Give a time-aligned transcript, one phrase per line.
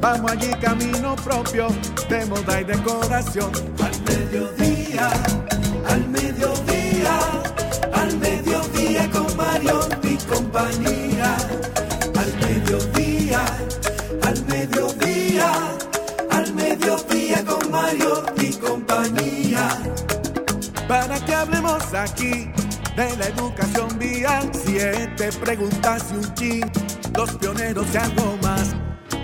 [0.00, 1.68] Vamos allí camino propio
[2.08, 3.50] de moda y decoración.
[3.82, 5.10] Al mediodía,
[5.88, 7.18] al mediodía,
[7.92, 11.36] al mediodía con Mario y compañía.
[12.16, 13.44] Al mediodía,
[14.22, 15.52] al mediodía,
[16.30, 19.78] al mediodía con Mario y compañía
[20.88, 22.50] para que hablemos aquí
[22.96, 24.50] de la educación vial.
[24.64, 26.72] Siete preguntas y un chin,
[27.14, 28.74] los pioneros y algo más.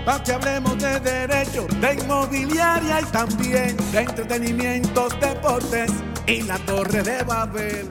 [0.05, 5.91] Para que hablemos de derecho, de inmobiliaria y también de entretenimientos, deportes
[6.27, 7.89] y la torre de Babel.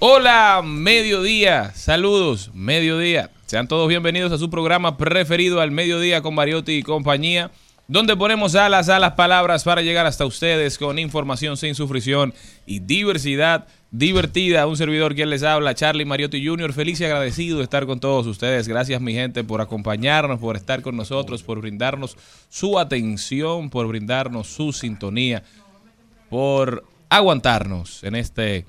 [0.00, 1.72] Hola, mediodía.
[1.74, 3.30] Saludos, mediodía.
[3.46, 7.50] Sean todos bienvenidos a su programa preferido al mediodía con Mariotti y compañía,
[7.88, 12.34] donde ponemos alas a las palabras para llegar hasta ustedes con información sin sufrición
[12.66, 14.66] y diversidad divertida.
[14.66, 18.26] Un servidor quien les habla, Charlie Mariotti Jr., feliz y agradecido de estar con todos
[18.26, 18.66] ustedes.
[18.66, 22.16] Gracias, mi gente, por acompañarnos, por estar con nosotros, por brindarnos
[22.48, 25.44] su atención, por brindarnos su sintonía,
[26.28, 28.66] por aguantarnos en este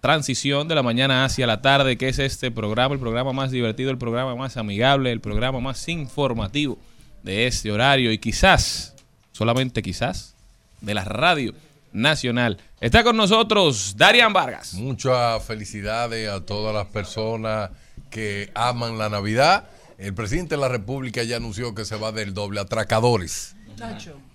[0.00, 3.90] transición de la mañana hacia la tarde, que es este programa, el programa más divertido,
[3.90, 6.76] el programa más amigable, el programa más informativo
[7.22, 8.94] de este horario y quizás,
[9.32, 10.34] solamente quizás,
[10.82, 11.54] de la radio
[11.94, 12.58] nacional.
[12.80, 14.74] Está con nosotros Darian Vargas.
[14.74, 17.70] Muchas felicidades a todas las personas
[18.10, 19.68] que aman la Navidad.
[19.96, 23.56] El presidente de la República ya anunció que se va del doble atracadores.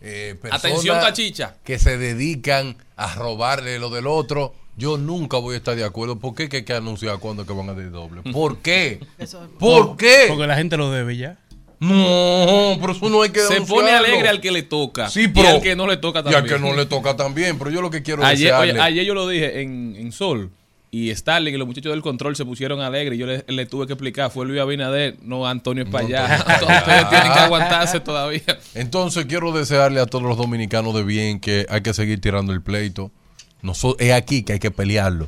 [0.02, 1.56] Eh, Atención, tachicha.
[1.64, 4.54] Que se dedican a robarle lo del otro.
[4.76, 6.20] Yo nunca voy a estar de acuerdo.
[6.20, 8.22] ¿Por qué que hay que anunciar cuándo que van a del doble?
[8.32, 9.06] ¿Por qué?
[9.60, 10.26] ¿Por qué?
[10.30, 11.38] Porque la gente lo debe ya.
[11.80, 14.08] No, pero eso no hay que Se pone denunciarlo.
[14.08, 15.10] alegre al que le toca.
[15.10, 16.44] Sí, y pero- al que no le toca Y también.
[16.44, 17.58] al que no le toca también.
[17.58, 20.52] Pero yo lo que quiero Ayer, oye, ayer yo lo dije en, en Sol.
[20.92, 23.16] Y Starling y los muchachos del control se pusieron alegres.
[23.16, 24.32] Y yo le, le tuve que explicar.
[24.32, 26.46] Fue Luis Abinader, no Antonio es para No, allá.
[26.62, 28.42] Ustedes tienen que aguantarse todavía.
[28.74, 32.62] Entonces quiero desearle a todos los dominicanos de bien que hay que seguir tirando el
[32.62, 33.12] pleito.
[34.00, 35.28] Es aquí que hay que pelearlo.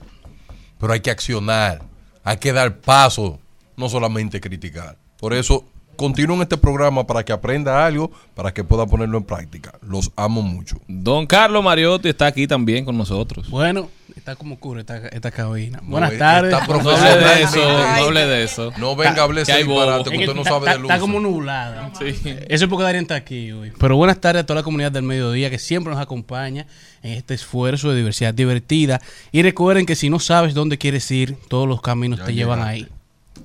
[0.79, 1.83] Pero hay que accionar.
[2.23, 3.39] Hay que dar paso.
[3.77, 4.97] No solamente criticar.
[5.19, 5.63] Por eso
[5.95, 9.73] continúen este programa para que aprenda algo, para que pueda ponerlo en práctica.
[9.81, 10.77] Los amo mucho.
[10.87, 13.49] Don Carlos Mariotti está aquí también con nosotros.
[13.49, 15.79] Bueno, está como ocurre esta, esta cabina.
[15.83, 16.53] Buenas eh, tardes.
[16.53, 17.19] está No hable profesional.
[17.37, 18.71] de eso, no hable de eso.
[18.77, 20.81] No venga a hablar Que hay ese disparate que usted no está- sabe de está-
[20.81, 20.91] luz.
[20.91, 21.91] Está como nublada.
[21.99, 22.05] Sí.
[22.47, 23.71] Eso es porque Darien está aquí hoy.
[23.79, 26.65] Pero buenas tardes a toda la comunidad del mediodía que siempre nos acompaña
[27.03, 29.01] en este esfuerzo de diversidad divertida.
[29.31, 32.59] Y recuerden que si no sabes dónde quieres ir, todos los caminos Ya te llevan
[32.59, 32.75] llegaste.
[32.85, 32.87] ahí.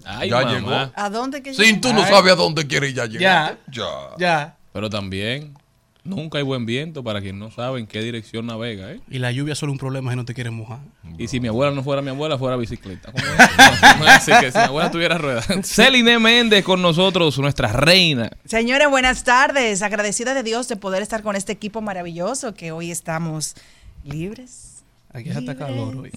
[0.06, 0.52] Ay, Ya mamá.
[0.52, 0.92] llegó.
[0.94, 2.10] ¿A dónde que Si tú no Ay.
[2.10, 3.58] sabes a dónde quieres ya llegar.
[3.70, 3.82] Ya.
[3.82, 4.16] Ya.
[4.18, 4.56] Ya.
[4.72, 5.54] Pero también,
[6.04, 8.92] nunca hay buen viento para quien no sabe en qué dirección navega.
[8.92, 9.00] ¿eh?
[9.10, 10.78] Y la lluvia es solo un problema si no te quieres mojar.
[11.18, 13.10] Y si mi abuela no fuera mi abuela, fuera bicicleta.
[13.10, 13.36] ¿Cómo es?
[13.98, 15.46] No, no es así que si mi abuela tuviera ruedas.
[15.64, 18.30] Celine Méndez con nosotros, nuestra reina.
[18.44, 19.82] Señores, buenas tardes.
[19.82, 23.54] Agradecida de Dios de poder estar con este equipo maravilloso que hoy estamos
[24.04, 24.75] libres,
[25.12, 26.10] Aquí es hasta calor hoy.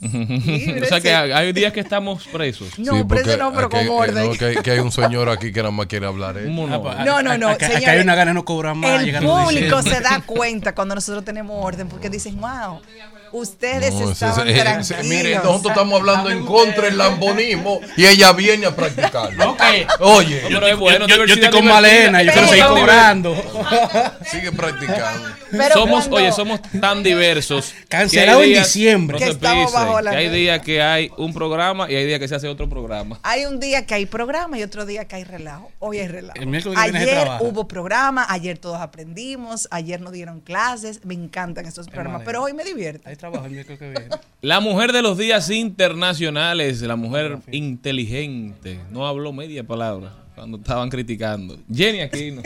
[0.81, 2.77] o sea que hay días que estamos presos.
[2.77, 4.25] No, Sí, ese no, pero con eh, orden.
[4.27, 6.37] no, que, hay, que hay un señor aquí que nada más quiere hablar.
[6.37, 6.47] ¿eh?
[6.49, 6.89] Monólogo.
[6.89, 7.87] Ah, pues, No, no, no, Acá, acá señores.
[7.95, 9.01] hay una gana no cobrar más.
[9.01, 12.81] El público se da cuenta cuando nosotros tenemos orden porque dicen, wow,
[13.31, 15.05] ustedes No, estaban ese- ese- tranquilos.
[15.05, 19.55] mire, nosotros estamos hablando en contra del lambonismo y ella viene a practicarlo.
[19.99, 21.65] Oye, No, pero es bueno, yo, yo estoy con.
[21.65, 23.35] Malena, yo quiero seguir cobrando.
[24.25, 25.29] sigue practicando.
[25.51, 27.73] Pero somos, cuando- oye, somos tan diversos.
[27.87, 29.15] Cancelado en diciembre.
[29.15, 31.95] no Que se estamos pisen, bajo la que hay días que hay un programa y
[31.95, 33.19] hay días que se hace otro programa.
[33.23, 35.71] Hay un día que hay programa y otro día que hay relajo.
[35.79, 36.39] Hoy hay relajo.
[36.41, 41.05] El ayer hubo programa, ayer todos aprendimos, ayer nos dieron clases.
[41.05, 43.09] Me encantan estos programas, pero hoy me divierte.
[43.19, 44.07] Trabajo el miércoles que viene.
[44.41, 50.89] La mujer de los días internacionales, la mujer inteligente, no habló media palabra cuando estaban
[50.89, 51.57] criticando.
[51.69, 52.41] Jenny Aquino.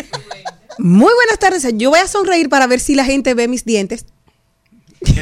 [0.79, 1.67] Muy buenas tardes.
[1.77, 4.07] Yo voy a sonreír para ver si la gente ve mis dientes.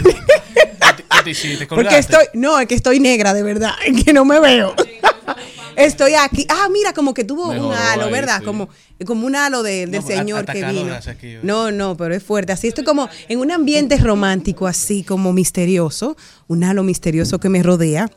[1.23, 1.67] ¿Qué te, qué te hiciste?
[1.67, 4.73] Porque estoy, no, es que estoy negra, de verdad, es que no me veo.
[5.75, 6.45] Estoy aquí.
[6.49, 8.39] Ah, mira, como que tuvo un halo, ahí, ¿verdad?
[8.39, 8.45] sí.
[8.45, 8.67] Como,
[9.05, 10.97] como un halo de- del No, señor que vino.
[11.43, 12.51] No, no, pero es fuerte.
[12.51, 16.17] Así estoy como en un ambiente romántico, así como misterioso,
[16.47, 18.09] un halo misterioso que me rodea.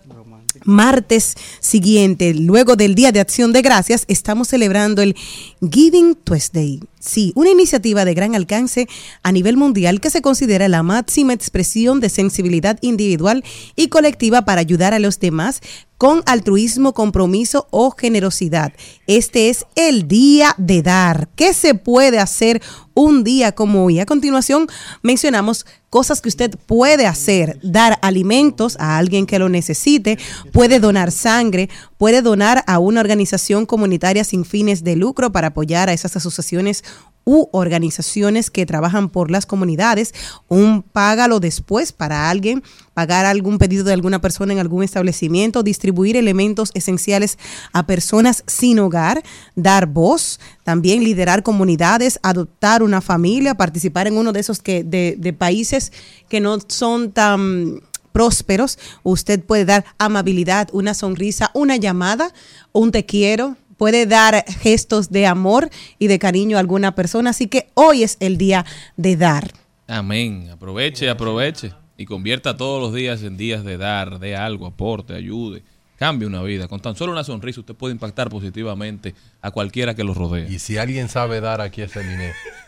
[0.65, 5.17] Martes siguiente, luego del Día de Acción de Gracias, estamos celebrando el
[5.61, 6.81] Giving Tuesday.
[7.01, 8.89] Sí, una iniciativa de gran alcance
[9.23, 13.45] a nivel mundial que se considera la máxima expresión de sensibilidad individual
[13.77, 15.61] y colectiva para ayudar a los demás
[15.99, 18.73] con altruismo, compromiso o generosidad.
[19.07, 21.29] Este es el día de dar.
[21.37, 22.63] ¿Qué se puede hacer
[22.95, 24.01] un día como hoy?
[24.01, 24.67] A continuación
[25.03, 27.61] mencionamos cosas que usted puede hacer.
[27.63, 30.19] Dar alimentos a alguien que lo necesite,
[30.53, 35.89] puede donar sangre, puede donar a una organización comunitaria sin fines de lucro para apoyar
[35.89, 36.83] a esas asociaciones
[37.25, 40.15] u organizaciones que trabajan por las comunidades,
[40.49, 42.63] un págalo después para alguien,
[42.93, 47.39] pagar algún pedido de alguna persona en algún establecimiento, distribuir elementos esenciales
[47.73, 49.23] a personas sin hogar,
[49.57, 55.17] dar voz, también liderar comunidades, adoptar una familia, participar en uno de esos que de,
[55.19, 55.93] de países
[56.29, 57.81] que no son tan
[58.15, 62.33] prósperos, usted puede dar amabilidad, una sonrisa, una llamada,
[62.71, 67.29] un te quiero, puede dar gestos de amor y de cariño a alguna persona.
[67.29, 68.65] Así que hoy es el día
[68.97, 69.53] de dar.
[69.87, 70.49] Amén.
[70.51, 71.75] Aproveche, aproveche.
[71.99, 75.65] Y convierta todos los días en días de dar, de algo, aporte, ayude.
[75.99, 76.67] Cambie una vida.
[76.67, 80.51] Con tan solo una sonrisa usted puede impactar positivamente a cualquiera que lo rodee.
[80.51, 82.33] Y si alguien sabe dar aquí es Celine.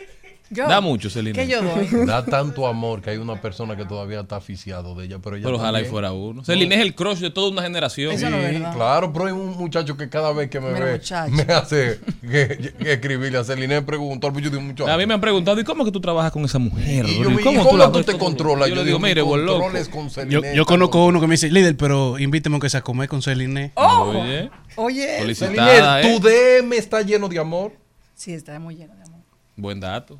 [0.49, 1.43] Yo, Da mucho, Celina.
[1.43, 1.89] ¿Qué yo doy?
[2.07, 5.19] Da tanto amor que hay una persona que todavía está aficiado de ella.
[5.21, 6.45] Pero, ella Pero ojalá y fuera uno.
[6.45, 8.13] Celine es el crush de toda una generación.
[8.13, 11.33] Eso Sí, claro, pero hay un muchacho que cada vez que me Mira, ve muchacho.
[11.33, 14.91] me hace que, que escribirle a Celine me preguntó, yo digo muchacho.
[14.91, 17.07] A mí me han preguntado, ¿y cómo es que tú trabajas con esa mujer?
[17.07, 18.69] y yo ¿y ¿Cómo, ¿cómo, la- tú te controlas?
[18.69, 19.69] Yo, le digo, mire, mi vos loco.
[19.91, 22.83] con Celine, Yo, yo conozco uno que me dice, líder, pero invíteme aunque sea a
[22.85, 23.73] comer con Celine.
[23.75, 26.19] Oye, Oye, solicitada, Celine, ¿eh?
[26.21, 27.73] tu DM está lleno de amor.
[28.15, 29.21] sí, está muy lleno de amor.
[29.57, 30.19] Buen dato.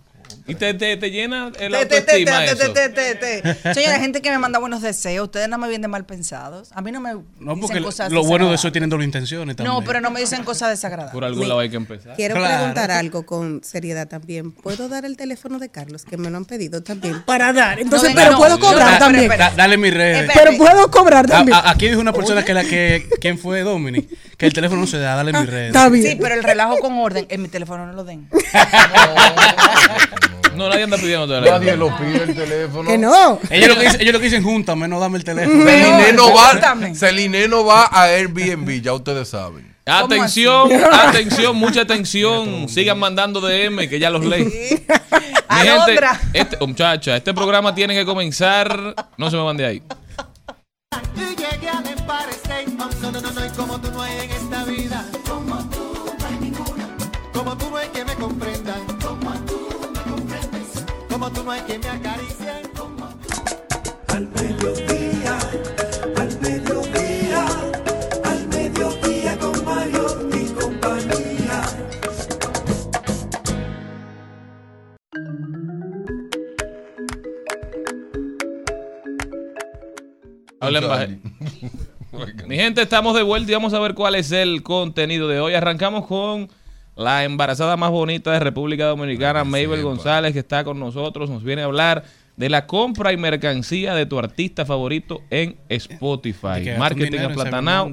[0.49, 2.73] Y te, te, te llena el Te, te, te, autoestima te, eso.
[2.73, 3.75] te, te, te, te.
[3.75, 6.71] Señora, gente que me manda buenos deseos, ustedes no me vienen de mal pensados.
[6.73, 7.21] A mí no me No,
[7.55, 8.73] dicen porque lo cosas bueno de eso es desagradables.
[8.73, 9.75] tienen doble intenciones también.
[9.75, 11.13] No, pero no me dicen cosas desagradables.
[11.13, 12.15] Por algún lado hay que empezar.
[12.15, 12.55] Quiero Claro.
[12.59, 14.53] preguntar algo con seriedad también.
[14.53, 16.05] ¿Puedo dar el teléfono de Carlos?
[16.05, 17.81] Que me lo han pedido también para dar.
[17.81, 18.39] Entonces, venga, pero no.
[18.39, 19.29] puedo cobrar también.
[19.29, 20.29] Da- dale mi red.
[20.33, 21.57] Pero puedo cobrar también.
[21.57, 24.87] a- aquí dijo una persona que la que quién fue Dominic que el teléfono no
[24.87, 25.67] se da, dale mi red.
[25.69, 26.07] Está bien.
[26.13, 28.29] Sí, pero el relajo con orden, en mi teléfono no lo den.
[30.57, 32.89] No, nadie anda pidiendo Nadie lo pide el teléfono.
[32.89, 33.39] Que no.
[33.51, 35.65] Ellos lo que dicen, ellos lo que dicen júntame, no dame el teléfono.
[35.65, 39.77] Celine no, va, Celine no va a Airbnb, ya ustedes saben.
[39.85, 42.69] Atención, atención, mucha atención.
[42.69, 44.45] Sigan mandando DM que ya los leí.
[45.49, 46.01] Mi gente,
[46.33, 48.95] este, oh, muchacha, este programa tiene que comenzar.
[49.17, 49.83] No se me van de ahí.
[61.47, 62.67] No hay que me acaricien.
[64.09, 65.39] Al mediodía,
[66.17, 67.47] al mediodía,
[68.25, 71.63] al mediodía con Mario y compañía.
[80.61, 81.19] Hablen baje-
[82.47, 85.53] Mi gente, estamos de vuelta y vamos a ver cuál es el contenido de hoy.
[85.55, 86.49] Arrancamos con
[86.97, 89.83] la embarazada más bonita de República Dominicana, que Mabel.
[89.83, 91.31] González, que está con nosotros.
[91.31, 92.05] Nos viene a hablar
[92.37, 96.71] de la compra y mercancía de tu artista favorito en Spotify.
[96.73, 97.91] Un Marketing aplatanado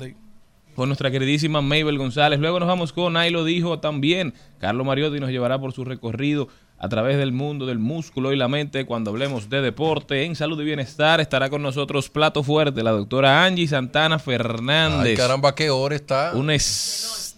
[0.76, 2.40] con nuestra queridísima Mabel González.
[2.40, 4.34] Luego nos vamos con Ahí lo dijo también.
[4.60, 6.48] Carlos Mariotti nos llevará por su recorrido
[6.80, 10.26] a través del mundo del músculo y la mente cuando hablemos de deporte.
[10.26, 15.12] En salud y bienestar estará con nosotros Plato Fuerte, la doctora Angie Santana Fernández.
[15.12, 16.32] Ay, caramba, qué hora está.
[16.34, 16.56] Una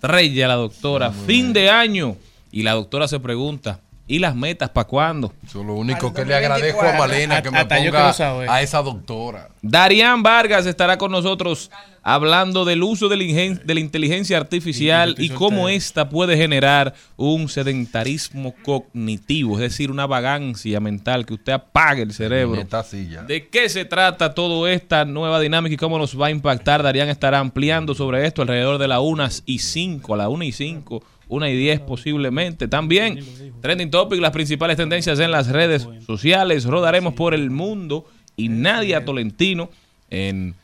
[0.05, 1.11] estrella la doctora.
[1.11, 2.15] Fin de año.
[2.51, 5.33] Y la doctora se pregunta, ¿y las metas para cuándo?
[5.45, 7.07] Eso es lo único que le agradezco a 2024.
[7.07, 8.09] Malena que me ponga
[8.49, 9.49] a esa doctora.
[9.61, 11.71] Darian Vargas estará con nosotros
[12.07, 16.93] hablando del uso de la, ingen- de la inteligencia artificial y cómo ésta puede generar
[17.17, 22.61] un sedentarismo cognitivo, es decir, una vagancia mental que usted apague el cerebro.
[22.61, 23.23] Esta silla.
[23.23, 26.83] ¿De qué se trata toda esta nueva dinámica y cómo nos va a impactar?
[26.83, 30.51] Darían estará ampliando sobre esto alrededor de la 1 y 5, a la 1 y
[30.51, 32.67] 5, 1 y 10 posiblemente.
[32.67, 33.19] También,
[33.61, 36.65] Trending Topic, las principales tendencias en las redes sociales.
[36.65, 38.05] Rodaremos por el mundo
[38.35, 39.69] y Nadia Tolentino
[40.09, 40.55] en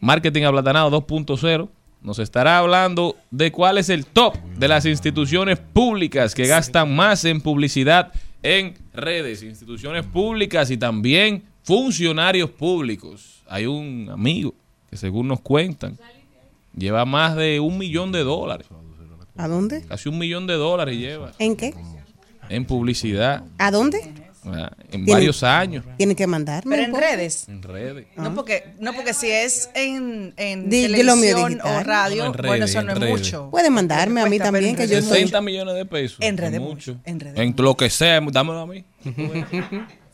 [0.00, 1.68] Marketing Aplatanado 2.0
[2.02, 7.24] nos estará hablando de cuál es el top de las instituciones públicas que gastan más
[7.24, 8.12] en publicidad
[8.42, 13.42] en redes, instituciones públicas y también funcionarios públicos.
[13.48, 14.54] Hay un amigo
[14.88, 15.98] que según nos cuentan
[16.76, 18.68] lleva más de un millón de dólares,
[19.38, 19.82] ¿A dónde?
[19.88, 21.74] casi un millón de dólares lleva ¿En qué?
[22.50, 24.00] en publicidad ¿A dónde?
[24.92, 26.70] en varios años Tienen que mandarme.
[26.76, 27.02] Pero en poco.
[27.02, 27.46] redes.
[27.48, 28.06] en redes.
[28.16, 32.64] No porque, no porque si es en, en Di- televisión o radio, No, en bueno,
[32.64, 33.10] eso no es redes.
[33.18, 33.48] mucho.
[33.50, 35.18] Puede mandarme a mí también, que yo redes soy.
[35.18, 36.18] 60 millones de pesos.
[36.22, 38.84] En redes es mucho, en redes En lo que sea, dámelo a mí.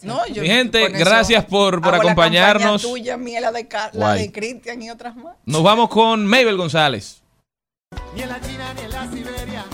[0.03, 2.83] No, yo Mi gente, gracias por- por la acompañarnos.
[2.83, 5.37] campaña tuya, mía, la de, Car- la de Cristian y otras más.
[5.47, 7.23] Nos vamos con Mabel González.
[8.15, 9.65] Ni en la China ni en la Siberia.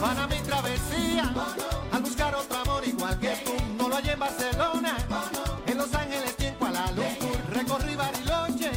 [0.00, 1.32] Van a mi travesía.
[1.92, 3.52] Al buscar otro amor igual que tú.
[3.78, 4.96] No lo hay en Barcelona.
[5.66, 7.36] En Los Ángeles y en Kuala Lumpur.
[7.52, 8.70] Recorrí Bariloche.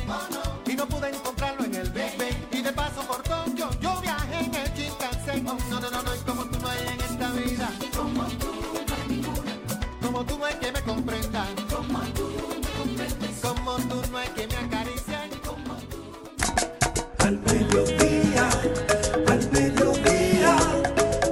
[0.66, 2.48] Y no pude encontrarlo en el Big Ben.
[2.52, 3.70] Y de paso por Tokio.
[3.82, 5.48] Yo viajé en el Shinkansen.
[5.48, 6.16] Oh, no, no, no, no.
[6.16, 7.70] Y como tú no hay en esta vida.
[10.02, 11.29] Como tú no hay que me comprendan.
[17.30, 18.50] Al mediodía,
[19.28, 20.58] al mediodía,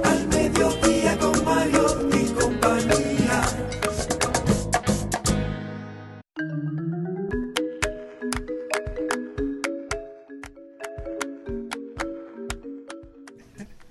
[0.04, 3.42] al mediodía con Mario y compañía.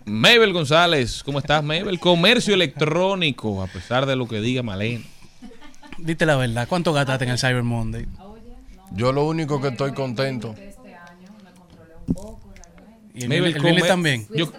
[0.06, 2.00] Mabel González, ¿cómo estás, Mabel?
[2.00, 5.04] Comercio electrónico, a pesar de lo que diga Malena.
[5.98, 8.08] Dite la verdad, ¿cuánto gastaste en el Cyber Monday?
[8.94, 10.56] Yo lo único que estoy contento.
[13.18, 14.28] Y el, Mabel, el come- también.
[14.34, 14.52] Yo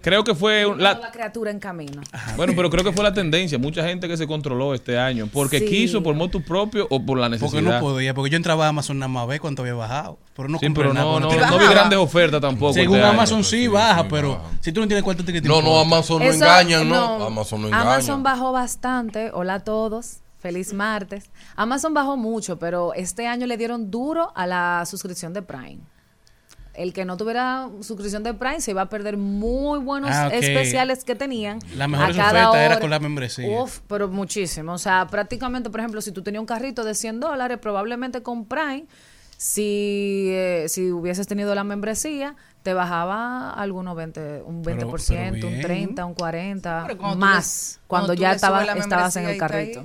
[0.00, 2.00] creo que fue la, la, criatura en camino.
[2.36, 3.58] bueno, pero creo que fue la tendencia.
[3.58, 5.66] Mucha gente que se controló este año porque Sí.
[5.66, 7.50] quiso por motu propio o por la necesidad.
[7.62, 10.18] Porque no podía, porque yo entraba a Amazon nada más a ver cuánto había bajado.
[10.34, 12.72] Pero no Sí, compré pero nada, no, no, no vi grandes ofertas tampoco.
[12.72, 13.14] Según este año.
[13.18, 14.44] Amazon sí, baja, sí, pero baja.
[14.60, 17.24] si tú no tienes cuánto te No, no, Amazon no engañan, ¿no?
[17.26, 17.82] Amazon no engaña.
[17.82, 19.30] Amazon bajó bastante.
[19.34, 20.20] Hola a todos.
[20.38, 21.30] Feliz martes.
[21.56, 25.80] Amazon bajó mucho, pero este año le dieron duro a la suscripción de Prime.
[26.78, 31.02] El que no tuviera suscripción de Prime se iba a perder muy buenos Ah, especiales
[31.02, 31.58] que tenían.
[31.76, 32.80] Las mejores a cada ofertas era hora.
[32.80, 33.62] con la membresía.
[33.62, 34.72] Uf, pero muchísimo.
[34.74, 38.44] O sea, prácticamente, por ejemplo, si tú tenías un carrito de 100 dólares, probablemente con
[38.44, 38.86] Prime,
[39.36, 45.52] si, eh, si hubieses tenido la membresía, te bajaba algunos 20, un 20%, pero un
[45.54, 45.62] bien.
[45.62, 48.80] 30, un 40, Pero cuando tú más, cuando, cuando tú ya le estaba, subes la
[48.82, 49.84] estabas en el carrito.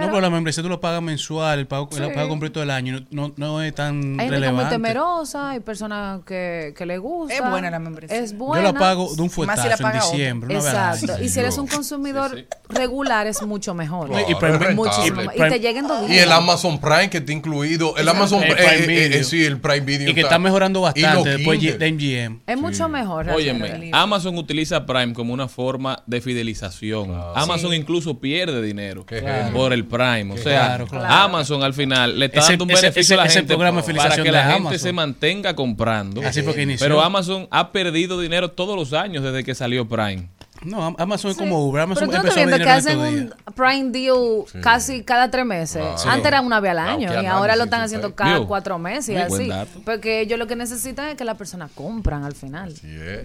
[0.00, 2.10] No, pero la membresía tú lo pagas mensual, el pago, el Sí.
[2.14, 4.70] pago completo del año, no, no es tan Hay gente como relevante.
[4.74, 7.34] temerosa, hay personas que, que le gusta.
[7.34, 8.16] Es buena la membresía.
[8.18, 8.72] Es Yo buena.
[8.72, 11.22] la pago de un Más si la fuetazo en diciembre, una Exacto.
[11.22, 14.08] Y si eres un consumidor regular es mucho mejor.
[14.08, 14.74] Claro, Y es.
[14.74, 15.20] Muchísimo.
[15.30, 18.70] te lleguen dos Y el Amazon Prime que está incluido, el Amazon El eh, Prime
[18.94, 19.24] eh, eh, Video.
[19.24, 21.78] sí, el Prime Video Y que está mejorando bastante después Kindle.
[21.78, 21.92] de
[22.28, 22.40] MGM.
[22.46, 23.28] Es mucho mejor.
[23.30, 23.90] Óyeme.
[23.92, 27.10] Amazon utiliza Prime como una forma de fidelización.
[27.34, 29.04] Amazon incluso pierde dinero
[29.52, 30.32] por el Prime.
[30.32, 31.06] O sea, Claro, claro.
[31.14, 33.82] Amazon al final le está Ese- dando un ese- beneficio ese- a la gente programa
[33.82, 34.78] de para que la gente Amazon.
[34.78, 36.22] se mantenga comprando.
[36.26, 36.84] Así fue que inició.
[36.86, 40.28] Pero Amazon ha perdido dinero todos los años desde que salió Prime.
[40.62, 41.82] No, Am- Amazon es como Uber.
[41.82, 43.54] Amazon Pero tú empezó estás viendo que hacen en un.
[43.54, 45.82] Prime Deal casi cada tres meses.
[46.06, 49.08] Antes era una vez al Wow, año y ahora lo están haciendo cada cuatro meses
[49.14, 49.50] y así.
[49.84, 52.74] Porque ellos lo que necesitan es que las personas compran al final.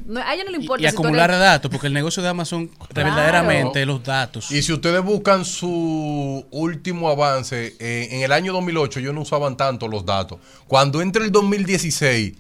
[0.06, 2.30] No, a ellos no le importa y si acumular eres- datos, porque el negocio de
[2.30, 4.50] Amazon verdaderamente los datos.
[4.52, 9.58] Y si ustedes buscan su último avance, eh, en el año 2008 ellos no usaban
[9.58, 10.40] tanto los datos.
[10.68, 12.34] Cuando entra el 2016,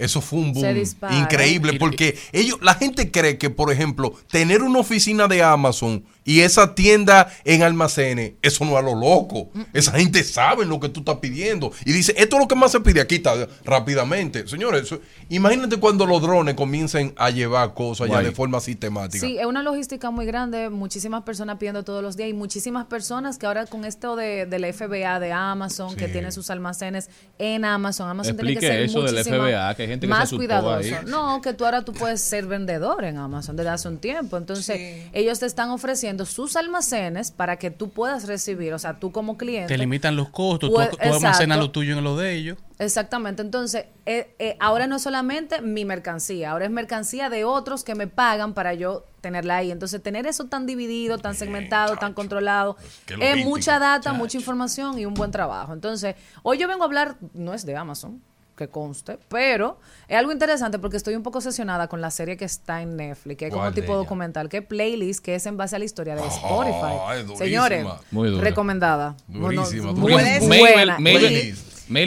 [0.00, 1.16] eso fue un boom dispara.
[1.16, 6.40] increíble, porque ellos, la gente cree que, por ejemplo, tener una oficina de Amazon Y
[6.40, 9.50] esa tienda en almacenes, eso no es a lo loco.
[9.72, 11.72] Esa gente sabe lo que tú estás pidiendo.
[11.86, 13.34] Y dice, esto es lo que más se pide aquí está
[13.64, 14.46] rápidamente.
[14.46, 15.00] Señores, eso-
[15.30, 19.26] imagínate cuando los drones comiencen a llevar cosas ya de forma sistemática.
[19.26, 23.38] Sí, es una logística muy grande, muchísimas personas pidiendo todos los días y muchísimas personas
[23.38, 27.08] que ahora con esto de, del FBA de Amazon, que tiene sus almacenes
[27.38, 30.12] en Amazon, Amazon tiene que Explique ser eso del muchísimo FBA, que hay gente que
[30.12, 30.76] se más cuidadoso.
[30.78, 30.94] ahí.
[31.06, 34.36] No, que tú ahora tú puedes ser vendedor en Amazon desde hace un tiempo.
[34.36, 35.10] Entonces, Sí.
[35.12, 39.36] ellos te están ofreciendo sus almacenes para que tú puedas recibir, o sea, tú como
[39.36, 39.68] cliente.
[39.74, 42.58] Te limitan los costos, Pues, tú, tú almacenas lo tuyo en lo de ellos.
[42.78, 47.84] Exactamente, entonces eh, eh, ahora no es solamente mi mercancía, ahora es mercancía de otros
[47.84, 49.70] que me pagan para yo tenerla ahí.
[49.70, 52.76] Entonces tener eso tan dividido, tan segmentado, tan controlado,
[53.06, 55.72] qué es mucha data, mucha información y un buen trabajo.
[55.72, 58.22] Entonces hoy yo vengo a hablar, no es de Amazon,
[58.60, 62.44] que conste, pero es algo interesante porque estoy un poco obsesionada con la serie que
[62.44, 63.98] está en Netflix, que es como ¿Cuál de tipo ella?
[64.02, 67.36] documental, que es Playlist, que es en base a la historia de Spotify.
[67.38, 68.44] Señores, Muy dura.
[68.44, 69.16] recomendada.
[69.28, 70.56] Durísima, muy durísima.
[70.58, 70.98] buena.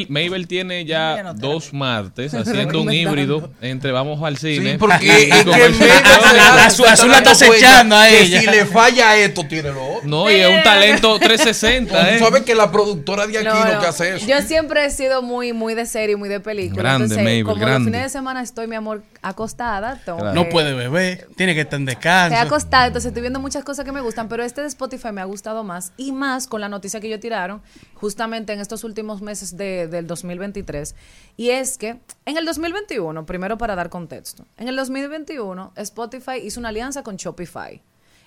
[0.09, 4.73] Mabel, tiene ya no dos martes haciendo un híbrido entre vamos al cine.
[4.73, 6.03] Sí, porque y es que comerciales.
[6.21, 8.39] Mabel La Azul- Azul la está acechando a ella.
[8.39, 9.92] que Si le falla esto, tiene lo otro.
[10.05, 12.17] No, y es un talento 360, ¿eh?
[12.19, 14.25] Tú sabes que la productora de aquí No, que hace eso.
[14.27, 16.81] Yo siempre he sido muy, muy de serie, muy de película.
[16.81, 17.79] Grande, Entonces, Mabel, como grande.
[17.79, 19.99] los fines de semana estoy, mi amor, acostada.
[20.03, 20.33] Claro.
[20.33, 22.37] No que- puede beber, tiene que estar en Estoy descanso.
[22.37, 25.25] acostada, entonces estoy viendo muchas cosas que me gustan, pero este de Spotify me ha
[25.25, 27.61] gustado más y más con la noticia que ellos tiraron
[27.95, 30.95] justamente en estos últimos meses de- del 2023.
[31.37, 36.59] Y es que en el 2021, primero para dar contexto, en el 2021 Spotify hizo
[36.59, 37.81] una alianza con Shopify.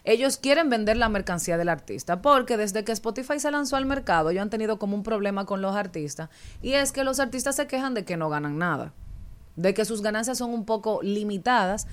[0.06, 4.30] Ellos quieren vender la mercancía del artista porque desde que Spotify se lanzó al mercado,
[4.30, 6.30] ellos han tenido como un problema con los artistas
[6.62, 8.94] y es que los artistas se quejan de que no ganan nada
[9.56, 11.88] de que sus ganancias son un poco limitadas.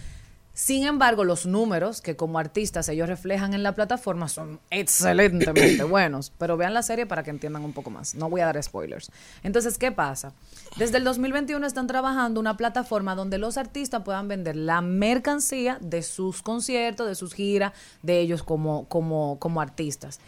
[0.55, 6.31] Sin embargo, los números que como artistas ellos reflejan en la plataforma son excelentemente buenos.
[6.37, 8.13] Pero vean la serie para que entiendan un poco más.
[8.13, 9.11] No voy a dar spoilers.
[9.41, 10.33] Entonces, ¿qué pasa?
[10.77, 16.03] Desde el 2021 están trabajando una plataforma donde los artistas puedan vender la mercancía de
[16.03, 20.19] sus conciertos, de sus giras, de ellos como, como, como artistas.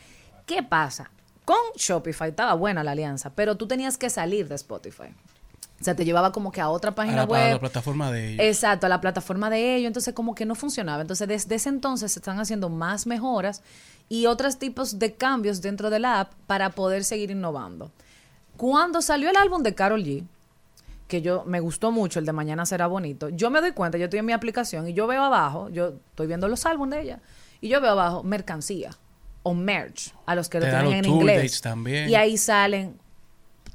[0.47, 1.11] ¿Qué pasa?
[1.45, 5.13] Con Shopify estaba buena la alianza, pero tú tenías que salir de Spotify.
[5.79, 7.51] O sea, te llevaba como que a otra a página la, a web.
[7.53, 8.45] la plataforma de ellos.
[8.45, 9.87] Exacto, a la plataforma de ellos.
[9.87, 11.01] Entonces, como que no funcionaba.
[11.01, 13.61] Entonces, desde ese entonces se están haciendo más mejoras
[14.07, 17.91] y otros tipos de cambios dentro de la app para poder seguir innovando.
[18.57, 20.23] Cuando salió el álbum de Carol G,
[21.07, 24.05] que yo me gustó mucho, el de Mañana será bonito, yo me doy cuenta, yo
[24.05, 27.19] estoy en mi aplicación y yo veo abajo, yo estoy viendo los álbumes de ella,
[27.61, 28.91] y yo veo abajo mercancía
[29.43, 31.35] o merch, a los que lo Te da tienen en inglés.
[31.37, 32.09] dates también.
[32.09, 32.97] Y ahí salen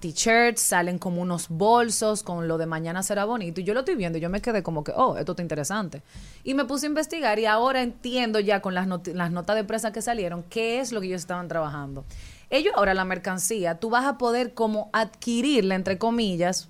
[0.00, 3.60] t-shirts, salen como unos bolsos con lo de mañana será bonito.
[3.60, 6.02] Y yo lo estoy viendo y yo me quedé como que, oh, esto está interesante.
[6.42, 10.02] Y me puse a investigar y ahora entiendo ya con las, notas de prensa que
[10.02, 12.04] salieron qué es lo que ellos estaban trabajando.
[12.48, 16.68] Ellos ahora la mercancía, tú vas a poder como adquirirla, entre comillas,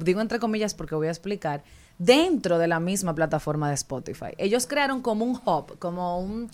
[0.00, 1.62] digo entre comillas porque voy a explicar,
[1.98, 4.32] dentro de la misma plataforma de Spotify.
[4.38, 6.48] Ellos crearon como un hub, como un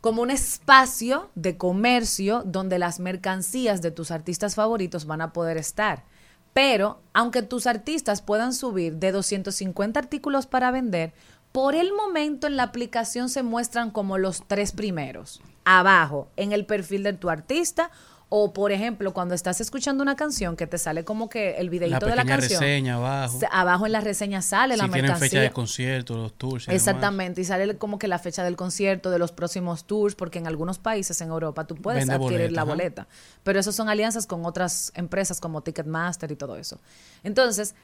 [0.00, 5.56] como un espacio de comercio donde las mercancías de tus artistas favoritos van a poder
[5.56, 6.04] estar.
[6.52, 11.12] Pero, aunque tus artistas puedan subir de 250 artículos para vender,
[11.52, 16.64] por el momento en la aplicación se muestran como los tres primeros, abajo, en el
[16.64, 17.90] perfil de tu artista.
[18.32, 22.06] O, por ejemplo, cuando estás escuchando una canción que te sale como que el videito
[22.06, 22.60] de la canción.
[22.60, 23.40] reseña abajo.
[23.50, 25.28] Abajo en la reseña sale la si tienen mercancía.
[25.28, 26.62] fecha de concierto, los tours.
[26.62, 26.80] y demás.
[26.80, 30.46] Exactamente, y sale como que la fecha del concierto, de los próximos tours, porque en
[30.46, 32.70] algunos países en Europa tú puedes Vende adquirir boleta, la ajá.
[32.70, 33.08] boleta,
[33.42, 36.78] pero eso son alianzas con otras empresas como Ticketmaster y todo eso.
[37.24, 37.74] Entonces,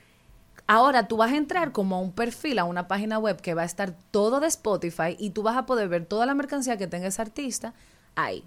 [0.69, 3.63] ahora tú vas a entrar como a un perfil, a una página web que va
[3.63, 6.87] a estar todo de Spotify y tú vas a poder ver toda la mercancía que
[6.87, 7.75] tenga ese artista
[8.15, 8.45] ahí.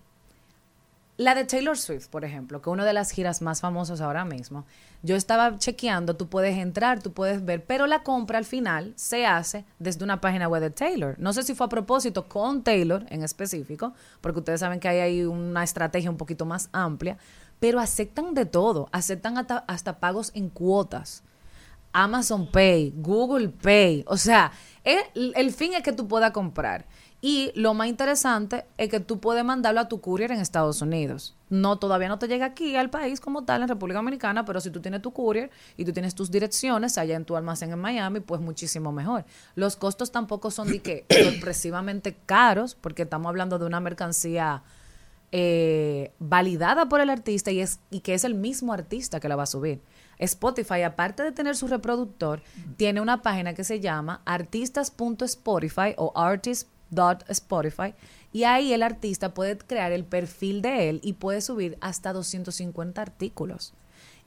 [1.19, 4.23] La de Taylor Swift, por ejemplo, que es una de las giras más famosas ahora
[4.23, 4.65] mismo.
[5.03, 9.25] Yo estaba chequeando, tú puedes entrar, tú puedes ver, pero la compra al final se
[9.25, 11.19] hace desde una página web de Taylor.
[11.19, 14.99] No sé si fue a propósito con Taylor en específico, porque ustedes saben que hay
[14.99, 17.17] ahí una estrategia un poquito más amplia,
[17.59, 21.23] pero aceptan de todo, aceptan hasta, hasta pagos en cuotas.
[21.91, 24.05] Amazon Pay, Google Pay.
[24.07, 24.53] O sea,
[24.85, 26.85] el, el fin es que tú puedas comprar.
[27.21, 31.35] Y lo más interesante es que tú puedes mandarlo a tu courier en Estados Unidos.
[31.49, 34.71] No, todavía no te llega aquí al país como tal, en República Dominicana, pero si
[34.71, 38.21] tú tienes tu courier y tú tienes tus direcciones allá en tu almacén en Miami,
[38.21, 39.25] pues muchísimo mejor.
[39.55, 44.63] Los costos tampoco son de que sorpresivamente caros, porque estamos hablando de una mercancía
[45.33, 49.35] eh, validada por el artista y, es, y que es el mismo artista que la
[49.35, 49.81] va a subir.
[50.19, 52.41] Spotify, aparte de tener su reproductor,
[52.77, 56.78] tiene una página que se llama artistas.spotify o artist.spotify
[58.31, 63.01] Y ahí el artista puede crear el perfil de él y puede subir hasta 250
[63.01, 63.73] artículos.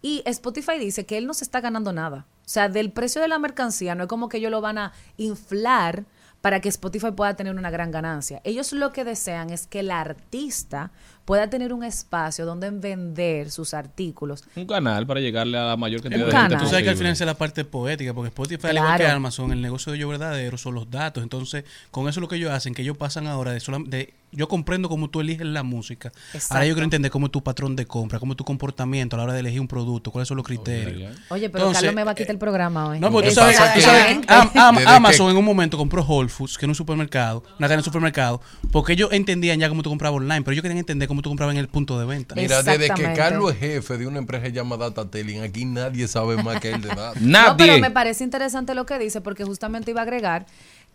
[0.01, 2.27] Y Spotify dice que él no se está ganando nada.
[2.45, 4.93] O sea, del precio de la mercancía no es como que ellos lo van a
[5.17, 6.05] inflar
[6.41, 8.41] para que Spotify pueda tener una gran ganancia.
[8.43, 10.91] Ellos lo que desean es que el artista
[11.33, 14.45] pueda tener un espacio donde vender sus artículos.
[14.55, 16.57] Un canal para llegarle a la mayor cantidad Un de gente.
[16.57, 19.07] Tú sabes que al final es la parte poética, porque Spotify, al igual que.
[19.07, 21.23] Amazon, el negocio de ellos verdadero son los datos.
[21.23, 24.89] Entonces, con eso lo que ellos hacen, que ellos pasan ahora de, de yo comprendo
[24.89, 26.11] cómo tú eliges la música.
[26.33, 26.55] Exacto.
[26.55, 29.19] Ahora yo quiero entender cómo es tu patrón de compra, cómo es tu comportamiento a
[29.19, 31.15] la hora de elegir un producto, cuáles son los criterios.
[31.31, 33.01] Oye, pero Entonces, Carlos me va a quitar el programa hoy.
[33.01, 35.45] No, porque tú Es sabes, tú sabes que Am- Am- Desde Amazon que- en un
[35.45, 38.41] momento compró Whole Foods, que es un supermercado, una cadena de supermercado,
[38.71, 41.55] porque ellos entendían ya cómo tú comprabas online, pero ellos querían entender cómo tú comprabas
[41.55, 42.35] en el punto de venta.
[42.35, 43.13] Mira, desde que.
[43.15, 46.89] Carlos es jefe de una empresa llamada Datateling, aquí nadie sabe más que él de
[46.89, 47.23] datos.
[47.23, 47.81] No, pero Nadie.
[47.81, 50.47] me parece interesante lo que dice porque justamente iba a agregar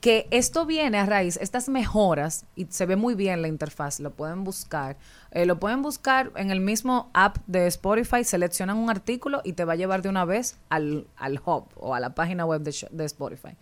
[0.01, 4.11] que esto viene a raíz, estas mejoras, y se ve muy bien la interfaz, lo
[4.11, 4.97] pueden buscar.
[5.31, 9.65] Eh, lo pueden buscar en el mismo app de Spotify, seleccionan un artículo y te
[9.65, 13.05] va a llevar de una vez al, al hub o a la página web de
[13.05, 13.55] Spotify.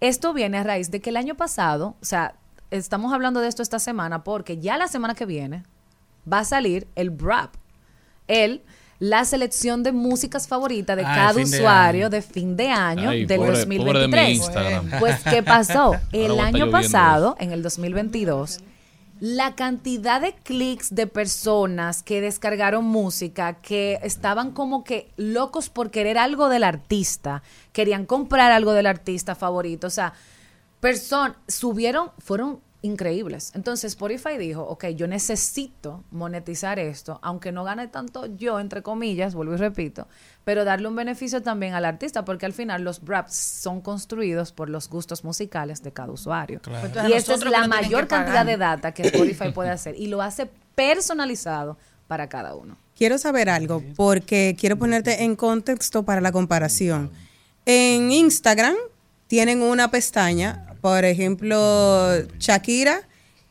[0.00, 2.34] Esto viene a raíz de que el año pasado, o sea,
[2.70, 5.64] estamos hablando de esto esta semana porque ya la semana que viene
[6.30, 7.54] va a salir el BRAP,
[8.26, 8.62] el
[9.00, 13.26] la selección de músicas favoritas de Ah, cada de usuario de fin de año Ay,
[13.26, 13.86] del pobre- 2023.
[13.86, 14.90] pobre de mi Instagram.
[14.98, 15.94] Pues, ¿qué pasó?
[16.12, 18.58] El año pasado, en el 2022,
[19.20, 25.92] la cantidad de clics de personas que descargaron música, que estaban como que locos por
[25.92, 30.12] querer algo del artista, querían comprar algo del artista favorito, o sea,
[30.80, 33.50] personas subieron, fueron increíbles.
[33.54, 39.34] Entonces Spotify dijo, ok, yo necesito monetizar esto, aunque no gane tanto yo, entre comillas,
[39.34, 40.06] vuelvo y repito,
[40.44, 44.70] pero darle un beneficio también al artista, porque al final los raps son construidos por
[44.70, 46.60] los gustos musicales de cada usuario.
[46.62, 50.22] Pues Y esta es la mayor cantidad de data que Spotify puede hacer y lo
[50.22, 52.76] hace personalizado para cada uno.
[52.96, 57.10] Quiero saber algo, porque quiero ponerte en contexto para la comparación.
[57.64, 58.74] En Instagram
[59.28, 63.02] tienen una pestaña, por ejemplo, Shakira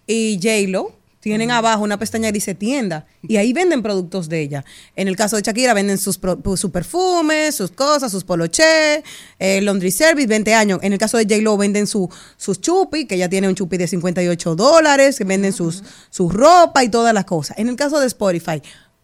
[0.05, 4.63] y J-Lo tienen abajo una pestaña que dice tienda y ahí venden productos de ella.
[4.95, 9.03] En el caso de Shakira venden sus, pro- sus perfumes, sus cosas, sus poloché,
[9.39, 10.79] eh, laundry service, 20 años.
[10.83, 13.87] En el caso de J-Lo venden su, sus chupi, que ella tiene un chupi de
[13.87, 17.57] 58 dólares, que venden sus, su ropa y todas las cosas.
[17.59, 18.61] En el caso de Spotify,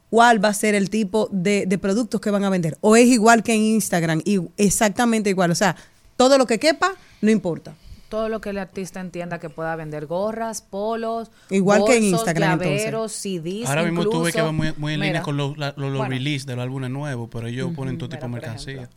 [0.10, 2.78] ¿cuál va a ser el tipo de, de productos que van a vender?
[2.80, 4.22] ¿O es igual que en Instagram?
[4.24, 5.52] Y exactamente igual.
[5.52, 5.76] O sea,
[6.16, 7.76] todo lo que quepa, no importa.
[8.14, 12.60] Todo lo que el artista entienda que pueda vender gorras, polos, Igual que en Instagram,
[12.60, 13.68] llaveros, CDs.
[13.68, 16.46] Ahora mismo tuve que va muy, muy en línea con los, los, los bueno, release
[16.46, 18.88] de los álbumes nuevos, pero ellos ponen todo tipo de mercancía.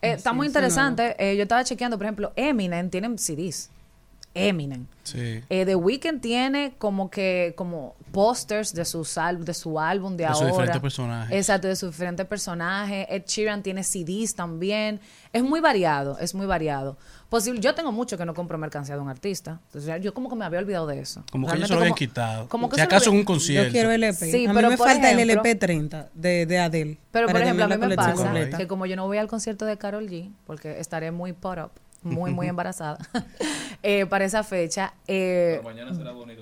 [0.00, 1.14] eh, está muy interesante.
[1.18, 3.68] Eh, yo estaba chequeando, por ejemplo, Eminem tienen CDs.
[4.36, 4.86] Eminem.
[5.02, 5.40] Sí.
[5.48, 10.30] Eh, The Weeknd tiene como que como pósters de sus de su álbum de, De
[10.30, 10.50] sus ahora.
[10.52, 11.36] diferentes personajes.
[11.36, 13.06] Exacto, de sus diferentes personajes.
[13.08, 15.00] Ed Sheeran tiene CDs también.
[15.32, 16.96] Es muy variado, es muy variado.
[17.28, 19.60] Posible, yo tengo mucho que no compro mercancía de un artista.
[19.66, 21.24] Entonces, yo como que me había olvidado de eso.
[21.32, 22.48] Como que ellos Realmente se lo habían quitado.
[22.48, 23.66] como que si acaso en un concierto.
[23.68, 24.30] Yo quiero LP.
[24.30, 26.98] Sí, a mí pero me falta el LP 30 de, de Adele.
[27.10, 28.56] Pero por ejemplo, a mí me pasa completa.
[28.58, 31.70] que como yo no voy al concierto de Carol G, porque estaré muy put up,
[32.02, 32.98] muy, muy embarazada,
[33.82, 35.60] eh, para esa fecha, eh,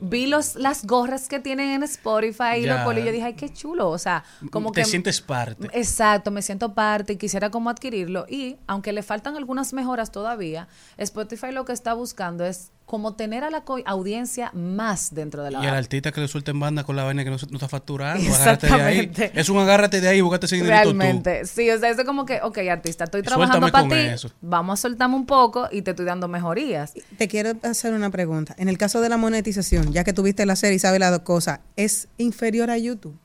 [0.02, 3.90] vi los, las gorras que tienen en Spotify y los yo dije, ay, qué chulo.
[3.90, 4.86] O sea, como Te que...
[4.86, 5.68] sientes parte.
[5.72, 8.26] Exacto, me siento parte y quisiera como adquirirlo.
[8.28, 13.44] Y aunque le faltan algunas mejoras todavía, Spotify lo que está buscando es como tener
[13.44, 16.84] a la audiencia más dentro de la Y al artista que le suelta en banda
[16.84, 19.10] con la vaina que no, está facturando, agárrate de ahí.
[19.34, 20.98] Es un agárrate de ahí, búscate ese dinerito tú.
[20.98, 24.30] Realmente, sí, o sea, eso es como que, ok, artista, estoy trabajando para ti, eso.
[24.40, 26.92] vamos a soltarme un poco y te estoy dando mejorías.
[27.16, 28.54] Te quiero hacer una pregunta.
[28.58, 31.20] En el caso de la monetización, ya que tuviste la serie y sabes las dos
[31.20, 33.16] cosas, ¿es inferior a YouTube?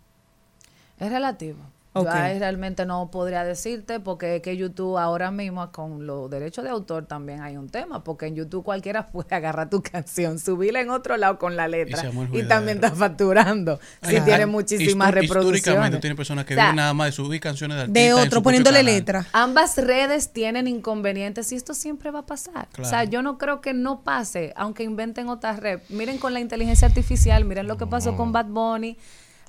[0.99, 1.59] Es relativo.
[1.93, 2.05] Ok.
[2.05, 6.63] Yo ahí realmente no podría decirte porque es que YouTube ahora mismo con los derechos
[6.63, 10.81] de autor también hay un tema, porque en YouTube cualquiera puede agarrar tu canción, subirla
[10.81, 13.79] en otro lado con la letra y también está facturando.
[14.03, 16.01] Si tiene muchísimas Histór- Históricamente reproducciones.
[16.01, 18.03] tiene personas que O sea, viven nada más de subir canciones de artistas.
[18.03, 19.25] De otro, poniéndole letra.
[19.33, 22.67] Ambas redes tienen inconvenientes y esto siempre va a pasar.
[22.79, 25.89] O sea, yo no creo que no pase, aunque inventen otras redes.
[25.89, 28.97] Miren con la inteligencia artificial, miren lo que pasó con Bad Bunny.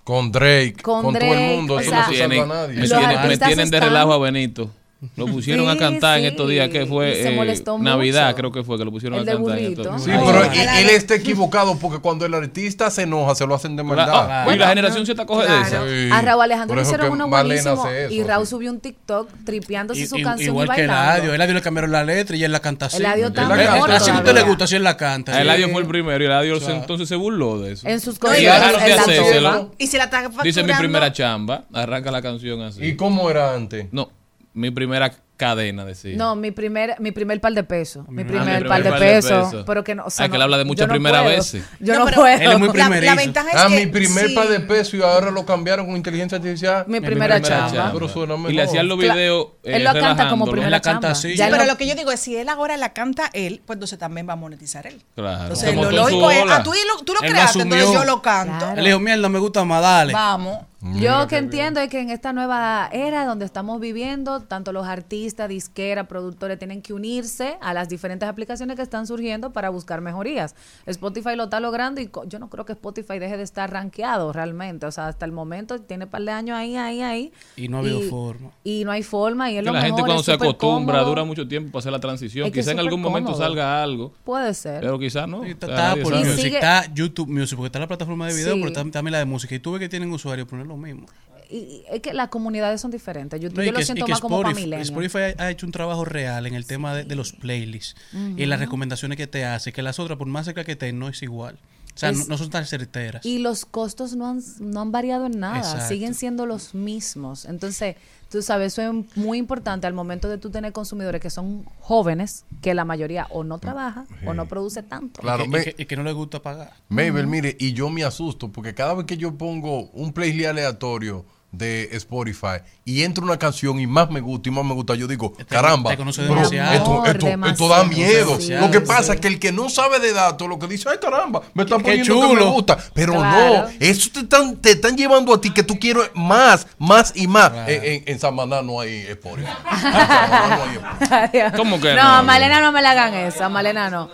[0.04, 2.46] Con Drake, Con con, todo el Drake, mundo, o eso sea, no se salva a
[2.46, 2.74] nadie.
[3.22, 4.70] me, me tienen de relajo a Benito.
[5.16, 8.26] Lo pusieron a Sí, cantar en sí, estos días, que y fue se eh, Navidad,
[8.26, 8.36] mucho.
[8.36, 9.58] creo que fue, que lo pusieron El a cantar.
[9.58, 10.22] en estos Sí, días.
[10.26, 13.76] pero Ay, él, él está equivocado porque cuando el artista se enoja, se lo hacen
[13.76, 14.08] de maldad.
[14.10, 15.82] ah, y la generación se te coge de esa.
[15.88, 16.10] Sí.
[16.12, 18.50] A Raúl Alejandro le hicieron que uno buenísimo eso, y Raúl sí.
[18.50, 21.12] subió un TikTok tripeándose I- su i- canción igual y que bailando.
[21.14, 21.34] Eladio.
[21.34, 22.98] Eladio le cambiaron la letra y él la canta así.
[22.98, 23.54] Eladio canta.
[23.96, 24.32] Así todavía.
[24.34, 25.32] le gusta, así él la canta.
[25.32, 25.40] A sí.
[25.40, 27.88] Eladio fue el primero y Eladio O sea, entonces se burló de eso.
[27.88, 28.36] En sus Y y cosas.
[28.36, 30.28] que Y se la está.
[30.42, 32.84] Dice mi primera chamba, arranca la canción así.
[32.84, 33.86] ¿Y cómo era antes?
[33.92, 34.10] No,
[34.52, 36.16] mi primera cadena, decía.
[36.18, 38.06] No, mi primer, mi primer par de pesos.
[38.10, 39.64] Mi Ah, primer par de pesos.
[39.64, 40.04] Pero que no.
[40.04, 41.36] O sea, Ah, que él no- habla de muchas no primeras puedo.
[41.36, 41.64] veces.
[41.78, 42.26] Yo No, no, puedo.
[42.26, 43.14] Él es muy La, primerizo.
[43.14, 44.34] la ventaja es Ah, que mi primer sí.
[44.34, 46.84] par de pesos y ahora lo cambiaron con inteligencia artificial.
[46.88, 47.72] Mi Mi primera, primera chamba.
[47.74, 47.92] chamba.
[47.94, 49.46] Pero suena Y le hacían los videos.
[49.62, 51.10] eh, él lo canta como primera Él la canta chamba.
[51.12, 51.36] así.
[51.36, 53.76] Ya pero no- lo que yo digo es, si él ahora la canta él, pues
[53.76, 55.00] entonces también va a monetizar él.
[55.14, 55.42] Claro.
[55.44, 58.72] Entonces, Se lo lógico es, ah, tú, lo, tú lo creaste, entonces yo lo canto.
[58.76, 60.12] Él dijo, mierda, me gusta más, dale.
[60.12, 60.66] Vamos.
[60.82, 65.48] Yo que entiendo es que en esta nueva era donde estamos viviendo, tanto los artistas,
[65.48, 70.54] disqueras, productores tienen que unirse a las diferentes aplicaciones que están surgiendo para buscar mejorías.
[70.86, 74.86] Spotify lo está logrando y yo no creo que Spotify deje de estar rankeado realmente.
[74.86, 77.32] O sea, hasta el momento tiene un par de años ahí, ahí, ahí.
[77.56, 78.50] Y no ha habido forma.
[78.64, 79.50] Y no hay forma.
[79.50, 81.08] Y es Que lo la gente cuando es se acostumbra cómodo.
[81.10, 82.46] dura mucho tiempo para hacer la transición.
[82.46, 84.80] Es que Quizá en algún momento salga algo, Puede ser.
[84.80, 85.44] pero quizás no.
[85.44, 86.20] Está, O sea, está nadie Apple sabe.
[86.20, 88.60] Y Music, sigue- está YouTube Music, porque está la plataforma de video, Sí.
[88.60, 89.54] pero está también la de música.
[89.54, 91.06] Y tú ves que tienen usuarios, es lo mismo.
[91.50, 93.40] Y- es que las comunidades son diferentes.
[93.40, 94.82] Yo, No, yo lo que- siento más como para Spotify.
[94.82, 97.96] Spotify ha, hecho un trabajo real en el tema de, de los playlists
[98.36, 101.08] y las recomendaciones que te hace, que las otras, por más cerca que estén, no
[101.08, 101.58] es igual.
[101.92, 103.26] O sea, Es- no, no son tan certeras.
[103.26, 105.88] Y los costos no han, no han variado en nada, Exacto.
[105.88, 107.44] siguen siendo los mismos.
[107.46, 107.96] Entonces,
[108.30, 112.44] tú sabes, eso es muy importante al momento de tú tener consumidores que son jóvenes,
[112.62, 115.20] que la mayoría o no trabaja o no produce tanto.
[115.20, 116.72] Claro, y, que, me- y que- y que no les gusta pagar.
[116.88, 121.24] Mabel, mire, y yo me asusto porque cada vez que yo pongo un playlist aleatorio
[121.52, 125.08] de Spotify y entra una canción y más me gusta y más me gusta, yo
[125.08, 127.04] digo, Te- caramba, te conoce pero demasiado.
[127.44, 128.38] esto, da miedo.
[128.60, 129.12] lo que pasa sí.
[129.12, 131.78] es que el que no sabe de datos, lo que dice, ay caramba, me están
[131.82, 132.78] Qué poniendo que me gusta.
[132.94, 133.64] Pero Claro.
[133.64, 137.26] no, eso te están, te están llevando a ti que tú quieres más, más y
[137.26, 137.52] más.
[137.66, 139.48] En, en, en Samaná no hay Spotify.
[139.72, 141.56] En Samaná no hay Spotify.
[141.56, 142.02] ¿Cómo que no?
[142.02, 142.08] no?
[142.08, 144.08] a Malena no me la hagan eso, a Malena no.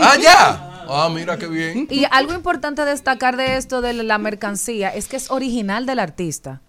[0.00, 0.68] Ah, ya.
[0.88, 1.86] Ah, mira qué bien.
[1.90, 6.60] Y algo importante destacar de esto de la mercancía es que es original del artista.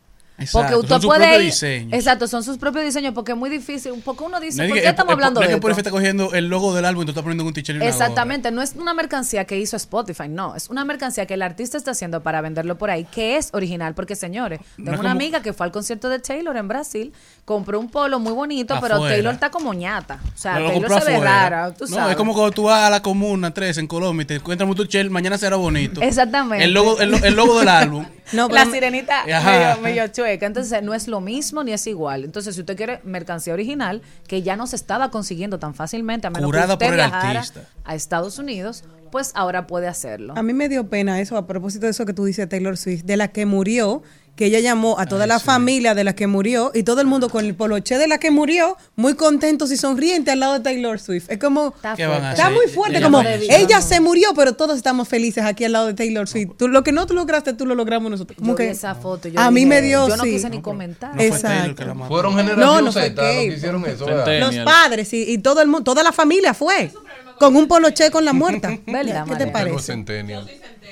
[0.43, 1.93] Exacto, Porque usted son sus puede propios ir- diseños.
[1.93, 3.91] Exacto, son sus propios diseños porque es muy difícil.
[3.91, 5.49] Un poco uno dice, No es ¿por que- qué es- estamos es- hablando es de
[5.49, 5.67] que esto?
[5.67, 7.85] Spotify está cogiendo el logo del álbum y tú estás poniendo un gorra.
[7.87, 11.77] Exactamente, no es una mercancía que hizo Spotify, no, es una mercancía que el artista
[11.77, 15.09] está haciendo para venderlo por ahí, que es original, porque señores, tengo es una como-
[15.09, 17.13] amiga que fue al concierto de Taylor en Brasil,
[17.45, 18.99] compró un polo muy bonito, pero.
[19.03, 22.11] Taylor está como ñata, o sea, Pero Taylor se ve rara, tú no, sabes.
[22.11, 24.75] es como cuando tú vas a la comuna 3 en Colombia y te encuentras un
[24.75, 26.01] tuchel, mañana será bonito.
[26.01, 26.63] Exactamente.
[26.63, 28.05] El logo, el, el logo del álbum.
[28.31, 30.45] No, la sirenita medio, medio chueca.
[30.45, 32.23] Entonces, no es lo mismo ni es igual.
[32.23, 36.29] Entonces, si usted quiere mercancía original, que ya no se estaba consiguiendo tan fácilmente, a
[36.29, 37.61] menos Curada que usted por el viajara artista.
[37.83, 40.33] a Estados Unidos, pues ahora puede hacerlo.
[40.35, 43.03] A mí me dio pena eso a propósito de eso que tú dices, Taylor Swift,
[43.03, 44.01] de la que murió,
[44.35, 47.29] que ella llamó a toda la familia de la que murió y todo el mundo
[47.29, 50.99] con el poloche de la que murió, muy contentos y sonrientes al lado de Taylor
[50.99, 51.29] Swift.
[51.29, 55.65] Es como, Está muy fuerte, Ella como ella se murió, pero todos estamos felices aquí
[55.65, 56.53] al lado de Taylor Swift.
[56.57, 58.37] Tú, lo que no tú lograste, tú lo logramos nosotros.
[58.37, 59.27] Como Yo vi que esa foto.
[59.27, 60.31] yo a mí dije, me dio, Yo no sí.
[60.31, 61.11] quise ni comentar.
[61.11, 61.47] No fue Exacto.
[61.49, 62.07] Taylor que la mató.
[62.09, 64.07] Fueron No, generación no fue Z los que hicieron eso.
[64.09, 66.91] Los padres y, y todo el mundo, toda la familia fue
[67.37, 68.69] con un poloche con la muerta.
[68.87, 69.51] ¿Verdad, ¿Qué te María?
[69.51, 70.03] Parece?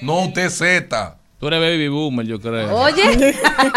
[0.02, 1.18] No, usted es Z.
[1.42, 2.72] Tú eres baby boomer, yo creo.
[2.72, 3.34] Oye,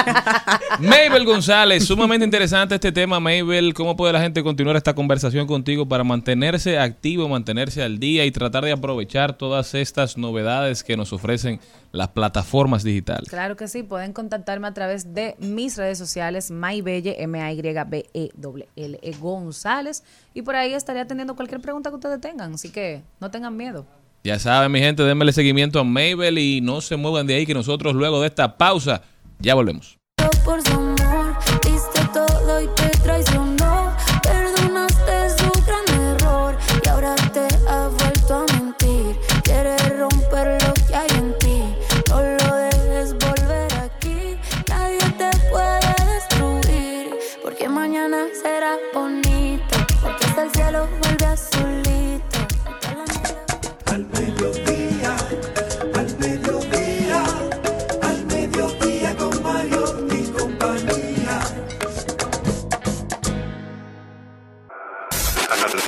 [0.81, 3.72] Mabel González, sumamente interesante este tema, Mabel.
[3.72, 8.31] ¿Cómo puede la gente continuar esta conversación contigo para mantenerse activo, mantenerse al día y
[8.33, 11.59] tratar de aprovechar todas estas novedades que nos ofrecen
[11.90, 13.31] las plataformas digitales?
[13.31, 13.83] claro que sí.
[13.83, 20.05] Pueden contactarme a través de mis redes sociales, Maybelle, M-A-Y-B-E-L-L E González.
[20.35, 22.53] Y por ahí estaré atendiendo cualquier pregunta que ustedes tengan.
[22.53, 23.87] Así que no tengan miedo.
[24.26, 27.52] Ya saben, mi gente, denmele seguimiento a Mabel y no se muevan de ahí que
[27.52, 29.02] nosotros luego de esta pausa
[29.38, 29.98] ya volvemos.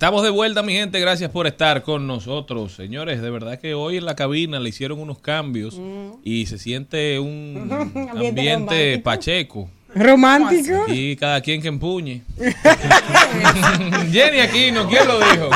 [0.00, 0.98] Estamos de vuelta, mi gente.
[0.98, 2.72] Gracias por estar con nosotros.
[2.72, 5.78] Señores, de verdad que hoy en la cabina le hicieron unos cambios
[6.24, 9.02] y se siente un Ambiente ambiente romántico.
[9.04, 9.68] pacheco.
[9.94, 10.86] Romántico.
[10.88, 12.22] Y cada quien que empuñe.
[14.10, 15.50] Jenny Aquino, ¿quién lo dijo?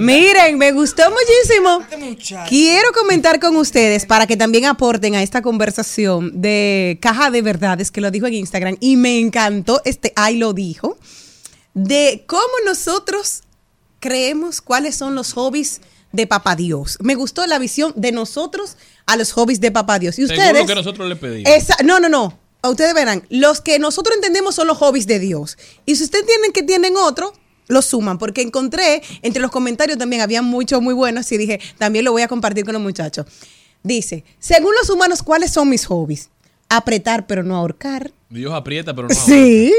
[0.00, 1.84] Miren, me gustó muchísimo.
[2.48, 7.92] Quiero comentar con ustedes para que también aporten a esta conversación de Caja de Verdades,
[7.92, 10.98] que lo dijo en Instagram, y me encantó este ay lo dijo,
[11.84, 13.42] de cómo nosotros
[14.00, 15.80] creemos cuáles son los hobbies
[16.12, 16.98] de Papá Dios.
[17.00, 20.18] Me gustó la visión de nosotros a los hobbies de Papá Dios.
[20.18, 20.60] Y ustedes...
[20.60, 21.52] lo que nosotros le pedimos.
[21.52, 22.38] Esa- no, no, no.
[22.64, 25.56] Ustedes verán, los que nosotros entendemos son los hobbies de Dios.
[25.86, 27.32] Y si ustedes tienen que tienen otro,
[27.68, 32.04] lo suman, porque encontré entre los comentarios también había muchos muy buenos y dije, también
[32.04, 33.26] lo voy a compartir con los muchachos.
[33.84, 36.30] Dice, según los humanos, ¿cuáles son mis hobbies?
[36.68, 38.10] Apretar pero no ahorcar.
[38.30, 39.14] Dios aprieta, pero no.
[39.26, 39.72] Sí.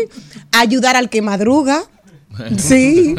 [0.52, 1.84] Ayudar al que madruga.
[2.58, 3.16] Sí.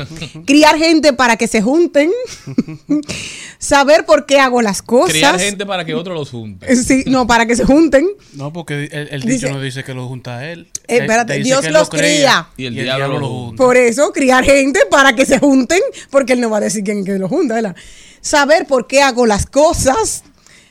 [0.46, 2.10] Criar gente para que se junten.
[3.58, 5.10] Saber por qué hago las cosas.
[5.12, 6.76] Criar gente para que otros los junten.
[6.82, 8.06] Sí, no, para que se junten.
[8.34, 10.68] No, porque el, el Dice- dicho no dice que lo junta a él.
[10.88, 12.48] Eh, espérate, Dice Dios los lo cría.
[12.56, 13.62] Y el diablo lo junta.
[13.62, 15.80] Por eso, criar gente para que se junten,
[16.10, 17.76] porque él no va a decir quién que lo junta, ¿verdad?
[18.22, 20.24] Saber por qué hago las cosas,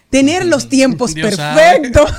[0.10, 2.12] tener los tiempos Dios perfectos,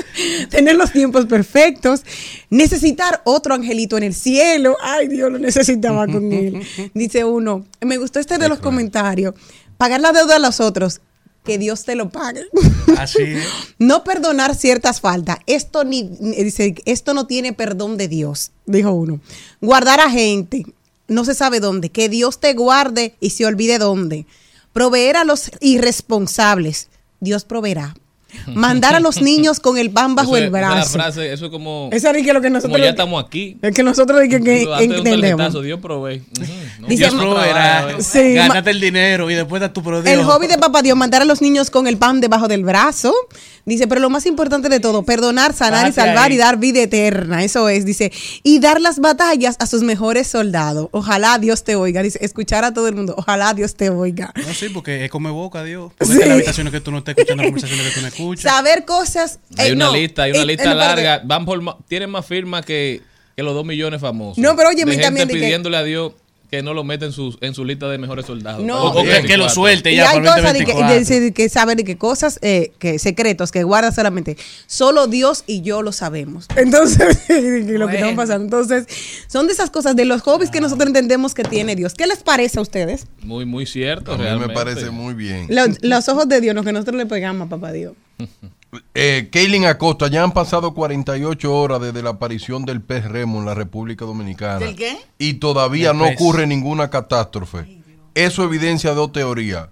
[0.50, 2.02] tener los tiempos perfectos,
[2.50, 4.76] necesitar otro angelito en el cielo.
[4.82, 6.62] Ay, Dios lo necesitaba con él.
[6.94, 9.34] Dice uno, me gustó este de los comentarios,
[9.76, 11.00] pagar la deuda a los otros,
[11.44, 12.44] que Dios te lo pague.
[12.98, 13.46] Así es.
[13.78, 15.38] No perdonar ciertas faltas.
[15.46, 19.20] Esto ni dice, esto no tiene perdón de Dios, dijo uno.
[19.60, 20.66] Guardar a gente,
[21.06, 24.26] no se sabe dónde, que Dios te guarde y se olvide dónde.
[24.74, 26.88] Proveer a los irresponsables,
[27.20, 27.94] Dios proveerá.
[28.46, 30.92] Mandar a los niños con el pan bajo Eso es- el esa es la brazo.
[30.92, 31.88] frase, eso es como.
[31.92, 33.56] Esa es que lo que como nosotros ya estamos aquí.
[33.62, 35.62] Es que nosotros que, que Tú date un entendemos.
[35.62, 36.22] Dios provee.
[36.80, 37.88] No, Dice- Dios proveerá.
[38.34, 40.10] Gánate el dinero y después da tu producto.
[40.10, 43.12] El hobby de papá Dios, mandar a los niños con el pan debajo del brazo.
[43.66, 46.34] Dice, pero lo más importante de todo, perdonar, sanar y salvar ahí.
[46.34, 47.44] y dar vida eterna.
[47.44, 48.10] Eso es, dice.
[48.42, 50.88] Y dar las batallas a sus mejores soldados.
[50.92, 52.02] Ojalá Dios te oiga.
[52.02, 53.14] Dice, escuchar a todo el mundo.
[53.18, 54.32] Ojalá Dios te oiga.
[54.36, 55.92] No, sí, porque es come boca, Dios.
[55.98, 56.22] Porque Sí.
[56.22, 58.17] hay habitaciones que tú no estás escuchando, conversaciones que tú no escuchas.
[58.36, 59.38] Saber cosas.
[59.56, 61.22] Hay eh, una no, lista, hay una eh, lista larga.
[61.24, 63.02] Van por tienen más firmas que,
[63.36, 64.38] que los dos millones famosos.
[64.38, 66.12] No, pero óyeme de gente también que- pidiéndole a Dios
[66.50, 68.64] que no lo meta en su, en su lista de mejores soldados.
[68.64, 68.82] No.
[68.84, 69.48] O- o Que- que lo 24.
[69.50, 70.94] suelte Y ya hay cosas de que, 2024.
[70.94, 75.60] de- de que de que cosas, eh, que secretos que guarda solamente solo Dios y
[75.62, 76.46] yo lo sabemos.
[76.56, 78.44] Entonces, lo que estamos pasando.
[78.44, 78.86] Entonces,
[79.28, 81.94] son de esas cosas, de los hobbies que nosotros entendemos que tiene Dios.
[81.94, 83.06] ¿Qué les parece a ustedes?
[83.22, 84.12] Muy, muy cierto.
[84.12, 85.46] A mí me parece muy bien.
[85.50, 87.92] Los, los ojos de Dios, los que nosotros le pegamos a papá Dios.
[88.94, 93.46] Eh, Kaylin Acosta, ya han pasado 48 horas desde la aparición del pez remo en
[93.46, 94.58] la República Dominicana.
[94.58, 94.98] ¿Del qué?
[95.18, 97.80] Y todavía no ocurre ninguna catástrofe.
[98.14, 99.68] Eso evidencia dos teorías.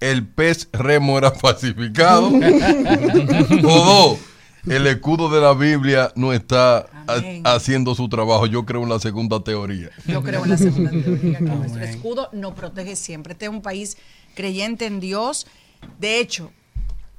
[0.00, 2.28] El pez remo era falsificado.
[2.28, 4.18] o dos,
[4.66, 8.46] el escudo de la Biblia no está ha- haciendo su trabajo.
[8.46, 9.90] Yo creo en la segunda teoría.
[10.06, 13.34] Yo creo en la segunda teoría, que nuestro escudo nos protege siempre.
[13.34, 13.96] Este es un país
[14.34, 15.46] creyente en Dios.
[15.98, 16.50] De hecho,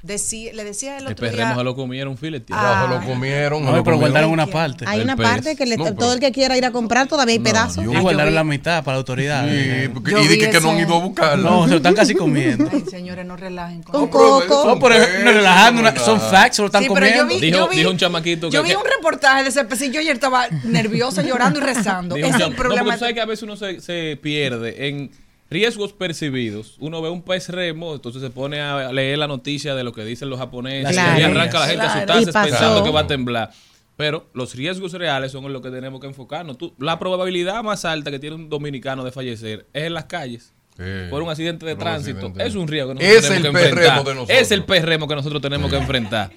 [0.03, 1.55] decí- le decía el El otro día...
[1.55, 2.61] se lo comieron, fileteado.
[2.65, 2.87] Ah.
[3.01, 3.63] Se lo comieron.
[3.63, 3.99] No, lo pero comieron.
[3.99, 4.85] guardaron una parte.
[4.87, 5.25] Hay El una pez.
[5.27, 7.83] parte que le- No, todo el que quiera ir a comprar todavía hay pedazos.
[7.83, 9.47] yo- Y guardaron yo la mitad para la autoridad.
[9.47, 11.49] Sí, porque- Yo y dije que no han ido a buscarlo.
[11.49, 12.69] No, se lo están casi comiendo.
[12.71, 14.63] Ay, señores, no relajen con coco.
[14.65, 17.27] No, pero no relajando, una- son facts, se lo están Sí, yo comiendo.
[17.27, 19.99] vi, Dijo- yo vi- dijo un chamaquito que- Yo vi un reportaje de ese pecillo
[19.99, 22.15] ayer estaba nervioso, llorando y rezando.
[22.15, 22.93] Es el no, porque problema.
[22.93, 25.11] tú sabes que a veces uno se, se pierde en
[25.51, 26.77] riesgos percibidos.
[26.79, 30.03] Uno ve un pez remo, entonces se pone a leer la noticia de lo que
[30.03, 31.19] dicen los japoneses Claro.
[31.19, 31.99] y arranca la gente a Claro.
[32.13, 32.49] asustarse Y pasó.
[32.49, 33.51] pensando que va a temblar.
[33.97, 36.57] Pero los riesgos reales son en lo que tenemos que enfocarnos.
[36.57, 40.53] Tú- la probabilidad más alta que tiene un dominicano de fallecer es en las calles.
[40.77, 40.83] Sí.
[41.09, 42.17] Por un accidente de tránsito.
[42.27, 42.47] accidente.
[42.47, 43.97] Es un riesgo que nosotros Es tenemos el que enfrentar.
[43.97, 44.39] remo de nosotros.
[44.39, 46.31] Es el pez remo que nosotros tenemos que enfrentar.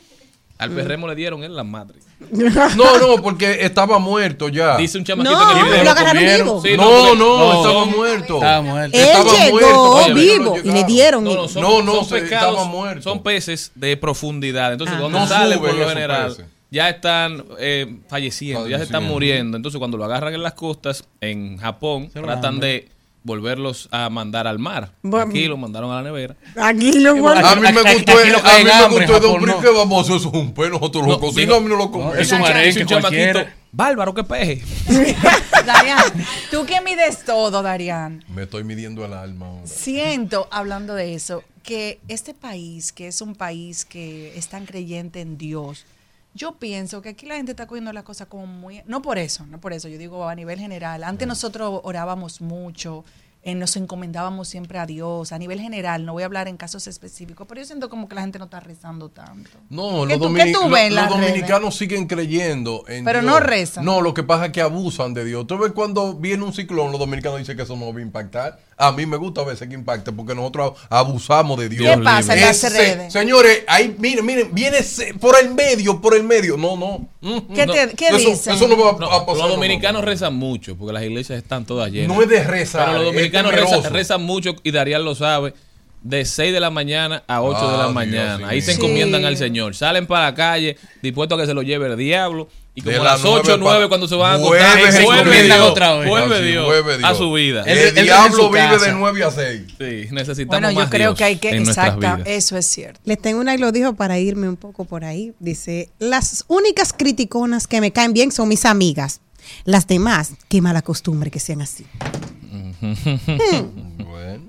[0.58, 1.98] Al pez remo le dieron en la madre.
[2.76, 4.76] No, no, porque estaba muerto ya.
[4.76, 5.84] Dice un chamaquito No, el video.
[5.84, 6.46] lo agarraron comieron.
[6.46, 6.62] vivo.
[6.62, 7.54] Sí, no, no, no.
[7.66, 8.34] estaba muerto.
[8.36, 8.96] Estaba muerto.
[8.96, 11.24] Él Estaba llegó muerto, vivo no y le dieron.
[11.24, 13.02] No, no, son, No, no, son se- pescados, estaba muerto.
[13.02, 14.72] son peces de profundidad.
[14.72, 15.02] Entonces, Ajá.
[15.02, 16.46] cuando No salen, suben por lo general, peces.
[16.70, 19.56] ya están eh, falleciendo, ya se están muriendo.
[19.56, 22.88] Entonces, cuando lo agarran en las costas, en Japón, Se tratan de
[23.24, 24.92] volverlos a mandar al mar.
[25.02, 25.30] Bueno.
[25.30, 26.36] Aquí los mandaron a la nevera.
[26.56, 27.44] Aquí lo guardan.
[27.44, 29.60] A mí me Aquí- gustó, aquí lo a mí me gustó de un no.
[29.60, 31.90] que vamos, eso es un pez, nosotros lo No, cocinamos, digo- a mí no lo
[31.90, 32.18] comemos.
[32.18, 33.54] Es un arenque cualquiera.
[33.72, 34.62] Bárbaro, qué peje.
[35.66, 35.98] Darian,
[36.50, 38.22] tú que mides todo, Darian.
[38.28, 39.66] Me estoy midiendo el alma ahora.
[39.66, 45.20] Siento, hablando de eso, que este país, que es un país que es tan creyente
[45.20, 45.84] en Dios,
[46.36, 48.82] Yo pienso que aquí la gente está cogiendo las cosas como muy...
[48.86, 51.04] No por eso, no por eso, yo digo a nivel general.
[51.04, 53.04] Antes nosotros orábamos mucho,
[53.46, 56.86] eh, nos encomendábamos siempre a Dios, a nivel general, no voy a hablar en casos
[56.86, 59.50] específicos, pero yo siento como que la gente no está rezando tanto.
[59.68, 60.52] No, ¿Qué los, tú- domini-
[60.90, 63.30] lo- los dominicanos siguen creyendo en Pero Dios.
[63.32, 63.84] no rezan.
[63.84, 65.46] No, lo que pasa es que abusan de Dios.
[65.46, 68.58] Tú ves cuando viene un ciclón, los dominicanos dicen que eso no va a impactar.
[68.76, 71.96] A mí me gusta a veces que impacte porque nosotros abusamos de Dios.
[71.96, 73.12] ¿Qué pasa en las redes?
[73.12, 74.78] Señores, ahí, miren, miren, viene
[75.20, 76.56] por el medio, por el medio.
[76.56, 77.08] No, no.
[77.20, 77.72] Mm, ¿Qué no.
[77.72, 78.54] te- qué eso, dicen?
[78.54, 79.42] Eso no va a, No, a pasar.
[79.42, 82.16] los dominicanos rezan mucho porque las iglesias están todas llenas.
[82.16, 85.54] No es de rezar, Pero los dominicanos rezan, rezan mucho y Darían lo sabe.
[86.04, 88.36] De 6 de la mañana a 8 de Ah, la Dios, mañana.
[88.36, 88.44] sí.
[88.46, 88.76] Ahí se Sí.
[88.76, 89.74] encomiendan al Señor.
[89.74, 92.48] Salen para la calle dispuestos a que se lo lleve el diablo.
[92.76, 94.36] Y De como a las las 8 o nueve 9 para- cuando se van a
[94.44, 96.08] Vuelve acostar, se vuelve Dios, otra vez.
[96.08, 97.18] vuelve Ah, sí, Dios vuelve a Dios.
[97.18, 97.62] su vida.
[97.66, 98.86] El, él en diablo vive casa.
[98.86, 99.62] de 9 a 6.
[99.78, 101.50] Sí, necesitamos Bueno, yo más creo Dios que hay que...
[101.50, 103.00] Exacta, eso es cierto.
[103.04, 105.32] Les tengo una y lo dijo para irme un poco por ahí.
[105.38, 109.20] Dice, las únicas criticonas que me caen bien son mis amigas.
[109.64, 111.86] Las demás, qué mala costumbre que sean así.
[112.80, 114.43] Bueno.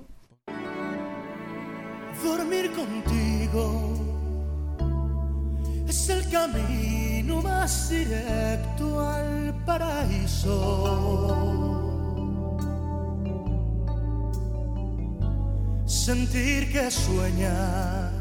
[6.36, 10.54] Camino más directo al paraíso.
[15.86, 18.12] Sentir que sueñas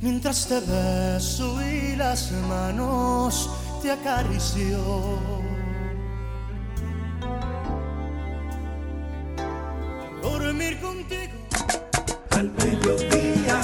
[0.00, 3.50] mientras te beso y las manos
[3.82, 4.78] te acaricio.
[10.22, 11.32] Dormir contigo.
[12.30, 13.60] Al mediodía,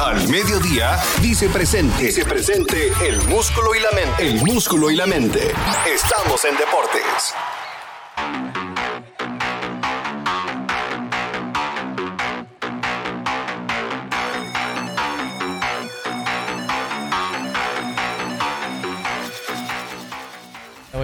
[0.00, 2.04] Al Mediodía dice presente.
[2.04, 4.28] Dice presente el músculo y la mente.
[4.28, 5.50] El músculo y la mente.
[5.92, 7.34] Estamos en deportes.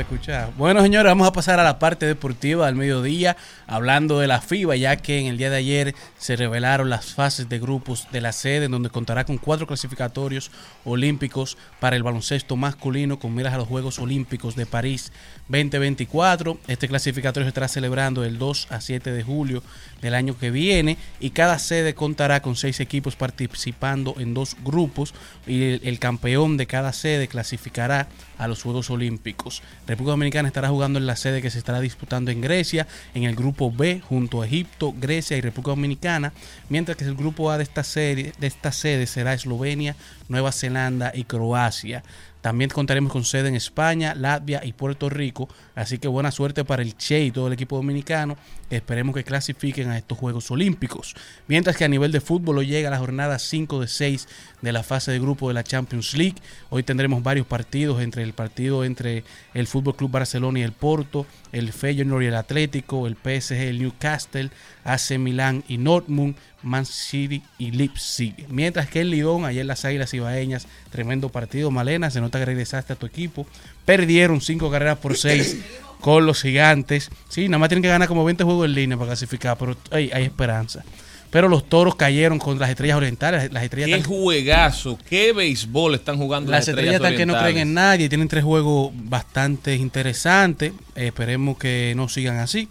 [0.07, 0.51] Escuchar.
[0.57, 3.37] Bueno, señores, vamos a pasar a la parte deportiva del mediodía,
[3.67, 7.49] hablando de la FIBA, ya que en el día de ayer se revelaron las fases
[7.49, 10.51] de grupos de la sede, en donde contará con cuatro clasificatorios
[10.85, 15.13] olímpicos para el baloncesto masculino, con miras a los Juegos Olímpicos de París
[15.49, 16.59] 2024.
[16.69, 19.63] Este clasificatorio se estará celebrando del 2 a 7 de julio
[20.01, 25.15] del año que viene, y cada sede contará con seis equipos participando en dos grupos,
[25.47, 28.09] y el, el campeón de cada sede clasificará
[28.39, 29.63] a los Juegos Olímpicos.
[29.87, 33.35] República Dominicana estará jugando en la sede que se estará disputando en Grecia, en el
[33.35, 36.33] grupo B, junto a Egipto, Grecia y República Dominicana,
[36.69, 39.97] mientras que el grupo A de esta, serie, de esta sede será Eslovenia,
[40.29, 42.03] Nueva Zelanda y Croacia.
[42.41, 45.49] También contaremos con sede en España, Latvia y Puerto Rico.
[45.77, 48.37] Así que buena suerte para el Che y todo el equipo dominicano.
[48.71, 51.15] Esperemos que clasifiquen a estos Juegos Olímpicos.
[51.47, 54.27] Mientras que a nivel de fútbol hoy llega la jornada 5 de 6
[54.63, 56.37] de la fase de grupo de la Champions League.
[56.71, 59.23] Hoy tendremos varios partidos entre el partido entre
[59.55, 63.79] el Fútbol Club Barcelona y el Porto, el Feyenoord y el Atlético, el PSG, el
[63.79, 64.51] Newcastle,
[64.85, 68.47] AC Milán y Dortmund, Man City y Leipzig.
[68.49, 72.93] Mientras que el Lyon, ayer las Águilas Ibaeñas, tremendo partido, Malena, se nota que regresaste
[72.93, 73.47] a tu equipo.
[73.87, 75.57] Perdieron 5 carreras por 6
[76.03, 77.11] con los gigantes.
[77.31, 80.11] Sí, nada más tienen que ganar como 20 juegos en línea para clasificar, pero hay,
[80.13, 80.85] hay esperanza.
[81.31, 83.53] Pero los toros cayeron con las estrellas orientales.
[83.53, 87.59] Las estrellas Qué están- juegazo, qué béisbol están jugando las estrellas están que no creen
[87.59, 90.73] en nadie, tienen tres juegos bastante interesantes.
[90.95, 92.69] Eh, esperemos que no sigan así.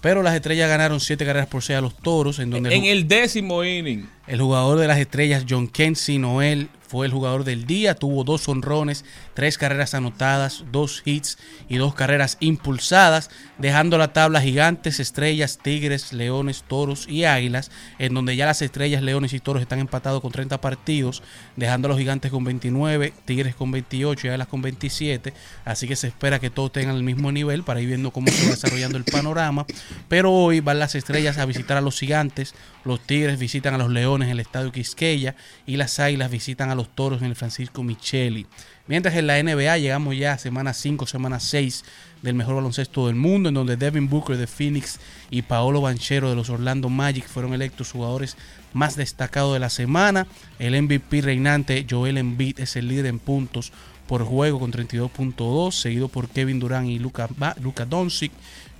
[0.00, 3.08] Pero las estrellas ganaron siete carreras por seis a los toros, en donde En el
[3.08, 4.08] décimo inning.
[4.28, 7.96] el jugador de las estrellas, John Kensi Noel, fue el jugador del día.
[7.96, 9.04] Tuvo dos honrones,
[9.36, 11.36] tres carreras anotadas, dos hits
[11.68, 18.14] y dos carreras impulsadas, dejando la tabla gigantes, estrellas, tigres, leones, toros y águilas, en
[18.14, 21.22] donde ya las estrellas, leones y toros están empatados con 30 partidos,
[21.54, 25.34] dejando a los gigantes con 29, tigres con 28 y águilas con 27.
[25.66, 28.42] Así que se espera que todos tengan el mismo nivel para ir viendo cómo se
[28.42, 29.66] va desarrollando el panorama.
[30.08, 32.54] Pero hoy van las estrellas a visitar a los gigantes,
[32.86, 35.34] los tigres visitan a los leones en el estadio Quisqueya
[35.66, 38.46] y las águilas visitan a los toros en el Francisco Micheli.
[38.88, 41.84] Mientras en la NBA llegamos ya a semana 5, semana 6
[42.22, 46.36] del mejor baloncesto del mundo, en donde Devin Booker de Phoenix y Paolo Banchero de
[46.36, 48.36] los Orlando Magic fueron electos jugadores
[48.72, 50.26] más destacados de la semana.
[50.58, 53.72] El MVP reinante Joel Embiid es el líder en puntos
[54.06, 57.28] por juego con 32.2, seguido por Kevin Durant y Luka,
[57.60, 58.32] Luka Doncic.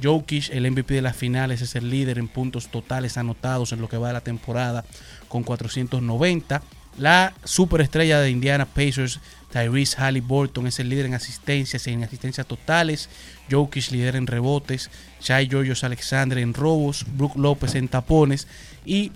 [0.02, 3.88] Jokic, el MVP de las finales, es el líder en puntos totales anotados en lo
[3.88, 4.84] que va de la temporada
[5.28, 6.62] con 490.
[6.98, 9.20] La superestrella de Indiana Pacers,
[9.51, 13.09] Tyrese Halliburton, es el líder en asistencias y en asistencias totales.
[13.51, 14.90] Jokic líder en rebotes.
[15.20, 17.07] Shai Georgios Alexander en robos.
[17.16, 18.47] Brook López en tapones.
[18.84, 19.12] Y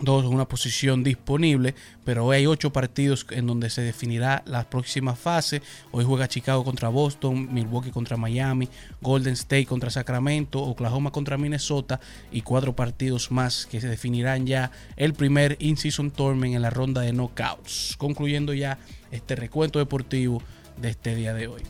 [0.00, 1.74] dos en una posición disponible,
[2.04, 5.62] pero hoy hay ocho partidos en donde se definirá la próxima fase.
[5.92, 8.68] Hoy juega Chicago contra Boston, Milwaukee contra Miami,
[9.00, 14.70] Golden State contra Sacramento, Oklahoma contra Minnesota y cuatro partidos más que se definirán ya
[14.96, 18.78] el primer in-season tournament en la ronda de knockouts, concluyendo ya
[19.10, 20.42] este recuento deportivo
[20.76, 21.62] de este día de hoy.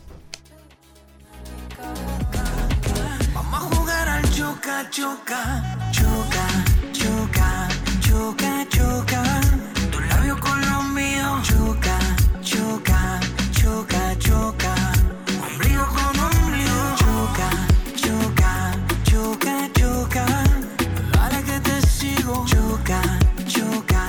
[3.33, 6.30] Vamos a jugar al choca, choca, choca,
[8.21, 9.23] choca, choca.
[9.91, 11.47] Tu labio con los míos.
[11.49, 11.97] Choca,
[12.41, 13.19] choca,
[13.59, 14.73] choca, choca.
[15.45, 16.79] Ombligo con ombligo.
[17.01, 17.49] Choca,
[18.03, 18.51] choca,
[19.09, 20.25] choca, choca.
[21.13, 22.45] Dale que te sigo.
[22.45, 23.01] Choca,
[23.47, 24.03] choca,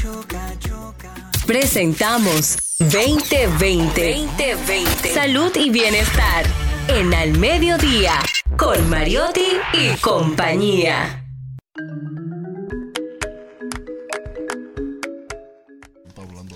[0.00, 1.10] choca, choca.
[1.46, 4.14] Presentamos 2020.
[4.38, 5.14] 2020.
[5.14, 6.44] Salud y bienestar.
[6.86, 8.20] En Al Mediodía.
[8.56, 11.24] Con Mariotti y compañía.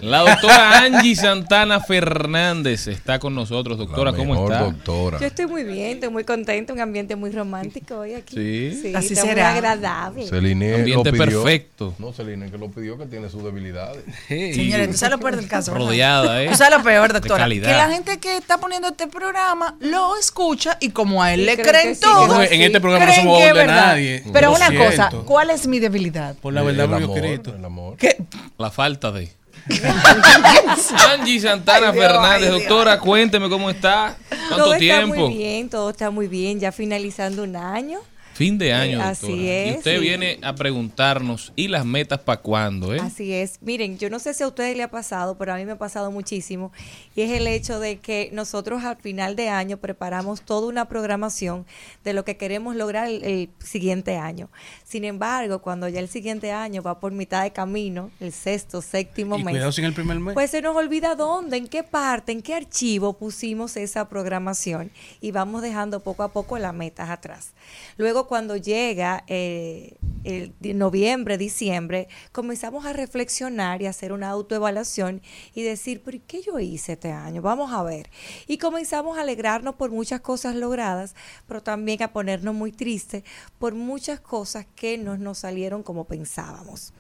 [0.02, 3.78] La doctora Angie Santana Fernández está con nosotros.
[3.78, 4.64] Doctora, La ¿cómo está?
[4.64, 5.20] doctora.
[5.20, 8.34] Yo estoy muy bien, estoy muy contenta, un ambiente muy romántico hoy aquí.
[8.34, 8.92] Sí.
[8.96, 9.50] Así está será.
[9.50, 10.26] muy agradable.
[10.26, 11.42] Celine Ambiente lo pidió.
[11.44, 11.94] perfecto.
[12.00, 14.02] No, Celine que lo pidió que tiene sus debilidades.
[14.26, 15.72] Señores, tú sabes lo peor del caso.
[15.72, 16.48] Rodeada, ¿eh?
[16.48, 17.48] Tú sabes lo peor, doctora.
[17.48, 21.56] Que la gente que está poniendo este programa lo escucha y como a él le
[21.56, 22.42] creen sí, todo.
[22.42, 23.86] en este programa no somos de verdad.
[23.86, 24.24] nadie.
[24.32, 25.10] Pero Lo una cosa.
[25.24, 26.34] ¿cuál es mi debilidad?
[26.42, 27.18] Por la verdad, el muy amor,
[27.56, 27.96] el amor.
[27.98, 28.16] Que
[28.58, 29.30] La falta de.
[31.12, 32.60] Angie Santana Ay, Dios, Fernández, Dios.
[32.60, 34.16] doctora, cuénteme cómo está.
[34.28, 35.14] ¿Cuánto todo tiempo?
[35.14, 38.00] está muy bien, todo está muy bien, ya finalizando un año.
[38.34, 40.00] Fin de año, Eh, así y es, usted sí.
[40.00, 43.00] viene a preguntarnos, ¿y las metas para cuándo, eh?
[43.00, 43.58] Así es.
[43.60, 45.78] Miren, yo no sé si a ustedes le ha pasado, pero a mí me ha
[45.78, 46.72] pasado muchísimo.
[47.14, 51.66] Y es el hecho de que nosotros al final de año preparamos toda una programación
[52.04, 54.48] de lo que queremos lograr el, el siguiente año.
[54.84, 59.36] Sin embargo, cuando ya el siguiente año va por mitad de camino, el sexto, séptimo
[59.38, 59.52] Y mes.
[59.52, 60.34] cuidado sin el primer mes.
[60.34, 65.32] Pues se nos olvida dónde, en qué parte, en qué archivo pusimos esa programación y
[65.32, 67.52] vamos dejando poco a poco las metas atrás.
[67.96, 75.22] Luego cuando llega eh, el noviembre, diciembre, comenzamos a reflexionar y hacer una autoevaluación
[75.54, 77.42] y decir, ¿pero y qué yo hice este año?
[77.42, 78.10] Vamos a ver.
[78.46, 81.14] Y comenzamos a alegrarnos por muchas cosas logradas,
[81.46, 83.24] pero también a ponernos muy tristes
[83.58, 86.92] por muchas cosas que no nos salieron como pensábamos.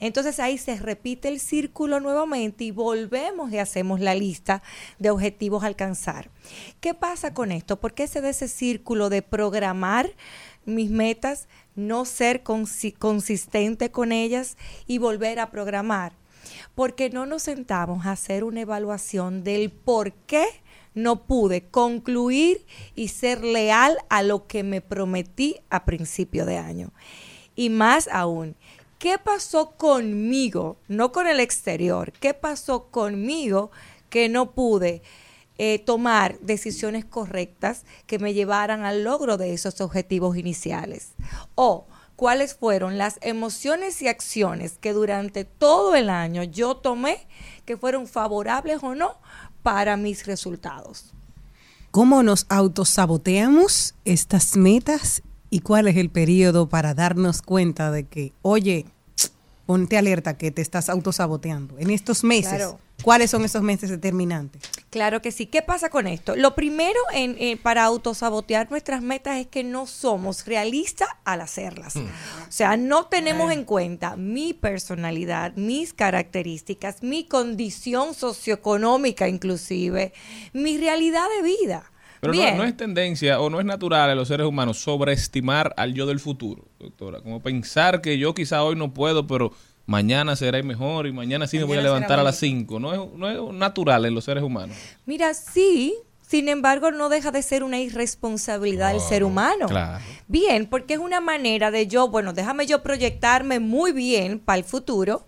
[0.00, 4.62] Entonces ahí se repite el círculo nuevamente y volvemos y hacemos la lista
[4.98, 6.30] de objetivos a alcanzar.
[6.80, 7.80] ¿Qué pasa con esto?
[7.80, 10.10] ¿Por qué se da ese círculo de programar
[10.74, 14.56] mis metas, no ser consi- consistente con ellas
[14.86, 16.12] y volver a programar?
[16.74, 20.46] Porque no nos sentamos a hacer una evaluación del por qué
[20.94, 22.64] no pude concluir
[22.94, 26.92] y ser leal a lo que me prometí a principio de año.
[27.54, 28.56] Y más aún,
[28.98, 30.78] ¿qué pasó conmigo?
[30.88, 32.12] No con el exterior.
[32.12, 33.70] ¿Qué pasó conmigo
[34.10, 35.02] que no pude
[35.58, 41.12] eh, tomar decisiones correctas que me llevaran al logro de esos objetivos iniciales?
[41.54, 41.86] O
[42.16, 47.26] cuáles fueron las emociones y acciones que durante todo el año yo tomé
[47.64, 49.18] que fueron favorables o no
[49.62, 51.12] para mis resultados.
[51.90, 58.32] ¿Cómo nos autosaboteamos estas metas y cuál es el periodo para darnos cuenta de que,
[58.42, 58.86] oye,
[59.68, 61.78] ponte alerta que te estás autosaboteando.
[61.78, 62.80] En estos meses, Claro.
[63.02, 64.62] ¿cuáles son esos meses determinantes?
[64.88, 65.44] Claro que sí.
[65.44, 66.34] ¿Qué pasa con esto?
[66.36, 71.96] Lo primero en, eh, para autosabotear nuestras metas es que no somos realistas al hacerlas.
[71.96, 72.00] O
[72.48, 80.14] sea, no tenemos en cuenta mi personalidad, mis características, mi condición socioeconómica inclusive,
[80.54, 81.92] mi realidad de vida.
[82.20, 85.94] Pero no, no es tendencia o no es natural en los seres humanos sobreestimar al
[85.94, 87.20] yo del futuro, doctora.
[87.20, 89.52] Como pensar que yo quizá hoy no puedo, pero
[89.86, 92.76] mañana será mejor y mañana sí me voy a levantar a las bonito.
[92.76, 92.80] 5.
[92.80, 94.76] No es, no es natural en los seres humanos.
[95.06, 95.94] Mira, sí,
[96.28, 99.66] sin embargo, no deja de ser una irresponsabilidad del ser humano.
[99.66, 100.04] Claro.
[100.26, 104.64] Bien, porque es una manera de yo, bueno, déjame yo proyectarme muy bien para el
[104.64, 105.26] futuro,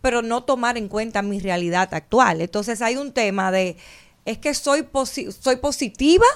[0.00, 2.40] pero no tomar en cuenta mi realidad actual.
[2.40, 3.76] Entonces hay un tema de,
[4.24, 6.26] ¿es que soy, posi- soy positiva?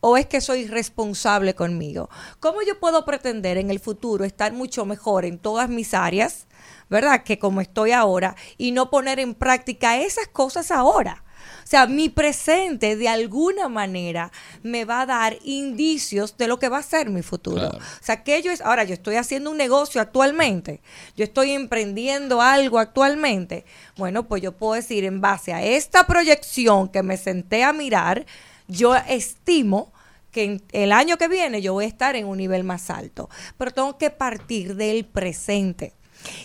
[0.00, 2.08] ¿O es que soy irresponsable conmigo?
[2.38, 6.46] ¿Cómo yo puedo pretender en el futuro estar mucho mejor en todas mis áreas,
[6.88, 7.24] verdad?
[7.24, 11.24] Que como estoy ahora, y no poner en práctica esas cosas ahora.
[11.66, 14.30] O sea, mi presente de alguna manera
[14.62, 17.56] me va a dar indicios de lo que va a ser mi futuro.
[17.56, 17.78] Claro.
[17.78, 20.80] O sea, que yo es, ahora yo estoy haciendo un negocio actualmente,
[21.16, 23.64] yo estoy emprendiendo algo actualmente.
[23.96, 28.26] Bueno, pues yo puedo decir en base a esta proyección que me senté a mirar,
[28.68, 29.92] yo estimo
[30.30, 33.28] que en el año que viene yo voy a estar en un nivel más alto,
[33.58, 35.94] pero tengo que partir del presente.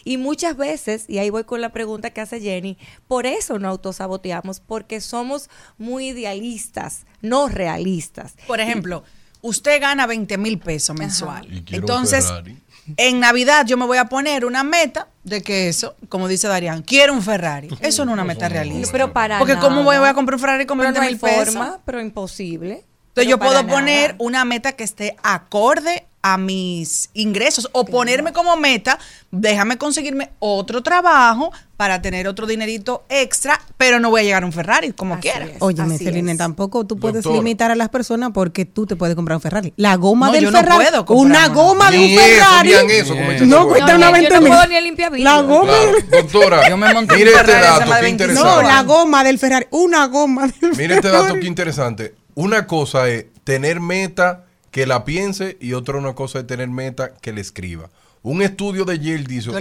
[0.03, 2.77] Y muchas veces, y ahí voy con la pregunta que hace Jenny,
[3.07, 8.33] por eso no autosaboteamos, porque somos muy idealistas, no realistas.
[8.47, 9.03] Por ejemplo,
[9.41, 11.47] usted gana 20 mil pesos mensual.
[11.71, 12.57] Entonces, Ferrari.
[12.97, 16.81] en Navidad yo me voy a poner una meta de que eso, como dice Darían,
[16.81, 17.67] quiero un Ferrari.
[17.81, 18.91] Eso no es una meta realista.
[18.91, 19.99] Pero para Porque ¿cómo voy, nada.
[19.99, 21.53] voy a comprar un Ferrari con Pero 20 no hay mil pesos?
[21.55, 22.85] forma, pero imposible.
[23.09, 24.15] Entonces yo puedo poner nada.
[24.19, 28.99] una meta que esté acorde a mis ingresos o ponerme como meta,
[29.31, 34.45] déjame conseguirme otro trabajo para tener otro dinerito extra, pero no voy a llegar a
[34.45, 35.47] un Ferrari como quiera.
[35.59, 37.37] Oye, Celine, tampoco tú puedes Doctora.
[37.37, 39.73] limitar a las personas porque tú te puedes comprar un Ferrari.
[39.77, 41.47] La goma No, del yo no Ferrari, puedo comprar una una.
[41.55, 44.47] goma de un eso, Ferrari, eso, dice no tu cuesta No, una yo 20 no
[44.47, 45.19] puedo ni limpiar.
[45.19, 45.97] La goma, Claro.
[46.11, 48.49] Doctora, Yo me monté un mire este Ferrari dato, qué 25 interesante.
[48.49, 51.23] no, la goma del Ferrari, una goma del Mire este Ferrari.
[51.27, 52.15] dato que interesante.
[52.35, 57.15] Una cosa es tener meta que la piense y otra una cosa es tener meta
[57.17, 57.89] que le escriba.
[58.23, 59.51] Un estudio de Yale dijo,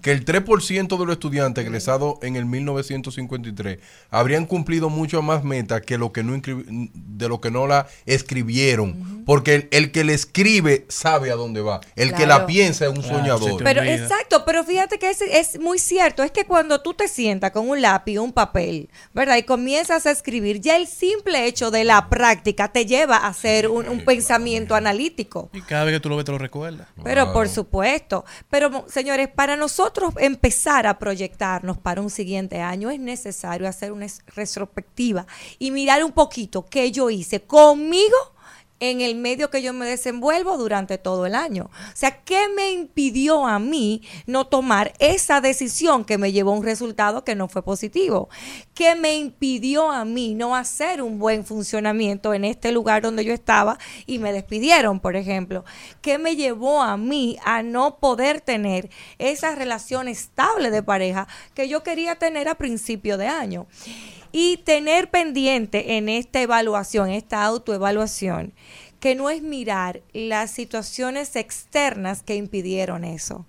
[0.00, 3.78] que el 3% de los estudiantes egresados en el 1953
[4.10, 9.22] habrían cumplido mucho más metas que lo que no de lo que no la escribieron.
[9.24, 11.80] Porque el, el que le escribe sabe a dónde va.
[11.94, 13.62] El que la piensa es un soñador.
[13.62, 17.52] Pero exacto, pero fíjate que es, es muy cierto, es que cuando tú te sientas
[17.52, 19.36] con un lápiz, un papel, ¿verdad?
[19.36, 23.68] Y comienzas a escribir, ya el simple hecho de la práctica te lleva a hacer
[23.68, 25.50] un, un pensamiento analítico.
[25.52, 26.88] Y cada vez que tú lo ves te lo recuerdas.
[27.04, 27.91] Pero por supuesto,
[28.48, 33.92] pero mo- señores, para nosotros empezar a proyectarnos para un siguiente año es necesario hacer
[33.92, 35.26] una retrospectiva
[35.58, 38.16] y mirar un poquito qué yo hice conmigo
[38.82, 41.70] en el medio que yo me desenvuelvo durante todo el año.
[41.72, 46.56] O sea, ¿qué me impidió a mí no tomar esa decisión que me llevó a
[46.56, 48.28] un resultado que no fue positivo?
[48.74, 53.32] ¿Qué me impidió a mí no hacer un buen funcionamiento en este lugar donde yo
[53.32, 55.64] estaba y me despidieron, por ejemplo?
[56.00, 61.68] ¿Qué me llevó a mí a no poder tener esa relación estable de pareja que
[61.68, 63.68] yo quería tener a principio de año?
[64.32, 68.54] Y tener pendiente en esta evaluación, esta autoevaluación,
[69.02, 73.46] que no es mirar las situaciones externas que impidieron eso.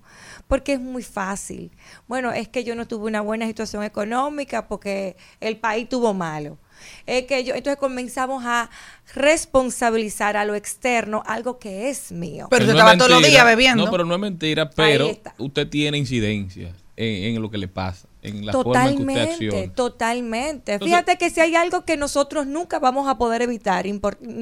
[0.48, 1.70] Porque es muy fácil.
[2.08, 6.58] Bueno, es que yo no tuve una buena situación económica porque el país tuvo malo.
[7.06, 8.68] Es que yo, entonces comenzamos a
[9.14, 12.48] responsabilizar a lo externo algo que es mío.
[12.50, 13.84] Pero usted no es estaba todos los días bebiendo.
[13.84, 15.08] No, pero no es mentira, pero
[15.38, 19.04] usted tiene incidencia en, en lo que le pasa, en la forma en que usted
[19.04, 19.72] Totalmente, acciona.
[19.74, 20.72] totalmente.
[20.72, 23.84] Entonces- Fíjate que si hay algo que nosotros nunca vamos a poder evitar,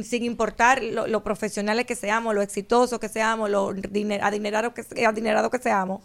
[0.04, 5.04] sin importar lo, lo profesionales que seamos, lo exitosos que seamos, lo diner- adinerados que,
[5.04, 6.00] adinerados que seamos,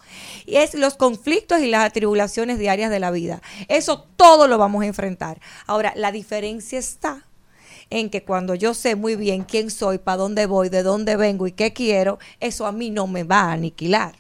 [0.46, 3.42] y es los conflictos y las atribulaciones diarias de la vida.
[3.68, 5.40] Eso todo lo vamos a enfrentar.
[5.68, 7.24] Ahora, la diferencia está
[7.90, 11.48] en que cuando yo sé muy bien quién soy, para dónde voy, de dónde vengo
[11.48, 14.16] y qué quiero, eso a mí no me va a aniquilar.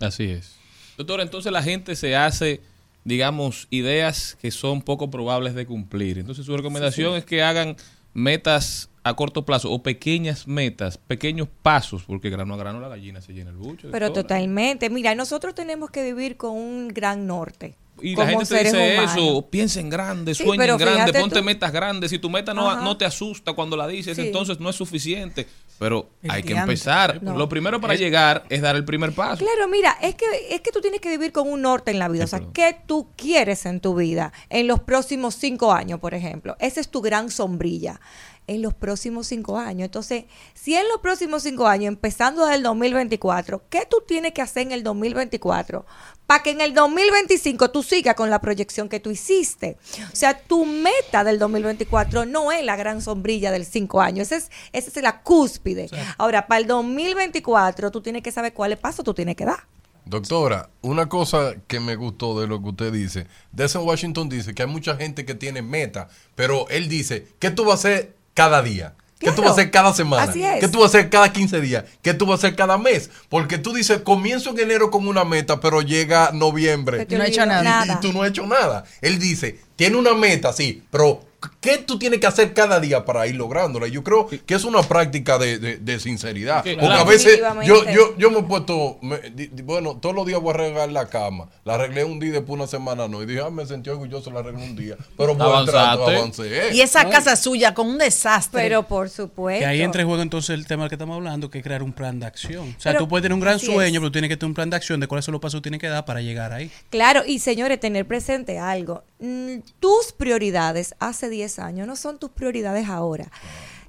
[0.00, 0.54] Así es.
[0.96, 2.60] Doctor, entonces la gente se hace,
[3.04, 6.18] digamos, ideas que son poco probables de cumplir.
[6.18, 7.76] Entonces su recomendación es que hagan
[8.14, 13.20] metas a corto plazo o pequeñas metas, pequeños pasos, porque grano a grano la gallina
[13.20, 13.88] se llena el bucho.
[13.92, 14.22] Pero doctora.
[14.22, 14.88] totalmente.
[14.88, 17.76] Mira, nosotros tenemos que vivir con un gran norte.
[18.02, 19.12] Y la gente te dice humanos.
[19.16, 21.44] eso, piensa en grande, Sí, sueña en grande, ponte tú.
[21.44, 22.10] metas grandes.
[22.10, 22.82] Si tu meta no, Ajá.
[22.82, 24.22] no te asusta cuando la dices, Sí.
[24.22, 25.46] entonces no es suficiente.
[25.78, 27.22] Pero El hay que empezar.
[27.22, 27.36] No.
[27.36, 29.44] Lo primero para llegar es dar el primer paso.
[29.44, 32.08] Claro, mira, es que, es que tú tienes que vivir con un norte en la
[32.08, 32.24] vida.
[32.24, 36.56] O sea, ¿qué tú quieres en tu vida en los próximos cinco años, por ejemplo?
[36.60, 38.00] Esa es tu gran sombrilla.
[38.46, 39.86] En los próximos cinco años.
[39.86, 44.42] Entonces, si en los próximos cinco años, empezando desde el 2024, ¿qué tú tienes que
[44.42, 45.86] hacer en el 2024?
[46.26, 49.76] Para que en el 2025 tú sigas con la proyección que tú hiciste.
[50.12, 54.32] O sea, tu meta del 2024 no es la gran sombrilla del cinco años.
[54.32, 55.88] Esa es, esa es la cúspide.
[56.16, 59.66] Ahora, para el 2024, tú tienes que saber cuáles pasos tú tienes que dar.
[60.06, 64.62] Doctora, una cosa que me gustó de lo que usted dice, Denzel Washington dice que
[64.62, 68.62] hay mucha gente que tiene meta, pero él dice, ¿qué tú vas a hacer cada
[68.62, 68.96] día?
[69.18, 70.24] ¿Qué tú vas a hacer cada semana?
[70.24, 70.60] Así es.
[70.60, 71.84] ¿Qué tú vas a hacer cada 15 días?
[72.02, 73.10] ¿Qué tú vas a hacer cada mes?
[73.28, 76.98] Porque tú dices, comienzo en enero con una meta, pero llega noviembre.
[76.98, 77.62] Que tú no has hecho nada.
[77.62, 77.94] Y- Nada.
[77.94, 78.84] Y, tú no has hecho nada.
[79.00, 81.24] Él dice, tiene una meta, sí, pero
[81.60, 83.86] ¿qué tú tienes que hacer cada día para ir lográndola?
[83.88, 86.62] Yo creo que es una práctica de, de- de sinceridad.
[86.64, 87.00] Sí, Porque claro.
[87.02, 90.40] a veces yo, yo, yo me he puesto, me- di- di- bueno, todos los días
[90.40, 91.48] voy a arreglar la cama.
[91.64, 93.22] La arreglé un día y después una semana no.
[93.22, 94.96] Y dije, ah, me sentí orgulloso, la arreglé un día.
[95.16, 96.70] Pero por avancé.
[96.72, 98.62] Y esa casa suya con un desastre.
[98.62, 99.60] Pero por supuesto.
[99.60, 101.82] Que ahí entra en juego entonces el tema del que estamos hablando, que es crear
[101.82, 102.74] un plan de acción.
[102.76, 104.00] O sea, Pero tú puedes tener un gran sueño, es.
[104.00, 105.80] pero tienes que tener un plan de acción de cuáles son los pasos que tienes
[105.80, 106.70] que dar para llegar ahí.
[106.90, 109.02] Claro, y señores, tener presente algo.
[109.20, 113.30] Mm, Tus prioridades hace 10 años no son tus prioridades ahora.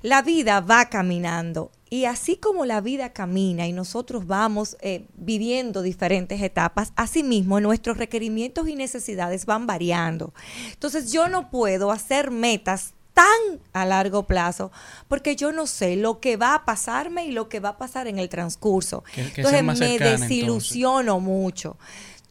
[0.02, 5.82] La vida va caminando y así como la vida camina y nosotros vamos eh, viviendo
[5.82, 10.34] diferentes etapas, asimismo nuestros requerimientos y necesidades van variando.
[10.74, 14.72] Entonces yo no puedo hacer metas tan a largo plazo
[15.08, 18.08] porque yo no sé lo que va a pasarme y lo que va a pasar
[18.08, 19.04] en el transcurso.
[19.16, 20.30] Que- que entonces me cercana, entonces.
[20.30, 21.78] desilusiono mucho.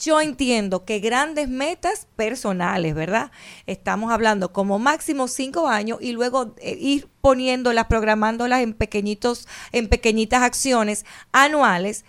[0.04, 3.30] Yo entiendo que grandes metas personales, ¿verdad?
[3.66, 9.88] Estamos hablando como máximo cinco años y luego eh, ir poniéndolas, programándolas en pequeñitos, en
[9.88, 12.04] pequeñitas acciones anuales,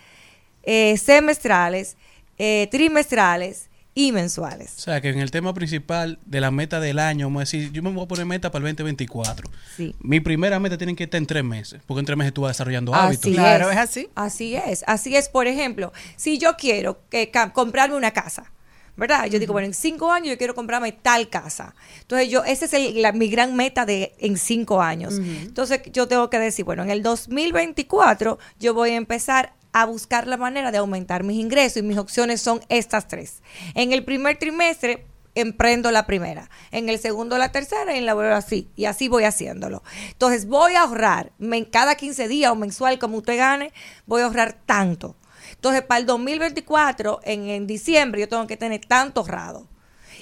[0.62, 1.96] eh, semestrales,
[2.36, 4.74] eh, trimestrales y mensuales.
[4.76, 7.72] O sea, que en el tema principal de la meta del año, vamos a decir,
[7.72, 9.50] yo me voy a poner meta para el 2024.
[9.74, 9.94] Sí.
[10.00, 12.50] Mi primera meta tiene que estar en tres meses, porque en tres meses tú vas
[12.50, 13.32] desarrollando Así hábitos.
[13.32, 14.08] Claro, es así.
[14.14, 15.30] Así es, así es.
[15.30, 18.52] Por ejemplo, si yo quiero que, comprarme una casa,
[18.98, 19.26] ¿verdad?
[19.26, 21.74] Yo digo, bueno, en cinco años yo quiero comprarme tal casa.
[22.02, 25.14] Entonces, yo, esa es el- la- mi gran meta de en cinco años.
[25.18, 30.26] Entonces, yo tengo que decir, bueno, en el 2024 yo voy a empezar a buscar
[30.26, 33.42] la manera de aumentar mis ingresos y mis opciones son estas tres.
[33.74, 38.14] En el primer trimestre emprendo la primera, en el segundo la tercera y en la
[38.14, 39.82] vuelvo así, y así voy haciéndolo.
[40.08, 43.74] Entonces voy a ahorrar, men- cada 15 días o mensual como usted gane,
[44.06, 45.14] voy a ahorrar tanto.
[45.52, 49.68] Entonces para el 2024, en, en diciembre, yo tengo que tener tanto ahorrado.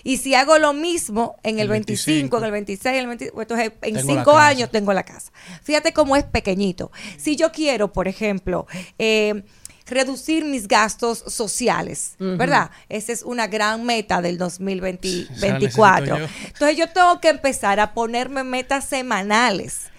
[0.04, 3.06] Y si hago lo mismo en el, El 25, 25, en el 26, en el
[3.08, 4.46] 20, pues entonces en Tengo la cinco casa.
[4.46, 5.32] años tengo la casa.
[5.62, 6.92] Fíjate cómo es pequeñito.
[7.16, 8.66] Si yo quiero, por ejemplo,
[8.98, 9.42] eh,
[9.86, 12.70] reducir mis gastos sociales, ¿verdad?
[12.88, 16.18] Esa es una gran meta del 2024.
[16.18, 16.46] necesito yo.
[16.48, 19.90] Entonces yo tengo que empezar a ponerme metas semanales.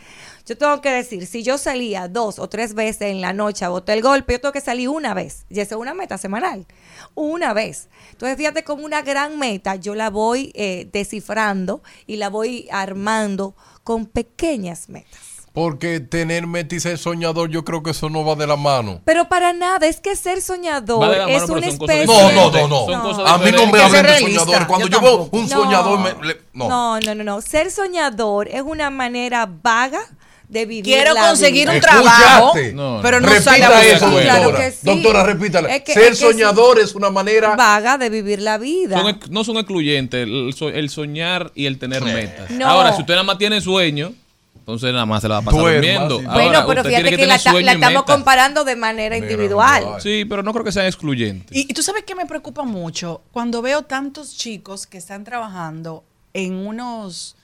[0.45, 3.69] Yo tengo que decir, si yo salía dos o tres veces en la noche a
[3.69, 5.45] botar el golpe, yo tengo que salir una vez.
[5.49, 6.67] Y esa es una meta semanal.
[7.15, 7.89] Una vez.
[8.11, 13.55] Entonces, fíjate, como una gran meta, yo la voy eh, descifrando y la voy armando
[13.83, 15.19] con pequeñas metas.
[15.51, 19.01] Porque tener meta y ser soñador, yo creo que eso no va de la mano.
[19.05, 23.01] Pero para nada, es que ser soñador mano, es una especie No, no, no, no.
[23.01, 24.67] Cosas A mí no me hablen de soñador.
[24.67, 25.63] Cuando Yo yo, veo un No.
[25.63, 26.67] soñador, me- le- no.
[26.67, 27.41] No, no, no, no.
[27.41, 30.01] Ser soñador es una manera vaga
[30.47, 32.07] de vivir Quiero la conseguir un trabajo,
[32.55, 32.73] Escuchaste.
[32.73, 33.01] No, no.
[33.01, 34.11] pero no Repita sale a eso.
[34.11, 34.65] Claro doctora.
[34.65, 34.77] que sí.
[34.83, 35.75] Doctora, repítala.
[35.75, 36.21] Es que- Ser es que sí.
[36.23, 37.55] soñador es una manera.
[37.55, 39.01] vaga de vivir la vida.
[39.01, 42.49] Son no son excluyentes el, so- el soñar y el tener metas.
[42.51, 42.67] No.
[42.67, 44.13] Ahora, si usted nada más tiene sueño,
[44.57, 46.19] entonces nada más se la va a pasar Duerma, durmiendo.
[46.19, 46.25] sí.
[46.25, 47.35] Ahora, bueno, pero fíjate que, la,
[47.73, 49.85] estamos comparando de manera individual.
[50.01, 51.55] Sí, pero no creo que sean excluyentes.
[51.55, 56.03] Y, y tú sabes que me preocupa mucho cuando veo tantos chicos que están trabajando
[56.33, 57.35] en unos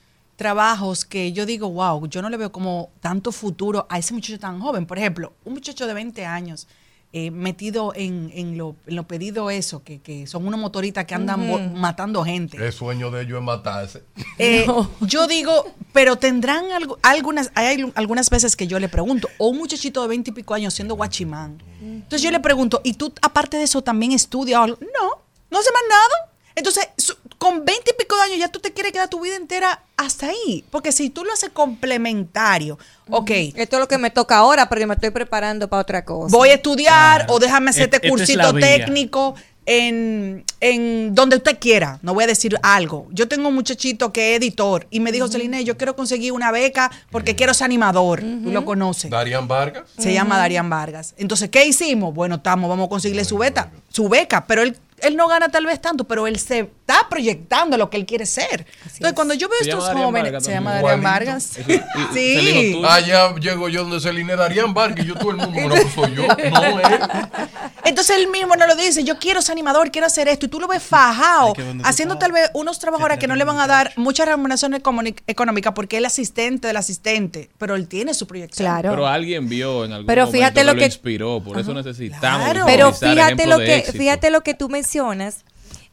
[0.42, 4.40] trabajos que yo digo, wow, yo no le veo como tanto futuro a ese muchacho
[4.40, 4.86] tan joven.
[4.86, 6.66] Por ejemplo, un muchacho de 20 años
[7.12, 11.14] eh, metido en, en lo, en lo pedido eso, que, que son unos motoristas que
[11.14, 12.56] andan matando gente.
[12.56, 14.02] El sueño de ellos es matarse.
[14.38, 14.66] Eh,
[15.02, 15.52] Yo digo,
[15.92, 20.02] pero tendrán algo, algunas, hay algu- algunas veces que yo le pregunto, o un muchachito
[20.02, 21.62] de veinte y pico años siendo guachimán.
[21.80, 24.66] Entonces yo le pregunto, ¿y tú aparte de eso también estudias?
[24.66, 24.76] No,
[25.50, 26.32] no hace más nada.
[26.54, 29.34] Entonces, su- con veinte y pico de años ya tú te quieres quedar tu vida
[29.34, 30.64] entera hasta ahí.
[30.70, 32.78] Porque si tú lo haces complementario,
[33.10, 36.04] ok, Esto es lo que me toca ahora, pero yo me estoy preparando para otra
[36.04, 36.36] cosa.
[36.36, 39.34] voy a estudiar o déjame hacer este es la cursito técnico.
[39.66, 43.08] en, en donde usted quiera, no voy a decir algo.
[43.10, 46.52] Yo tengo un muchachito que es editor y me dijo, Celine, yo quiero conseguir una
[46.52, 48.20] beca porque quiero ser animador.
[48.20, 49.10] Tú lo conoces.
[49.10, 49.88] Darían Vargas.
[49.98, 51.14] Se llama Darían Vargas.
[51.16, 52.14] Entonces, ¿qué hicimos?
[52.14, 55.66] Bueno, estamos, vamos a conseguirle su beta, su beca, pero él, él no gana tal
[55.66, 58.66] vez tanto, pero él se está proyectando lo que él quiere ser.
[58.84, 60.74] Entonces, cuando yo veo Se estos jóvenes, Vargas se llama.
[60.74, 61.02] Darían.
[61.02, 61.58] Vargas.
[62.12, 62.82] Sí.
[62.84, 65.92] Ah, ya llego yo donde Celine Darían Vargas y yo todo el mundo, bueno, pues
[65.94, 66.22] soy yo.
[66.52, 67.00] No, eh.
[67.84, 70.60] Entonces él mismo no lo dice, yo quiero ser animador, quiero hacer esto, y tú
[70.60, 73.92] lo ves fajado, haciendo tal vez unos trabajos ahora que no le van a dar
[73.96, 78.80] mucha remuneración económica porque él es asistente del asistente, pero él tiene su proyección.
[78.82, 82.48] Pero alguien vio en algún Pero momento fíjate que lo lo inspiró, por eso necesitamos
[82.66, 85.44] Pero utilizar fíjate lo que fíjate lo que tú mencionas.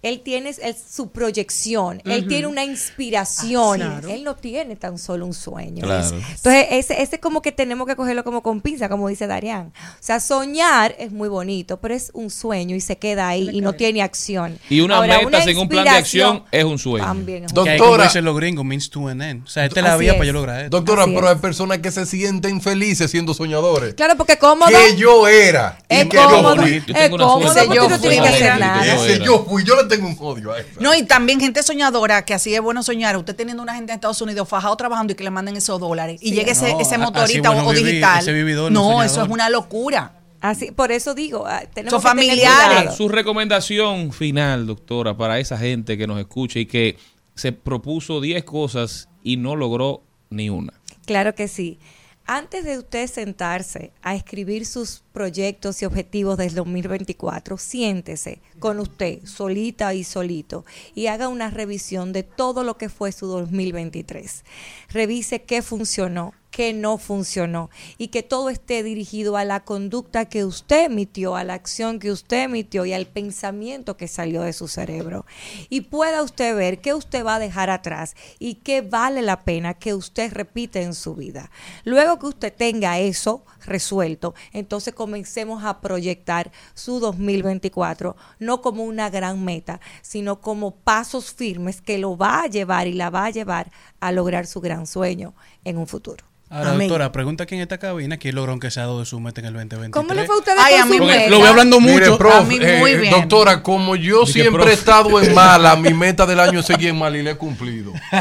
[0.02, 4.10] Él tiene el- su proyección, él tiene una inspiración, Ah, claro.
[4.10, 5.84] él no tiene tan solo un sueño.
[5.86, 6.08] Claro.
[6.16, 9.68] Entonces, ese, ese como que tenemos que cogerlo como con pinza, como dice Darian.
[9.68, 13.62] O sea, soñar es muy bonito, pero es un sueño y se queda ahí y
[13.62, 14.58] no tiene acción.
[14.70, 17.06] Y una Ahora, meta sin un plan de acción es un sueño.
[17.06, 19.44] También es un Que ahí, como dicen los gringos, means to an end.
[19.46, 20.18] O sea, esta es la vía es.
[20.18, 20.78] para yo lograr esto.
[20.78, 21.36] Doctora, Así pero es.
[21.36, 23.94] hay personas que se sienten felices siendo soñadores.
[23.96, 24.70] Claro, porque cómodo.
[24.70, 25.78] Que yo era.
[25.90, 26.76] Es y que cómodo, yo fui.
[26.78, 28.96] es Yo tengo una cómodo, porque tú no tienes que hacer nada.
[28.96, 30.70] Ese yo fui, yo le tengo un odio a eso.
[30.80, 33.96] No, y también gente soñadora, que así es bueno soñar, usted teniendo una gente en
[33.96, 36.96] Estados Unidos fajado trabajando y que le manden esos dólares y llegue ese, No, ese
[36.96, 38.20] a- motorista bueno o, vivir, digital.
[38.22, 40.14] ese vividor no eso es una locura.
[40.42, 42.96] Así, por eso digo, ah, tenemos Son que familiares.
[42.96, 46.98] Su recomendación final, doctora, para esa gente que nos escucha y que
[47.36, 50.72] se propuso 10 cosas y no logró ni una.
[51.06, 51.78] Claro que sí.
[52.26, 59.20] Antes de usted sentarse a escribir sus proyectos y objetivos del 2024, siéntese con usted,
[59.26, 60.64] solita y solito,
[60.96, 64.46] y haga una revisión de todo lo que fue su 2023.
[64.88, 70.46] Revise qué funcionó, qué no funcionó, y que todo esté dirigido a la conducta que
[70.46, 74.68] usted emitió, a la acción que usted emitió y al pensamiento que salió de su
[74.68, 75.26] cerebro.
[75.70, 79.74] Y pueda usted ver qué usted va a dejar atrás y qué vale la pena
[79.74, 81.52] que usted repite en su vida.
[81.84, 89.10] Luego que usted tenga eso resuelto, entonces comencemos a proyectar su 2024, no como una
[89.10, 93.32] gran meta, sino como pasos firmes que lo va a llevar y la va a
[93.32, 95.34] llevar a lograr su gran sueño
[95.64, 96.29] en un futuro.
[96.52, 96.88] Ahora, Amén.
[96.88, 99.46] doctora, pregunta aquí en esta cabina quién logró aunque sea dos de su meta en
[99.46, 99.92] el 2023.
[99.92, 101.30] ¿Cómo le fue a ustedes Ay, con a mí su me- meta?
[101.30, 102.18] Lo voy hablando Mire, mucho.
[102.18, 103.12] prof, A mí muy eh, bien.
[103.12, 104.70] doctora, como yo Dije, siempre prof.
[104.70, 107.36] he estado en mala, mi meta del año es seguir en mal y la he
[107.36, 107.94] cumplido.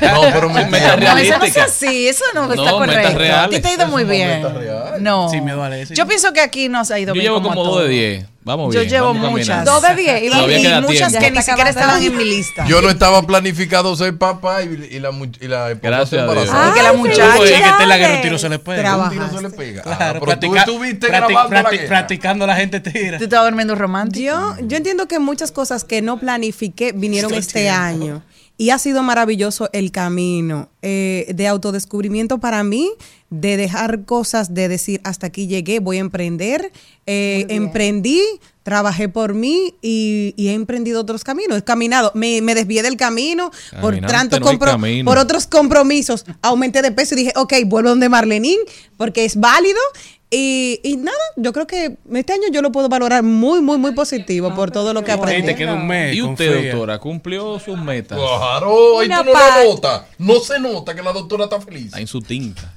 [0.00, 0.96] No, pero Meta mentira.
[0.96, 1.64] No, eso no es realística.
[1.64, 3.36] así, eso no, No, está metas correcto.
[3.36, 4.42] A ti te ha ido muy no bien.
[5.00, 5.28] No.
[5.30, 5.86] Sí, me vale.
[5.86, 7.26] Yo pienso que aquí nos ha ido Yo bien.
[7.26, 7.90] llevo como como a 2 de todos.
[7.90, 8.26] 10.
[8.42, 8.90] Vamos Yo bien.
[8.92, 9.66] llevo vamos muchas.
[9.66, 12.66] Dos de diez, y Y, y muchas que ni siquiera estaban en mi lista.
[12.66, 15.10] Yo no estaba planificado ser papá y, y la,
[15.40, 16.46] y la Gracias a Dios.
[16.48, 16.70] embarazó.
[16.70, 18.08] Y que la Ay, muchacha- Oye, que Tela felicidades.
[18.08, 18.78] que un tiro se le pega.
[18.80, 19.10] Trabaja.
[19.10, 19.82] Un tiro se le pega.
[19.82, 21.88] Claro, Ah, pero tú estuviste practi- grabando la practi- guerra.
[21.88, 23.18] practicando la gente tira.
[23.18, 24.24] ¿Tú estabas durmiendo romántico?
[24.24, 28.22] Yo, yo entiendo que muchas cosas que no planifiqué vinieron este año.
[28.60, 32.90] Y ha sido maravilloso el camino eh, de autodescubrimiento para mí,
[33.30, 36.70] de dejar cosas, de decir, hasta aquí llegué, voy a emprender.
[37.06, 38.20] Eh, emprendí,
[38.62, 41.56] trabajé por mí y, y he emprendido otros caminos.
[41.56, 43.50] He caminado, me, me desvié del camino
[43.80, 45.10] por tanto no hay compro- camino.
[45.10, 46.26] por otros compromisos.
[46.42, 48.58] Aumenté de peso y dije, ok, vuelvo donde Marlenín
[48.98, 49.80] porque es válido.
[50.32, 53.92] Y, y nada, yo creo que este año yo lo puedo valorar muy, muy, muy
[53.94, 55.44] positivo por todo lo que aprendí.
[55.44, 56.14] te queda un mes.
[56.14, 56.70] ¿Y usted, confía.
[56.72, 58.16] doctora, cumplió sus metas?
[58.16, 60.02] Claro, ahí tú no la notas.
[60.18, 61.86] No se nota que la doctora está feliz.
[61.86, 62.74] Está en su tinta.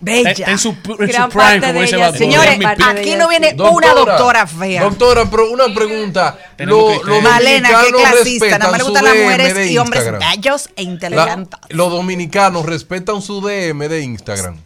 [0.00, 0.30] Bella.
[0.30, 2.12] Está en su, en su Gran prime, como de ella.
[2.12, 4.82] Señores, aquí no viene Doctora, una doctora fea.
[4.84, 6.38] Doctora, pero una pregunta.
[6.58, 8.58] Los Malena, qué dominicanos clasista.
[8.58, 10.30] Nada más le respetan gustan las mujeres y hombres Instagram.
[10.36, 11.60] bellos e La- inteligentes.
[11.70, 14.56] los dominicanos respetan su DM de Instagram.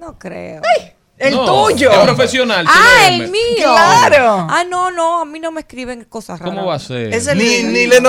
[0.00, 0.62] No creo.
[1.18, 1.90] El No, tuyo.
[1.90, 2.66] Es profesional.
[2.68, 3.40] Ah, el mío.
[3.56, 4.46] Claro.
[4.50, 6.54] Ah, no, no, a mí no me escriben cosas raras.
[6.54, 7.12] ¿Cómo va a ser?
[7.14, 8.00] Es el- Ni, ni le está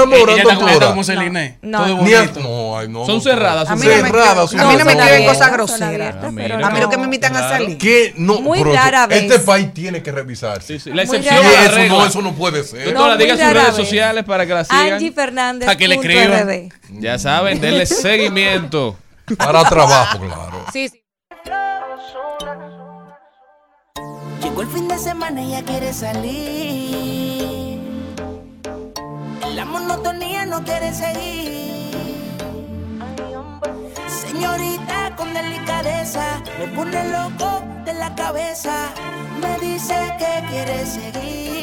[0.54, 0.88] doctora.
[0.90, 1.58] como Celine.
[1.62, 1.86] No.
[1.86, 3.70] Todo Ni a- no, ay, no, Son cerradas.
[3.70, 4.12] A sus mí no me, redes.
[4.12, 6.16] Cerradas, a mí no me son escriben cosas son groseras.
[6.22, 6.28] Ah.
[6.28, 7.78] A mí lo que me invitan a salir.
[7.78, 9.42] Que no, Muy pero rara Este vez.
[9.42, 10.78] país tiene que revisarse.
[10.78, 11.98] Sí, sí, La excepción la eso regla.
[11.98, 12.86] no, eso no puede ser.
[12.86, 14.94] Doctora, No, diga sus redes sociales para que la sigan.
[14.94, 15.70] Angie Fernández.
[15.70, 16.70] A que le escriban.
[17.00, 18.98] Ya saben, denle seguimiento.
[19.38, 20.66] Para trabajo, claro.
[20.74, 21.02] Sí, sí.
[24.58, 27.80] Llegó el fin de semana y ya quiere salir.
[29.54, 31.92] La monotonía no quiere seguir.
[34.08, 38.90] Señorita con delicadeza, me pone loco de la cabeza.
[39.40, 41.57] Me dice que quiere seguir.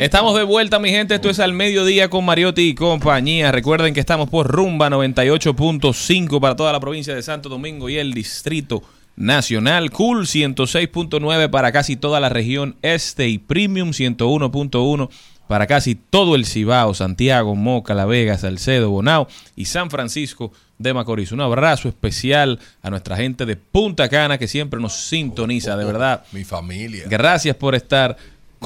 [0.00, 1.14] Estamos de vuelta, mi gente.
[1.14, 3.50] Esto es al mediodía con Mariotti y compañía.
[3.50, 8.12] Recuerden que estamos por Rumba 98.5 para toda la provincia de Santo Domingo y el
[8.12, 8.82] Distrito
[9.16, 9.90] Nacional.
[9.90, 15.08] Cool 106.9 para casi toda la región este y Premium 101.1
[15.48, 20.92] para casi todo el Cibao, Santiago, Moca, La Vega, Salcedo, Bonao y San Francisco de
[20.92, 21.32] Macorís.
[21.32, 26.24] Un abrazo especial a nuestra gente de Punta Cana que siempre nos sintoniza, de verdad.
[26.32, 27.04] Mi familia.
[27.08, 28.16] Gracias por estar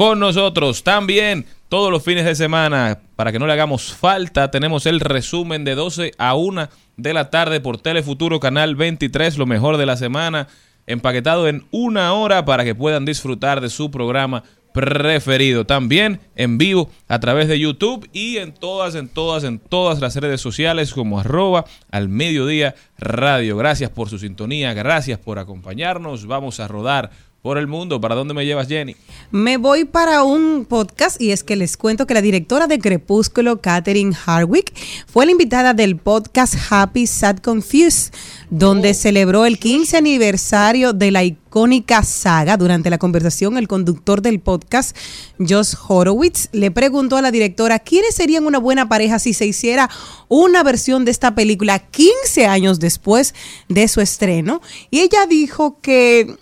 [0.01, 0.83] con nosotros.
[0.83, 5.63] También todos los fines de semana, para que no le hagamos falta, tenemos el resumen
[5.63, 9.99] de 12 a 1 de la tarde por Telefuturo Canal 23, lo mejor de la
[9.99, 10.49] semana,
[10.87, 14.43] empaquetado en una hora para que puedan disfrutar de su programa
[14.73, 15.67] preferido.
[15.67, 20.17] También en vivo a través de YouTube y en todas, en todas, en todas las
[20.17, 23.55] redes sociales como arroba al mediodía radio.
[23.59, 26.27] Gracias por su sintonía, gracias por acompañarnos.
[26.27, 27.11] Vamos a rodar
[27.43, 28.01] por el mundo.
[28.01, 28.97] ¿Para dónde me llevas, Jenny?
[29.31, 33.61] Me voy para un podcast y es que les cuento que la directora de Crepúsculo,
[33.61, 34.73] Katherine Harwick,
[35.07, 38.13] fue la invitada del podcast Happy Sad Confused,
[38.51, 42.57] donde celebró el 15 aniversario de la icónica saga.
[42.57, 44.97] Durante la conversación, el conductor del podcast,
[45.39, 49.89] Josh Horowitz, le preguntó a la directora quiénes serían una buena pareja si se hiciera
[50.29, 53.35] una versión de esta película 15 años después
[53.69, 54.61] de su estreno.
[54.91, 56.37] Y ella dijo que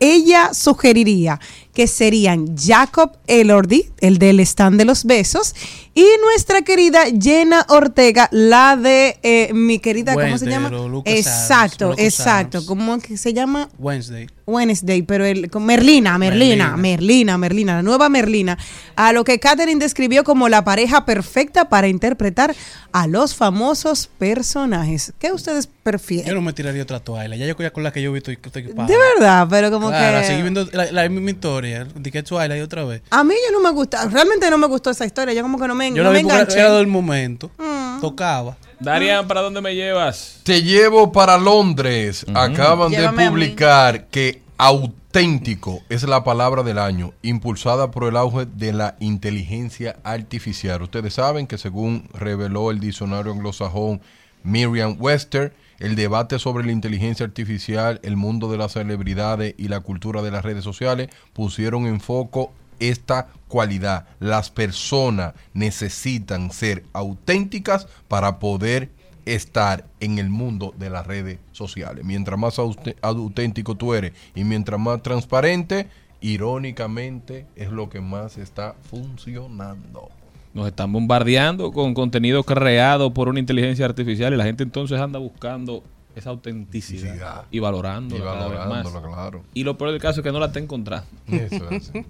[0.00, 1.38] ella sugeriría
[1.74, 5.54] que serían Jacob Elordi, el del stand de los besos,
[5.94, 10.70] y nuestra querida Jenna Ortega, la de eh, mi querida, ¿cómo se llama?
[10.70, 12.58] Lucas Exacto, Adams, exacto.
[12.58, 12.68] Adams.
[12.68, 13.68] ¿Cómo que se llama?
[13.78, 14.26] Wednesday.
[14.50, 16.76] Wednesday, pero el, con Merlina, Merlina, Merlina.
[16.76, 18.58] Merlina, Merlina, la nueva Merlina,
[18.96, 22.54] a lo que Catherine describió como la pareja perfecta para interpretar
[22.92, 25.12] a los famosos personajes.
[25.18, 26.26] ¿Qué ustedes prefieren?
[26.28, 27.36] Yo no me tiraría otra toalla.
[27.36, 28.62] Ya yo con la que yo vi estoy, estoy.
[28.62, 30.26] De verdad, pero como Claro, que...
[30.26, 31.84] seguí viendo la, la misma historia.
[31.94, 33.02] De Twilight otra vez.
[33.10, 35.66] A mí yo no me gusta, realmente no me gustó esa historia, yo como que
[35.68, 36.58] no me, Yo no la me enganché.
[36.58, 37.50] era del momento.
[37.58, 38.00] Mm.
[38.00, 38.56] Tocaba.
[38.80, 40.40] Darian, ¿para dónde me llevas?
[40.42, 42.24] Te llevo para Londres.
[42.34, 48.46] Acaban Llévame de publicar que auténtico es la palabra del año, impulsada por el auge
[48.46, 50.80] de la inteligencia artificial.
[50.80, 54.00] Ustedes saben que según reveló el diccionario anglosajón
[54.44, 59.80] Miriam Webster, el debate sobre la inteligencia artificial, el mundo de las celebridades y la
[59.80, 64.06] cultura de las redes sociales pusieron en foco esta cualidad.
[64.18, 68.90] Las personas necesitan ser auténticas para poder
[69.26, 72.04] estar en el mundo de las redes sociales.
[72.04, 75.88] Mientras más auténtico tú eres y mientras más transparente,
[76.20, 80.08] irónicamente es lo que más está funcionando.
[80.52, 85.18] Nos están bombardeando con contenido creado por una inteligencia artificial y la gente entonces anda
[85.18, 85.84] buscando
[86.20, 89.44] esa autenticidad y valorándola Y valorándola, claro.
[89.54, 91.08] Y lo peor del caso es que no la está encontrando.
[91.26, 91.92] Eso es.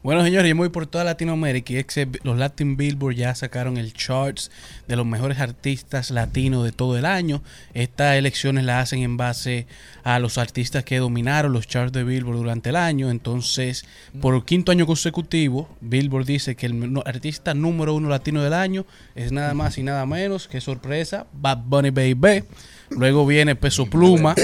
[0.00, 3.34] Bueno, señores, yo me voy por toda Latinoamérica y es que los Latin Billboard ya
[3.34, 4.50] sacaron el charts
[4.86, 7.42] de los mejores artistas latinos de todo el año.
[7.74, 9.66] Estas elecciones las hacen en base
[10.04, 13.10] a los artistas que dominaron los charts de Billboard durante el año.
[13.10, 13.84] Entonces,
[14.20, 18.86] por quinto año consecutivo, Billboard dice que el artista número uno latino del año
[19.16, 22.44] es nada más y nada menos que sorpresa, Bad Bunny Baby.
[22.90, 24.34] Luego viene Peso Pluma.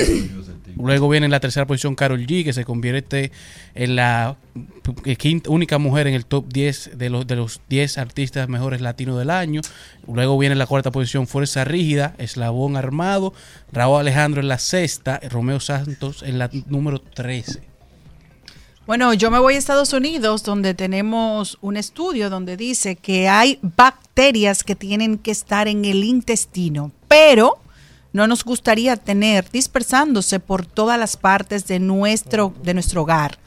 [0.77, 3.31] Luego viene en la tercera posición Carol G, que se convierte
[3.77, 4.37] en la
[5.19, 9.17] quinta- única mujer en el top 10 de los, de los 10 artistas mejores latinos
[9.19, 9.61] del año.
[10.13, 13.33] Luego viene en la cuarta posición Fuerza Rígida, Eslabón Armado,
[13.73, 17.63] Raúl Alejandro en la sexta, Romeo Santos en la número 13.
[18.87, 23.59] Bueno, yo me voy a Estados Unidos donde tenemos un estudio donde dice que hay
[23.63, 27.59] bacterias que tienen que estar en el intestino, pero
[28.15, 33.39] no nos gustaría tener dispersándose por todas las partes de nuestro, de nuestro hogar.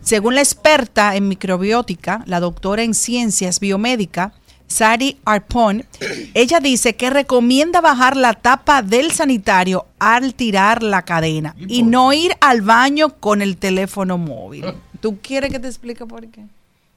[0.00, 4.32] Según la experta en microbiótica, la doctora en ciencias biomédicas,
[4.68, 5.84] Sari Arpon,
[6.34, 12.12] ella dice que recomienda bajar la tapa del sanitario al tirar la cadena y no
[12.12, 14.64] ir al baño con el teléfono móvil.
[15.00, 16.46] ¿Tú quieres que te explique por qué?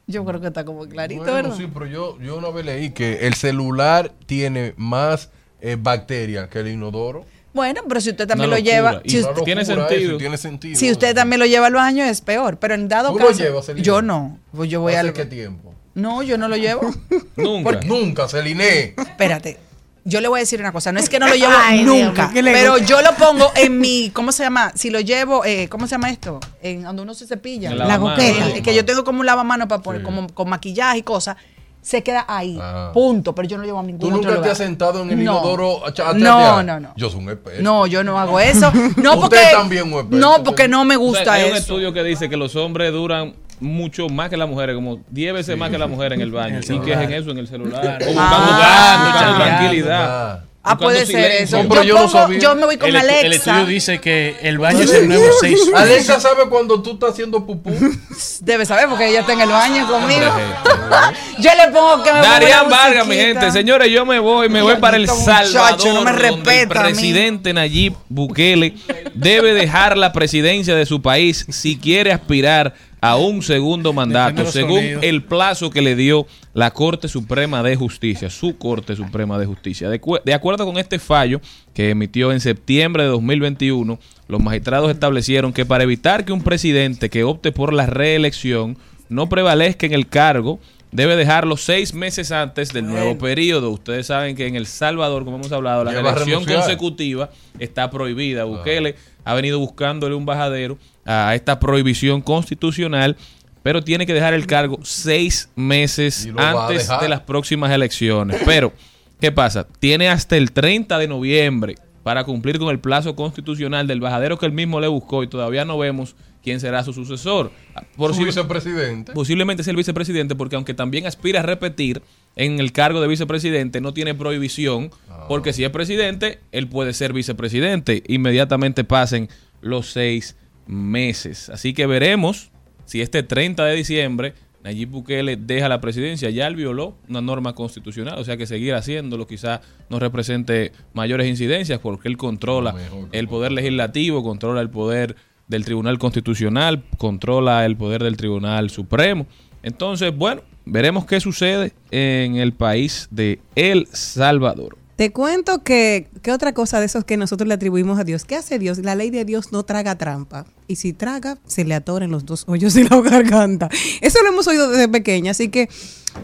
[0.08, 1.58] Yo creo que está como clarito, Bueno, ¿verdad?
[1.58, 5.32] sí, pero yo, yo una vez leí que el celular tiene más
[5.72, 7.26] eh, bacterias que el inodoro.
[7.54, 10.10] Bueno, pero si usted también Una lo lleva, si usted, tiene sentido.
[10.10, 10.78] eso, tiene sentido.
[10.80, 13.40] si usted también lo lleva al baño es peor, pero en dado ¿Tú lo caso,
[13.40, 13.84] llevas, Celina?
[13.86, 15.74] yo no, pues yo voy ¿Hace al qué tiempo?
[15.94, 16.82] No, yo no lo llevo.
[17.38, 17.80] Nunca.
[17.86, 18.94] Nunca, Celine.
[18.98, 19.58] Espérate.
[20.04, 22.30] Yo le voy a decir una cosa, no es que no lo llevo Ay, nunca,
[22.32, 24.72] ¿qué le pero yo lo pongo en mi, ¿cómo se llama?
[24.76, 26.40] Si lo llevo, eh, ¿cómo se llama esto?
[26.62, 27.74] En donde uno se cepilla.
[27.74, 28.52] La coqueta.
[28.54, 30.06] El- que yo tengo como un lavamano para poner, Sí.
[30.06, 31.38] como con maquillaje y cosas,
[31.86, 32.90] se queda ahí, Ah.
[32.96, 34.52] punto, pero yo no llevo a ningún ¿Tú otro nunca te lugar.
[34.52, 35.22] has sentado en el No.
[35.22, 36.94] inodoro a No, no, no.
[36.96, 37.62] Yo soy un experto.
[37.62, 38.72] No, yo no hago eso.
[38.98, 41.50] No Usted porque también, un experto, No, porque no me O sea, gusta hay un
[41.50, 41.58] eso.
[41.58, 45.58] estudio que dice que los hombres duran mucho más que las mujeres, como 10 veces
[45.58, 46.58] más que las mujeres en el baño.
[46.58, 47.30] El ¿Y qué es en eso?
[47.30, 47.84] En el celular.
[47.86, 49.44] O Ah, buscando, jugando, buscando chateando.
[49.44, 50.45] tranquilidad.
[50.68, 51.64] Ah, puede ser eso.
[51.70, 52.40] pero yo, yo no pongo- sabía.
[52.40, 53.36] yo me voy con El, estu- el Alexa.
[53.52, 55.60] estudio dice que el baño es el nuevo seis.
[55.76, 57.72] Alexa sabe cuando tú estás haciendo pupú.
[58.42, 60.26] Debe saber porque ella está en el baño conmigo.
[61.40, 63.52] yo le pongo que me Darían Vargas, mi gente.
[63.52, 65.94] Señores, yo me voy, me voy para El muchacho, Salvador.
[65.94, 68.76] no me donde el presidente Nayib Bukele
[69.14, 72.74] debe dejar la presidencia de su país si quiere aspirar
[73.06, 75.04] a un segundo mandato, según sonidos.
[75.04, 76.26] el plazo que le dio
[76.56, 79.90] la Corte Suprema de Justicia, su Corte Suprema de Justicia.
[79.90, 81.40] De acuerdo con este fallo
[81.76, 87.12] que emitió en septiembre de 2021, los magistrados establecieron que para evitar que un presidente
[87.12, 88.76] que opte por la reelección
[89.08, 90.60] no prevalezca en el cargo,
[90.96, 93.70] debe dejarlo seis meses antes del nuevo periodo.
[93.70, 96.60] Ustedes saben que en El Salvador, como hemos hablado, la renunciar.
[96.60, 97.30] consecutiva
[97.60, 98.46] está prohibida.
[98.46, 103.18] Bukele ha venido buscándole un bajadero a esta prohibición constitucional,
[103.62, 108.42] pero tiene que dejar el cargo seis meses antes de las próximas elecciones.
[108.46, 108.72] Pero,
[109.20, 109.68] ¿qué pasa?
[109.80, 114.46] Tiene hasta el 30 de noviembre para cumplir con el plazo constitucional del bajadero que
[114.46, 116.16] él mismo le buscó y todavía no vemos
[116.46, 117.52] quién será su sucesor.
[117.98, 119.12] Por Su si- vicepresidente.
[119.12, 122.02] Posiblemente sea el vicepresidente, porque aunque también aspira a repetir
[122.38, 124.92] en el cargo de vicepresidente, no tiene prohibición,
[125.28, 128.04] porque si es presidente, él puede ser vicepresidente.
[128.08, 129.28] Inmediatamente pasen
[129.62, 130.38] los seis
[130.68, 131.50] meses.
[131.50, 132.52] Así que veremos
[132.86, 134.34] si este 30 de diciembre
[134.64, 136.30] Nayib Bukele deja la presidencia.
[136.32, 141.28] Ya él violó una norma constitucional, o sea que seguir haciéndolo quizá no represente mayores
[141.28, 142.74] incidencias, porque él controla
[143.12, 145.16] el poder legislativo, controla el poder
[145.48, 149.28] del Tribunal Constitucional, controla el poder del Tribunal Supremo.
[149.64, 154.78] Entonces, bueno, veremos qué sucede en el país de El Salvador.
[154.96, 158.24] Te cuento que, que otra cosa de esos que nosotros le atribuimos a Dios.
[158.24, 158.78] ¿Qué hace Dios?
[158.78, 160.46] La ley de Dios no traga trampa.
[160.68, 163.70] Y si traga, se le atoren los dos hoyos de la garganta.
[164.00, 165.32] Eso lo hemos oído desde pequeña.
[165.32, 165.68] Así que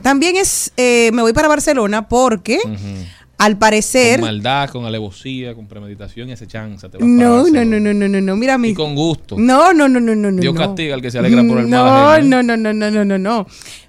[0.02, 2.60] también es, eh, me voy para Barcelona porque
[3.42, 4.20] al parecer...
[4.20, 6.90] Con maldad, con alevosía, con premeditación y acechanza.
[6.90, 8.36] te No, no, no, no, no, no, no.
[8.36, 8.70] Mira mi.
[8.70, 9.36] Y con gusto.
[9.36, 10.42] No, no, no, no, no, no.
[10.42, 10.60] Dios no.
[10.60, 13.48] castiga al que se alegra por el mal no, no, no, no, no, no, no.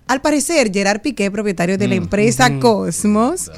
[0.09, 3.51] Al parecer, Gerard Piqué, propietario de la empresa Cosmos,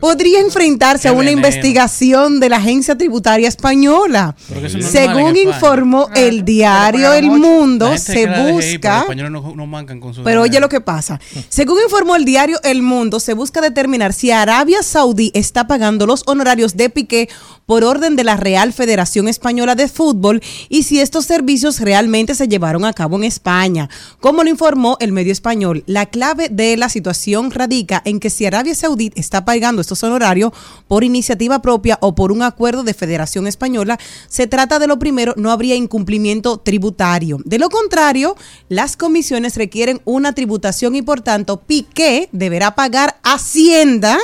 [0.00, 1.38] podría enfrentarse a una veneno.
[1.38, 4.34] investigación de la agencia tributaria española.
[4.48, 10.14] Pero Según informó el diario El Mundo, se pero busca españoles no, no mancan con
[10.14, 11.20] su pero oye lo que pasa.
[11.48, 16.22] Según informó el diario El Mundo, se busca determinar si Arabia Saudí está pagando los
[16.26, 17.28] honorarios de Piqué
[17.68, 20.40] por orden de la Real Federación Española de Fútbol
[20.70, 23.90] y si estos servicios realmente se llevaron a cabo en España.
[24.20, 28.46] Como lo informó el medio español, la clave de la situación radica en que si
[28.46, 30.52] Arabia Saudí está pagando estos honorarios
[30.86, 33.98] por iniciativa propia o por un acuerdo de Federación Española,
[34.28, 37.38] se trata de lo primero, no habría incumplimiento tributario.
[37.44, 38.34] De lo contrario,
[38.70, 44.18] las comisiones requieren una tributación y por tanto Piqué deberá pagar Hacienda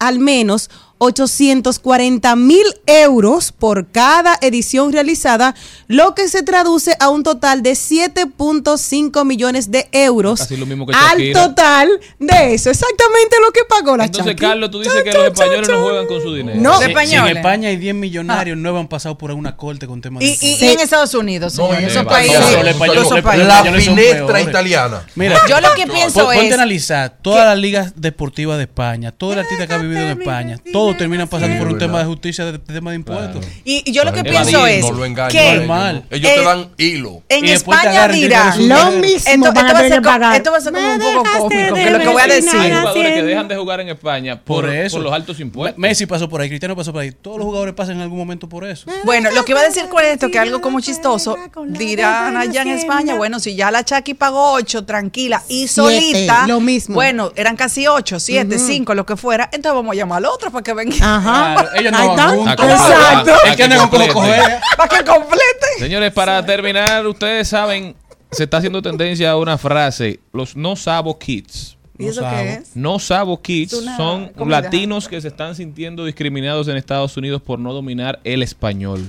[0.00, 5.54] al menos 840 mil euros por cada edición realizada,
[5.88, 10.94] lo que se traduce a un total de 7.5 millones de euros lo mismo que
[10.94, 11.88] al total
[12.18, 12.70] de eso.
[12.70, 14.48] Exactamente lo que pagó la Entonces, Shakira.
[14.50, 16.60] Carlos, tú dices que los españoles no juegan con su dinero.
[16.60, 16.78] No.
[16.78, 17.30] Si- si españoles.
[17.30, 20.38] en España hay 10 millonarios, nueve han pasado por una corte con temas de Y,
[20.40, 22.38] y- en Estados Unidos, No, esos países.
[23.36, 25.06] La finestra italiana.
[25.14, 28.64] Mira, Yo lo que pienso pon- ponte es a analizar todas las ligas deportivas de
[28.64, 31.74] España, todo el artista que ha vivido en España, todos terminan pasando Sí, por un
[31.74, 31.86] verdad.
[31.88, 33.44] tema de justicia, de, de tema de impuestos.
[33.64, 35.30] Y, y yo lo que Evadir, pienso es No lo engañen.
[35.30, 35.56] que.
[35.58, 36.04] Normal.
[36.10, 37.22] Ellos Eh, te dan hilo.
[37.28, 39.90] en Y después te España su Lo mismo esto, van esto a va a ser
[39.92, 40.36] que co- pagar.
[40.36, 42.50] esto va a ser como un poco cómico, que lo que voy a decir.
[42.60, 44.96] Hay jugadores que dejan de jugar en España por, Por eso.
[44.96, 45.78] por los altos impuestos.
[45.78, 47.12] Messi pasó por ahí, Cristiano pasó por ahí.
[47.12, 48.86] Todos los jugadores pasan en algún momento por eso.
[49.04, 51.36] Bueno, lo que iba a decir con esto, que algo como chistoso,
[51.68, 56.60] dirán allá en España, bueno, si ya la Chucky pagó ocho, tranquila, y solita, lo
[56.60, 56.94] mismo.
[56.94, 60.50] bueno, eran casi ocho, siete, cinco, lo que fuera, entonces vamos a llamar al otro
[60.50, 60.72] para que
[61.02, 61.54] Ajá.
[61.54, 62.64] Claro, ellos no van juntos.
[62.64, 63.32] Exacto.
[63.56, 64.60] Que coger.
[64.76, 65.66] para que complete.
[65.78, 67.94] Señores, para terminar, ustedes saben,
[68.30, 71.76] se está haciendo tendencia a una frase, los no sabo kids.
[71.96, 72.36] ¿Y eso sabo.
[72.36, 72.76] qué es?
[72.76, 77.58] No sabo kids una son latinos que se están sintiendo discriminados en Estados Unidos por
[77.58, 79.06] no dominar el español.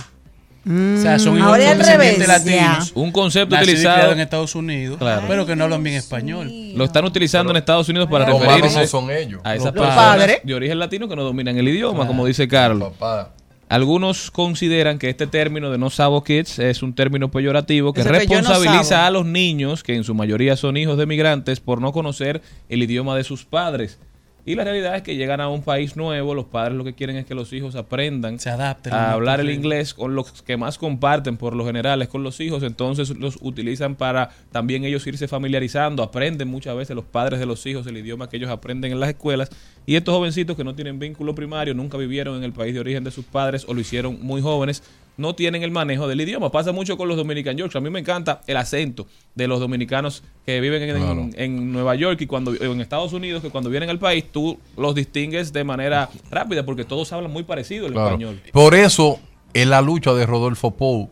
[0.68, 2.91] O sea, son hijos de latinos.
[2.95, 5.26] Un concepto utilizado, en Estados Unidos, Claro.
[5.28, 6.49] pero que no hablan bien español.
[6.76, 9.41] lo están utilizando en Estados Unidos para Los referirse no son ellos.
[9.43, 10.39] a esas Los personas padres.
[10.43, 12.94] de origen latino que no dominan el idioma, como dice Carlos.
[12.94, 13.31] Papá.
[13.68, 18.11] Algunos consideran que este término de no sabo kids es un término peyorativo que no
[18.11, 22.41] responsabiliza a los niños, que en su mayoría son hijos de migrantes, por no conocer
[22.69, 23.98] el idioma de sus padres.
[24.47, 27.15] Y la realidad es que llegan a un país nuevo, los padres lo que quieren
[27.15, 28.93] es que los hijos aprendan Se adapten.
[28.93, 32.39] a hablar el inglés con los que más comparten por lo general es con los
[32.39, 37.47] hijos, entonces los utilizan para también ellos irse familiarizando, aprenden muchas veces los padres de
[37.47, 39.49] los hijos el idioma que ellos aprenden en las escuelas
[39.88, 43.03] y estos jovencitos que no tienen vínculo primario, nunca vivieron en el país de origen
[43.03, 44.84] de sus padres o lo hicieron muy jóvenes,
[45.18, 46.52] no tienen el manejo del idioma.
[46.52, 47.76] Pasa mucho con los Dominican Yorks.
[47.76, 51.30] A mí me encanta el acento de los dominicanos que viven en, Claro.
[51.36, 54.94] en Nueva York y cuando en Estados Unidos, que cuando vienen al país tú los
[54.96, 58.08] distingues de manera rápida porque todos hablan muy parecido el Claro.
[58.10, 58.42] español.
[58.52, 59.20] Por eso,
[59.54, 61.10] en la lucha de Rodolfo Pou,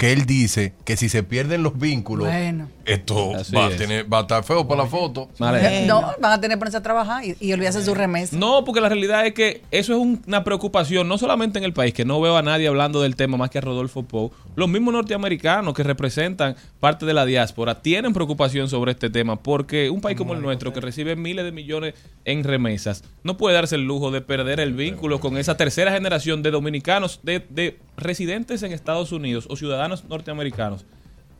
[0.00, 2.68] que él dice que si se pierden los vínculos, Bueno.
[2.86, 5.28] esto va a, tener, va a estar feo para la foto.
[5.38, 5.84] Vale.
[5.86, 8.34] No, van a tener que ponerse a trabajar y, y olvidarse su remesa.
[8.34, 11.74] No, porque la realidad es que eso es un- una preocupación, no solamente en el
[11.74, 14.32] país, que no veo a nadie hablando del tema más que a Rodolfo Pou.
[14.56, 19.90] Los mismos norteamericanos que representan parte de la diáspora tienen preocupación sobre este tema, porque
[19.90, 21.92] un país como el nuestro, que recibe miles de millones
[22.24, 26.42] en remesas, no puede darse el lujo de perder el vínculo con esa tercera generación
[26.42, 30.84] de dominicanos, de, de residentes en Estados Unidos o ciudadanos norteamericanos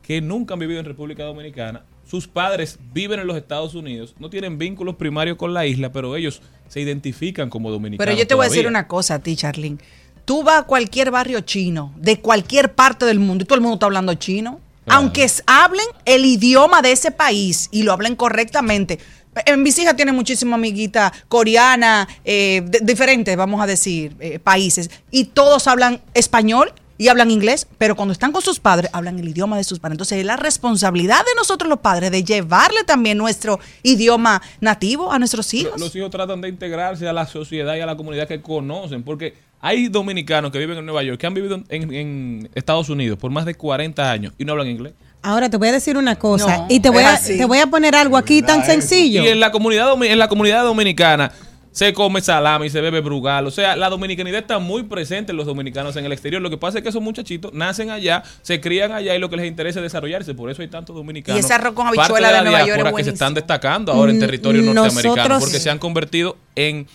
[0.01, 1.83] que nunca han vivido en República Dominicana.
[2.09, 6.15] Sus padres viven en los Estados Unidos, no tienen vínculos primarios con la isla, pero
[6.15, 8.05] ellos se identifican como dominicanos.
[8.05, 9.77] Pero yo te voy a decir una cosa a ti, Charlene.
[10.25, 13.75] Tú vas a cualquier barrio chino, de cualquier parte del mundo, y todo el mundo
[13.75, 14.59] está hablando chino.
[14.87, 18.99] Aunque hablen el idioma de ese país y lo hablen correctamente.
[19.45, 24.89] En mis hijas tienen muchísimas amiguitas coreanas, eh, de- diferentes, vamos a decir, eh, países.
[25.11, 29.27] Y todos hablan español y hablan inglés, pero cuando están con sus padres, hablan el
[29.27, 29.95] idioma de sus padres.
[29.95, 35.17] Entonces es la responsabilidad de nosotros los padres de llevarle también nuestro idioma nativo a
[35.17, 35.79] nuestros hijos.
[35.79, 39.33] Los hijos tratan de integrarse a la sociedad y a la comunidad que conocen, porque
[39.61, 43.31] hay dominicanos que viven en Nueva York, que han vivido en, en Estados Unidos por
[43.31, 44.93] más de 40 años y no hablan inglés.
[45.23, 47.65] Ahora te voy a decir una cosa No, y te voy, a, te voy a
[47.65, 49.23] poner algo aquí tan sencillo.
[49.23, 51.31] Y en la comunidad en la comunidad dominicana
[51.71, 53.47] se come salami, se bebe brugal.
[53.47, 56.41] O sea, la dominicanidad está muy presente en los dominicanos en el exterior.
[56.41, 59.37] Lo que pasa es que esos muchachitos nacen allá, se crían allá y lo que
[59.37, 60.33] les interesa es desarrollarse.
[60.33, 61.41] Por eso hay tantos dominicanos.
[61.41, 64.11] Y ese arroz con habichuela de la Nueva York es que se están destacando ahora
[64.11, 66.87] en territorio norteamericano porque se han convertido en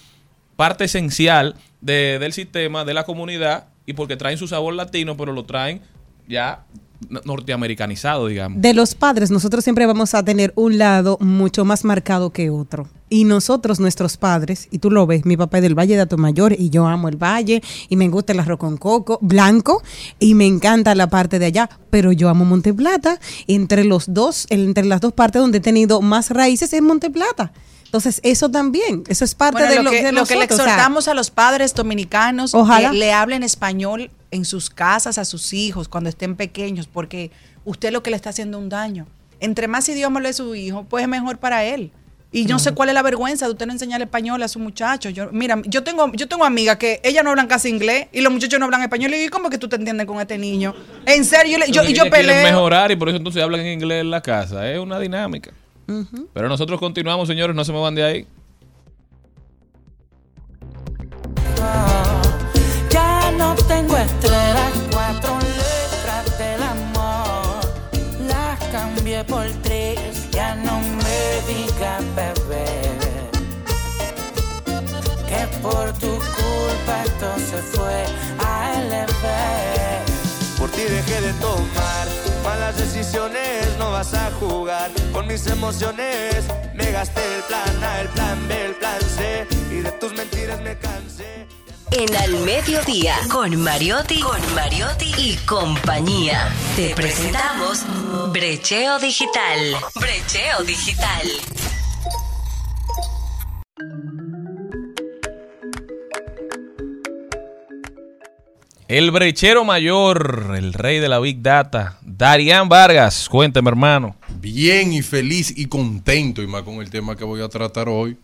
[0.56, 5.32] parte esencial de- del sistema, de la comunidad y porque traen su sabor latino, pero
[5.32, 5.80] lo traen
[6.28, 6.64] ya
[7.24, 8.60] norteamericanizado, digamos.
[8.60, 12.88] De los padres, nosotros siempre vamos a tener un lado mucho más marcado que otro.
[13.08, 16.54] Y nosotros, nuestros padres, y tú lo ves, mi papá es del Valle de Atomayor
[16.58, 19.82] y yo amo el Valle y me gusta el arroz con coco blanco
[20.18, 23.20] y me encanta la parte de allá, pero yo amo Monteplata.
[23.46, 27.52] Entre los dos, entre las dos partes donde he tenido más raíces es Monteplata.
[27.96, 30.40] Entonces, eso también, eso es parte Bueno, de lo, lo, que, de lo que le
[30.40, 32.90] nosotros, o sea, exhortamos a los padres dominicanos Ojalá.
[32.90, 37.30] que le hablen español en sus casas a sus hijos cuando estén pequeños, porque
[37.64, 39.06] usted lo que le está haciendo un daño.
[39.40, 41.90] Entre más idioma le su hijo, pues es mejor para él.
[42.32, 45.08] Y no sé cuál es la vergüenza de usted no enseñar español a su muchacho.
[45.08, 48.30] Yo, mira, yo tengo, yo tengo amigas que ellas no hablan casi inglés y los
[48.30, 49.14] muchachos no hablan español.
[49.14, 50.74] Y digo, ¿cómo que tú te entiendes con este niño?
[51.06, 52.44] En serio, yo, le- yo, y yo peleo.
[52.44, 54.70] mejorar y por eso entonces hablan en inglés en la casa.
[54.70, 55.52] Es una dinámica.
[56.32, 58.26] Pero nosotros continuamos, señores, no se me van de ahí.
[62.90, 67.60] Ya no tengo estrellas, cuatro letras del amor.
[68.26, 72.66] Las cambié por tres, ya no me digas bebé.
[75.28, 78.04] Que por tu culpa esto se fue
[78.38, 80.58] a LV.
[80.58, 82.25] Por ti dejé de tomar
[82.56, 86.44] malas decisiones, no vas a jugar con mis emociones.
[86.74, 90.60] Me gasté el plan A, el plan B, el plan C y de tus mentiras
[90.62, 91.46] me cansé.
[91.90, 96.48] En Al Mediodía, con Mariotti, con Mariotti y compañía.
[96.76, 97.84] Te presentamos
[98.32, 99.76] Brecheo Digital.
[99.94, 101.26] Brecheo Digital.
[108.88, 113.28] El brechero mayor, el rey de la Big Data, Darian Vargas.
[113.28, 114.14] Cuénteme, hermano.
[114.40, 118.16] Bien y feliz y contento, y más con el tema que voy a tratar hoy.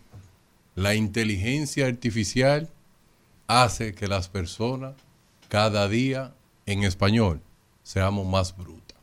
[0.73, 2.69] La inteligencia artificial
[3.45, 4.93] hace que las personas
[5.49, 6.33] cada día
[6.65, 7.41] en español
[7.83, 8.97] seamos más brutas.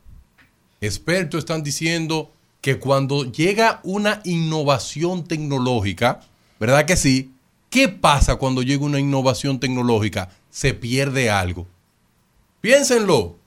[0.81, 6.21] Expertos están diciendo que cuando llega una innovación tecnológica,
[6.59, 7.33] ¿verdad que sí?
[7.69, 10.29] ¿Qué pasa cuando llega una innovación tecnológica?
[10.51, 11.65] Se pierde algo.
[12.61, 13.37] Piénsenlo.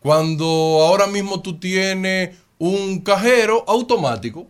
[0.00, 4.46] Cuando ahora mismo tú tienes un cajero automático,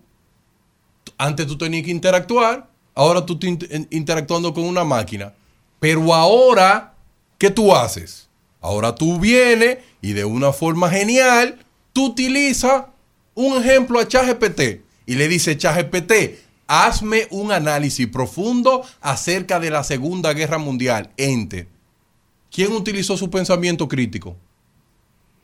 [1.19, 5.35] antes tú tenías que interactuar, ahora tú estás in- interactuando con una máquina.
[5.81, 6.95] Pero ahora,
[7.39, 8.29] ¿qué tú haces?
[8.61, 12.85] Ahora tú vienes y de una forma genial, tú utilizas
[13.35, 16.13] un ejemplo a ChatGPT y le dices, ChatGPT,
[16.67, 21.11] hazme un análisis profundo acerca de la Segunda Guerra Mundial.
[21.17, 21.69] Enter.
[22.51, 24.37] ¿Quién utilizó su pensamiento crítico?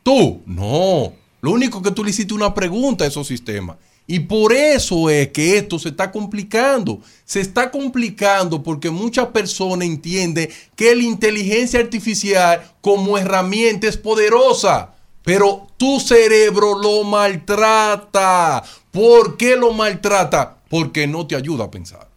[0.03, 0.41] Tú.
[0.47, 1.13] No.
[1.41, 3.77] Lo único que tú le hiciste una pregunta a esos sistemas.
[4.07, 7.01] Y por eso es que esto se está complicando.
[7.25, 14.95] Se está complicando porque muchas personas entienden que la inteligencia artificial como herramienta es poderosa.
[15.25, 18.63] Pero tu cerebro lo maltrata.
[18.91, 20.59] ¿Por qué lo maltrata?
[20.69, 22.09] Porque no te ayuda a pensar.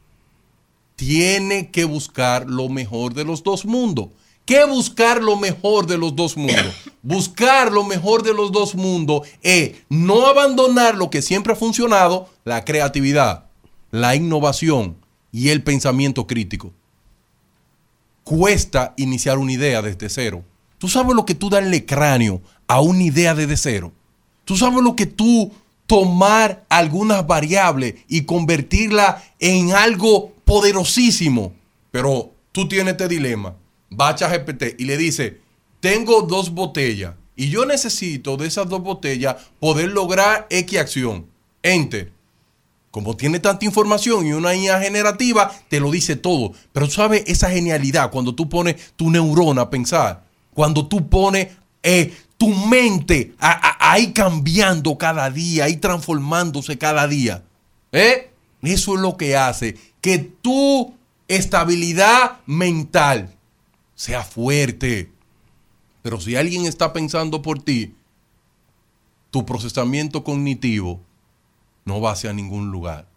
[0.95, 4.07] Tiene que buscar lo mejor de los dos mundos.
[4.45, 6.73] ¿Qué buscar lo mejor de los dos mundos?
[7.01, 12.29] Buscar lo mejor de los dos mundos es no abandonar lo que siempre ha funcionado,
[12.45, 13.45] la creatividad,
[13.91, 14.95] la innovación
[15.31, 16.73] y el pensamiento crítico.
[18.23, 20.43] Cuesta iniciar una idea desde cero.
[20.79, 23.91] Tú sabes lo que tú darle cráneo a una idea desde cero.
[24.43, 25.51] Tú sabes lo que tú
[25.85, 31.53] tomar algunas variables y convertirla en algo poderosísimo.
[31.91, 33.53] Pero tú tienes este dilema
[33.99, 34.15] va a
[34.77, 35.39] y le dice,
[35.79, 41.25] tengo dos botellas y yo necesito de esas dos botellas poder lograr X acción.
[41.63, 42.11] Enter.
[42.91, 46.53] Como tiene tanta información y una IA generativa, te lo dice todo.
[46.71, 50.23] Pero sabes esa genialidad cuando tú pones tu neurona a pensar,
[50.53, 51.49] cuando tú pones
[51.83, 57.43] eh, tu mente a- ahí cambiando cada día, ahí transformándose cada día.
[57.91, 58.29] ¿Eh?
[58.61, 60.93] Eso es lo que hace que tu
[61.27, 63.33] estabilidad mental
[63.95, 65.11] sea fuerte.
[66.01, 67.95] Pero si alguien está pensando por ti,
[69.31, 71.01] tu procesamiento cognitivo
[71.85, 73.07] no va hacia ningún lugar.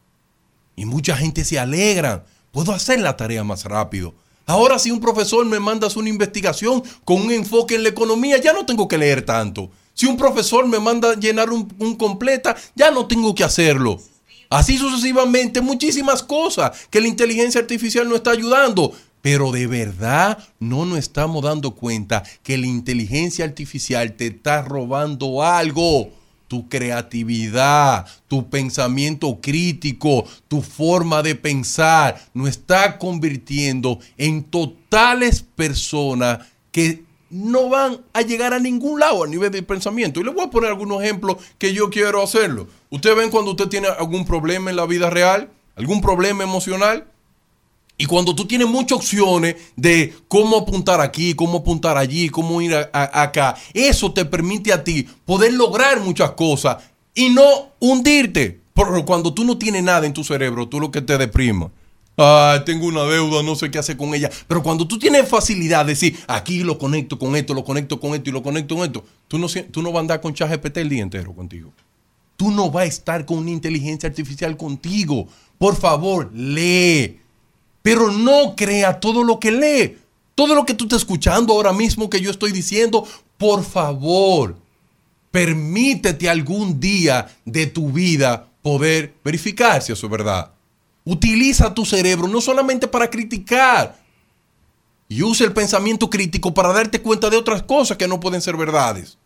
[0.77, 2.25] Y mucha gente se alegra.
[2.53, 4.15] Puedo hacer la tarea más rápido.
[4.47, 8.55] Ahora si un profesor me manda una investigación con un enfoque en la economía, ya
[8.55, 9.71] no tengo que leer tanto.
[9.93, 14.01] Si un profesor me manda llenar un, un completa, ya no tengo que hacerlo.
[14.49, 18.95] Así sucesivamente, muchísimas cosas que la inteligencia artificial no está ayudando.
[19.31, 25.43] Pero de verdad no nos estamos dando cuenta que la inteligencia artificial te está robando
[25.43, 26.09] algo.
[26.47, 36.39] Tu creatividad, tu pensamiento crítico, tu forma de pensar, nos está convirtiendo en totales personas
[36.73, 40.21] que no van a llegar a ningún lado a nivel de pensamiento.
[40.21, 42.67] Y les voy a poner algunos ejemplos que yo quiero hacerlo.
[42.89, 47.07] Ustedes ven cuando usted tiene algún problema en la vida real, algún problema emocional,
[47.99, 52.73] y cuando tú tienes muchas opciones de cómo apuntar aquí, cómo apuntar allí, cómo ir
[52.75, 52.89] a-
[53.23, 56.77] acá, eso te permite a ti poder lograr muchas cosas
[57.15, 58.61] y no hundirte.
[58.73, 61.73] Pero cuando tú no tienes nada en tu cerebro, tú lo que te deprima.
[62.17, 64.31] Ay, tengo una deuda, no sé qué hacer con ella.
[64.47, 68.15] Pero cuando tú tienes facilidad de decir, aquí lo conecto con esto, lo conecto con
[68.15, 70.77] esto y lo conecto con esto, tú no, tú no vas a andar con ChatGPT
[70.79, 71.73] el día entero contigo.
[72.37, 75.27] Tú no vas a estar con una inteligencia artificial contigo.
[75.59, 77.19] Por favor, lee.
[77.83, 79.99] Pero no crea todo lo que lee.
[80.35, 83.07] Todo lo que tú estás escuchando ahora mismo que yo estoy diciendo,
[83.37, 84.57] por favor,
[85.31, 90.53] permítete algún día de tu vida poder verificar si eso es verdad.
[91.05, 93.99] Utiliza tu cerebro no solamente para criticar,
[95.09, 98.57] y usa el pensamiento crítico para darte cuenta de otras cosas que no pueden ser
[98.57, 99.17] verdades.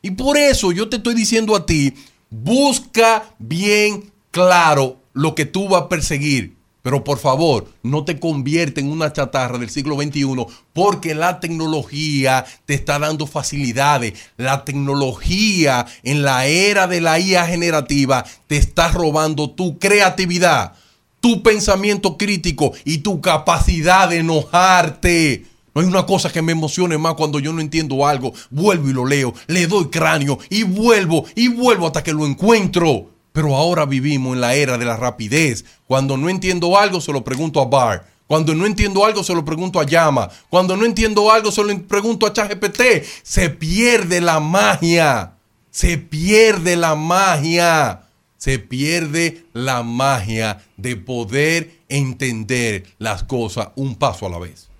[0.00, 1.92] Y por eso yo te estoy diciendo a ti,
[2.30, 6.55] busca bien claro lo que tú vas a perseguir.
[6.86, 12.46] Pero por favor, no te convierta en una chatarra del siglo XXI porque la tecnología
[12.64, 14.12] te está dando facilidades.
[14.36, 20.74] La tecnología en la era de la IA generativa te está robando tu creatividad,
[21.18, 25.44] tu pensamiento crítico y tu capacidad de enojarte.
[25.74, 28.32] No hay una cosa que me emocione más cuando yo no entiendo algo.
[28.50, 33.15] Vuelvo y lo leo, le doy cráneo y vuelvo y vuelvo hasta que lo encuentro.
[33.36, 35.66] Pero ahora vivimos en la era de la rapidez.
[35.86, 38.08] Cuando no entiendo algo, se lo pregunto a Bar.
[38.26, 40.30] Cuando no entiendo algo, se lo pregunto a Llama.
[40.48, 43.04] Cuando no entiendo algo, se lo pregunto a ChatGPT.
[43.22, 45.34] Se pierde la magia.
[45.68, 48.06] Se pierde la magia.
[48.38, 54.70] Se pierde la magia de poder entender las cosas un paso a la vez.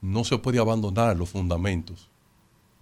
[0.00, 2.08] No se puede abandonar los fundamentos.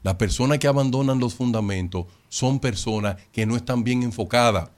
[0.03, 4.71] Las personas que abandonan los fundamentos son personas que no están bien enfocadas.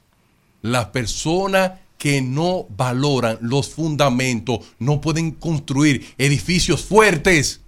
[0.62, 7.60] Las personas que no valoran los fundamentos no pueden construir edificios fuertes.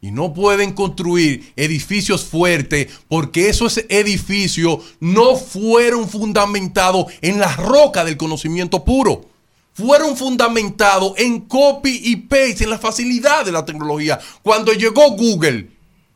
[0.00, 8.04] Y no pueden construir edificios fuertes porque esos edificios no fueron fundamentados en la roca
[8.04, 9.28] del conocimiento puro.
[9.74, 14.20] Fueron fundamentados en copy y paste, en la facilidad de la tecnología.
[14.42, 15.68] Cuando llegó Google,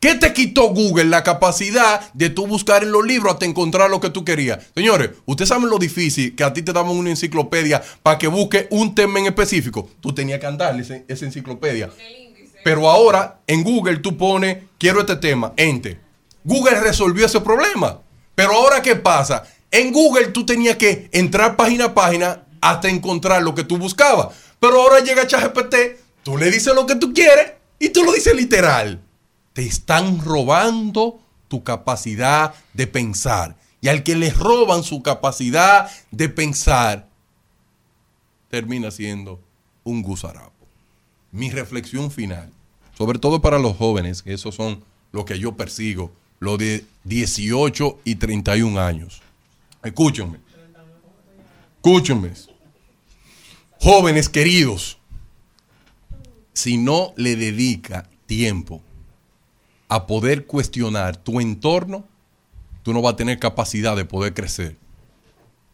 [0.03, 4.01] ¿Qué te quitó Google la capacidad de tú buscar en los libros hasta encontrar lo
[4.01, 4.59] que tú querías?
[4.75, 8.67] Señores, ustedes saben lo difícil que a ti te daban una enciclopedia para que busque
[8.69, 9.89] un tema en específico.
[10.01, 11.89] Tú tenías que andarle esa enciclopedia.
[12.65, 16.01] Pero ahora en Google tú pones, quiero este tema, ente.
[16.43, 18.01] Google resolvió ese problema.
[18.35, 19.45] Pero ahora, ¿qué pasa?
[19.71, 24.35] En Google tú tenías que entrar página a página hasta encontrar lo que tú buscabas.
[24.59, 25.75] Pero ahora llega ChatGPT,
[26.23, 28.99] tú le dices lo que tú quieres y tú lo dices literal.
[29.53, 33.55] Te están robando tu capacidad de pensar.
[33.81, 37.09] Y al que le roban su capacidad de pensar,
[38.49, 39.39] termina siendo
[39.83, 40.53] un gusarapo
[41.33, 42.49] mi reflexión final,
[42.95, 47.99] sobre todo para los jóvenes, que esos son lo que yo persigo, los de 18
[48.05, 49.21] y 31 años.
[49.83, 50.37] Escúchenme.
[51.77, 52.31] Escúchenme.
[53.81, 54.99] Jóvenes queridos,
[56.53, 58.81] si no le dedica tiempo
[59.95, 62.03] a poder cuestionar tu entorno,
[62.81, 64.75] tú no vas a tener capacidad de poder crecer.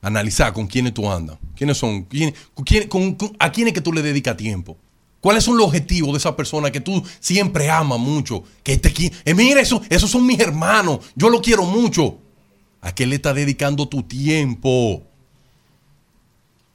[0.02, 2.34] Analizar con quiénes tú andas, quiénes son, quién-
[2.66, 4.78] quién- con- a quiénes que tú le dedicas tiempo.
[5.22, 8.44] ¿Cuáles son los objetivos de esa persona que tú siempre amas mucho?
[8.64, 8.94] Que te
[9.26, 12.18] eh, mira, eso, esos son mis hermanos, yo lo quiero mucho.
[12.82, 15.04] ¿A qué le estás dedicando tu tiempo?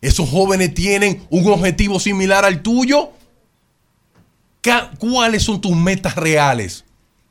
[0.03, 3.11] ¿Esos jóvenes tienen un objetivo similar al tuyo?
[4.99, 6.85] ¿Cuáles son tus metas reales?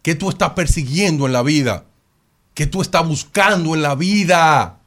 [0.03, 1.85] ¿Qué tú estás persiguiendo en la vida?
[2.53, 4.79] ¿Qué tú estás buscando en la vida?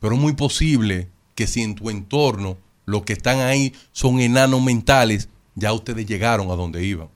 [0.00, 4.62] Pero es muy posible que si en tu entorno los que están ahí son enanos
[4.62, 7.08] mentales, ya ustedes llegaron a donde iban.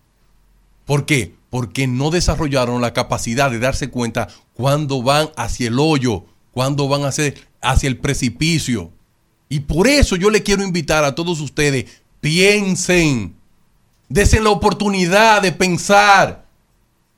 [0.84, 1.34] ¿Por qué?
[1.50, 7.04] Porque no desarrollaron la capacidad de darse cuenta cuando van hacia el hoyo, cuando van
[7.04, 8.92] hacia, hacia el precipicio.
[9.48, 13.34] Y por eso yo le quiero invitar a todos ustedes, piensen,
[14.08, 16.44] desen la oportunidad de pensar,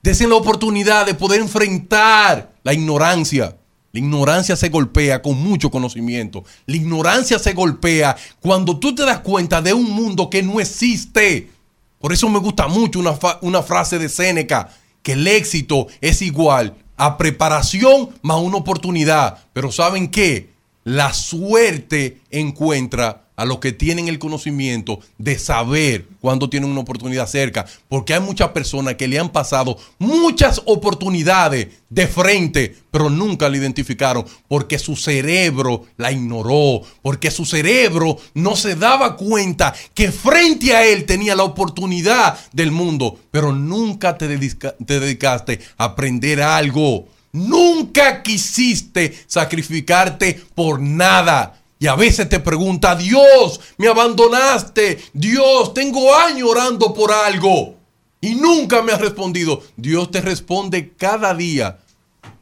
[0.03, 3.57] desen la oportunidad de poder enfrentar la ignorancia.
[3.93, 6.45] La ignorancia se golpea con mucho conocimiento.
[6.67, 11.51] La ignorancia se golpea cuando tú te das cuenta de un mundo que no existe.
[11.99, 14.69] Por eso me gusta mucho una, una frase de Séneca,
[15.03, 19.39] que el éxito es igual a preparación más una oportunidad.
[19.53, 20.51] Pero ¿saben qué?
[20.85, 27.27] La suerte encuentra a los que tienen el conocimiento de saber cuándo tienen una oportunidad
[27.27, 27.67] cerca.
[27.89, 33.59] Porque hay muchas personas que le han pasado muchas oportunidades de frente, pero nunca la
[33.59, 40.75] identificaron porque su cerebro la ignoró, porque su cerebro no se daba cuenta que frente
[40.75, 47.07] a él tenía la oportunidad del mundo, pero nunca te, te dedicaste a aprender algo.
[47.33, 51.61] Nunca quisiste sacrificarte por nada.
[51.79, 54.99] Y a veces te pregunta, Dios, me abandonaste.
[55.13, 57.77] Dios, tengo años orando por algo.
[58.21, 59.63] Y nunca me has respondido.
[59.77, 61.79] Dios te responde cada día.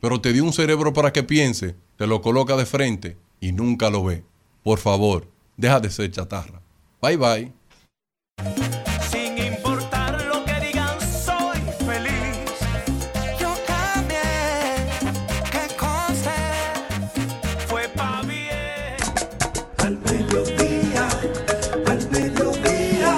[0.00, 1.74] Pero te dio un cerebro para que piense.
[1.96, 4.24] Te lo coloca de frente y nunca lo ve.
[4.62, 6.60] Por favor, deja de ser chatarra.
[7.02, 7.63] Bye bye.
[22.14, 23.16] Mediodía,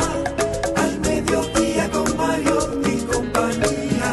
[0.76, 2.58] al mediodía con Mario
[2.92, 4.12] y compañía.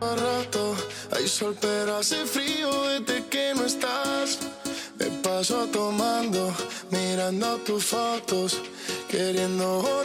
[0.00, 0.76] rato
[1.14, 4.38] hay sol pero hace frío desde que no estás
[4.98, 6.52] me paso tomando
[6.90, 8.60] mirando tus fotos
[9.08, 9.97] queriendo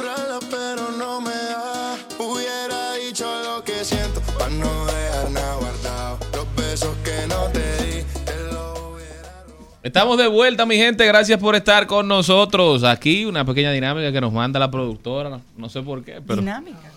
[9.84, 11.06] Estamos de vuelta, mi gente.
[11.06, 12.86] Gracias por estar con nosotros.
[12.86, 15.42] Aquí una pequeña dinámica que nos manda la productora.
[15.58, 16.40] No, sé por qué, pero.
[16.42, 16.90] Dinámica.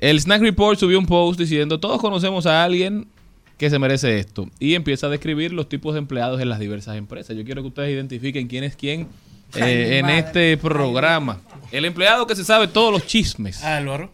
[0.00, 3.06] El Snack Report subió un post diciendo: Todos conocemos a alguien
[3.56, 4.48] que se merece esto.
[4.58, 7.36] Y empieza a describir los tipos de empleados en las diversas empresas.
[7.36, 9.02] Yo quiero que ustedes identifiquen quién es quién
[9.54, 10.18] eh, Ay, en madre.
[10.18, 11.40] este programa.
[11.70, 13.62] El empleado que se sabe todos los chismes.
[13.62, 14.10] Álvaro.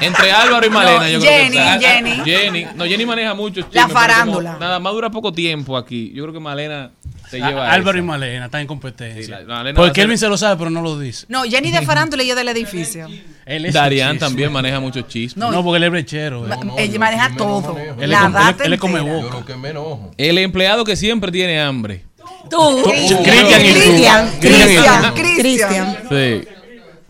[0.00, 1.78] Entre Álvaro y Malena, No, yo creo que está.
[1.78, 2.10] Jenny.
[2.24, 2.66] Jenny.
[2.74, 4.56] No, Jenny maneja mucho La farándula.
[4.58, 6.10] nada más dura poco tiempo aquí.
[6.14, 6.90] Yo creo que Malena
[7.30, 8.04] se lleva Álvaro esa.
[8.04, 9.22] y Malena están en competencia.
[9.22, 11.26] Sí, la- Porque ser- Elvin se lo sabe, pero no lo dice.
[11.28, 13.08] No, Jenny de farándula y yo del edificio.
[13.44, 14.26] Él es Darian chisme.
[14.26, 15.36] también maneja muchos chismes.
[15.36, 16.46] No, porque él es brechero.
[16.50, 16.56] eh.
[16.78, 17.76] Ella maneja todo.
[17.78, 18.16] Él él-
[18.64, 19.36] él es come boca.
[19.38, 20.12] Lo que me enojo.
[20.16, 22.04] El empleado que siempre tiene hambre.
[22.48, 22.82] Tú.
[22.84, 23.22] Cristian y tú.
[23.22, 25.12] Cristian, Cristian.
[25.14, 25.96] Cristian, Cristian.
[26.08, 26.48] Sí,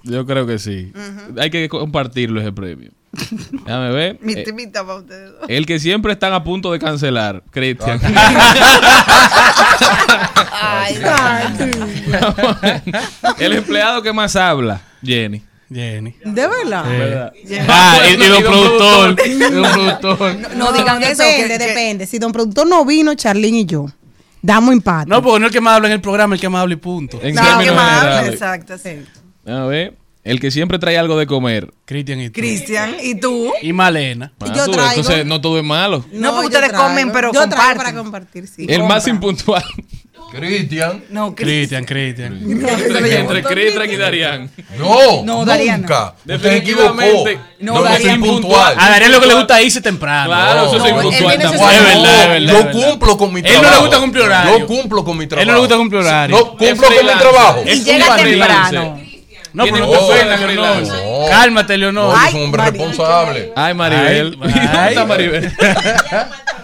[0.03, 0.93] yo creo que sí.
[1.39, 2.91] Hay que compartirlo ese premio.
[3.67, 4.19] Déjame ver.
[4.21, 5.33] Mi Eh, timita para ustedes.
[5.33, 5.41] dos.
[5.49, 8.01] el que siempre están a punto de cancelar, Cristian.
[10.63, 10.97] Ay,
[13.39, 14.81] el empleado que más habla.
[15.03, 15.43] Jenny.
[15.73, 16.15] Jenny.
[16.25, 16.85] ¿De verdad?
[16.93, 16.99] Eh.
[16.99, 17.33] ¿Verdad?
[17.69, 19.17] Ah, y, y don productor.
[19.27, 20.37] y don productor.
[20.57, 22.07] No digan eso, depende, que- depende.
[22.07, 23.87] Si don productor no vino, Charlene y yo.
[24.43, 25.09] Damos empate.
[25.09, 26.75] No, porque no es el que más habla en el programa, el que más habla
[26.75, 27.21] y punto.
[27.23, 28.33] En No, términos que más, generales.
[28.33, 29.05] exacto, sí.
[29.47, 31.73] A ver, el que siempre trae algo de comer.
[31.87, 32.41] Cristian y tú.
[32.41, 33.53] Cristian, ¿y tú?
[33.63, 34.33] Y Malena.
[34.41, 34.91] Ah, yo tú, traigo.
[34.97, 36.05] Entonces no todo es malo.
[36.13, 36.85] No, porque yo ustedes traigo.
[36.89, 37.77] comen, pero Yo traigo comparten.
[37.79, 38.67] para compartir, sí.
[38.69, 39.11] El más compra.
[39.15, 39.65] impuntual.
[40.31, 41.03] Cristian.
[41.11, 41.85] No, Cristian.
[41.85, 43.11] Cristian, Cristian.
[43.21, 44.51] Entre Cristian y Darían.
[44.79, 45.79] No, No, Dariana.
[45.79, 46.15] nunca.
[46.25, 47.39] Definitivamente.
[47.59, 48.15] No, No, es Dariana.
[48.15, 48.77] impuntual.
[48.79, 50.29] A Darían lo que le gusta es irse temprano.
[50.29, 52.53] Claro, eso No, es impuntual Es verdad, es verdad.
[52.53, 53.81] Yo es cumplo con mi Él no le trabajo.
[53.83, 54.59] gusta cumplir horario.
[54.59, 55.43] Yo cumplo con mi trabajo.
[55.43, 56.37] Él no le gusta cumplir horario.
[56.37, 57.63] No cumplo Es con mi trabajo.
[57.67, 59.01] Es Y llega temprano.
[59.53, 60.87] No, pero no te ofendas, Leonor.
[60.87, 61.27] No.
[61.29, 62.13] Cálmate, Leonor.
[62.13, 62.87] No, Ay, es un hombre María.
[62.87, 63.53] responsable.
[63.57, 64.39] Ay, Maribel.
[64.41, 64.89] Ay, ¿Dónde ay.
[64.91, 65.53] está Maribel?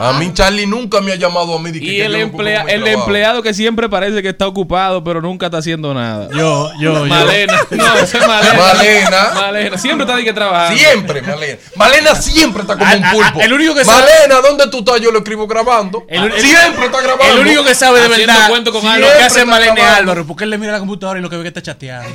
[0.00, 1.70] A mí Charlie nunca me ha llamado a mí.
[1.70, 4.46] de que- Y que el, yo no emplea- el empleado que siempre parece que está
[4.46, 6.28] ocupado, pero nunca está haciendo nada.
[6.32, 7.06] Yo, yo, yo.
[7.06, 7.54] Malena.
[7.70, 8.54] No, ese es Malena.
[8.54, 9.30] Malena.
[9.34, 9.78] Malena.
[9.78, 10.76] Siempre está ahí que trabajar.
[10.76, 11.58] Siempre, Malena.
[11.76, 13.40] Malena siempre está como Ah, un ah, pulpo.
[13.40, 15.00] ah, el único que sabe- Malena, ¿dónde tú estás?
[15.00, 16.04] Yo lo escribo grabando.
[16.08, 17.34] El- el- siempre está grabando.
[17.34, 19.12] El único que sabe de verdad cuento con lo Álvaro.
[19.18, 19.96] que hace Malena grabando.
[20.00, 22.08] Álvaro, porque él le mira la computadora y lo que ve que está chateando.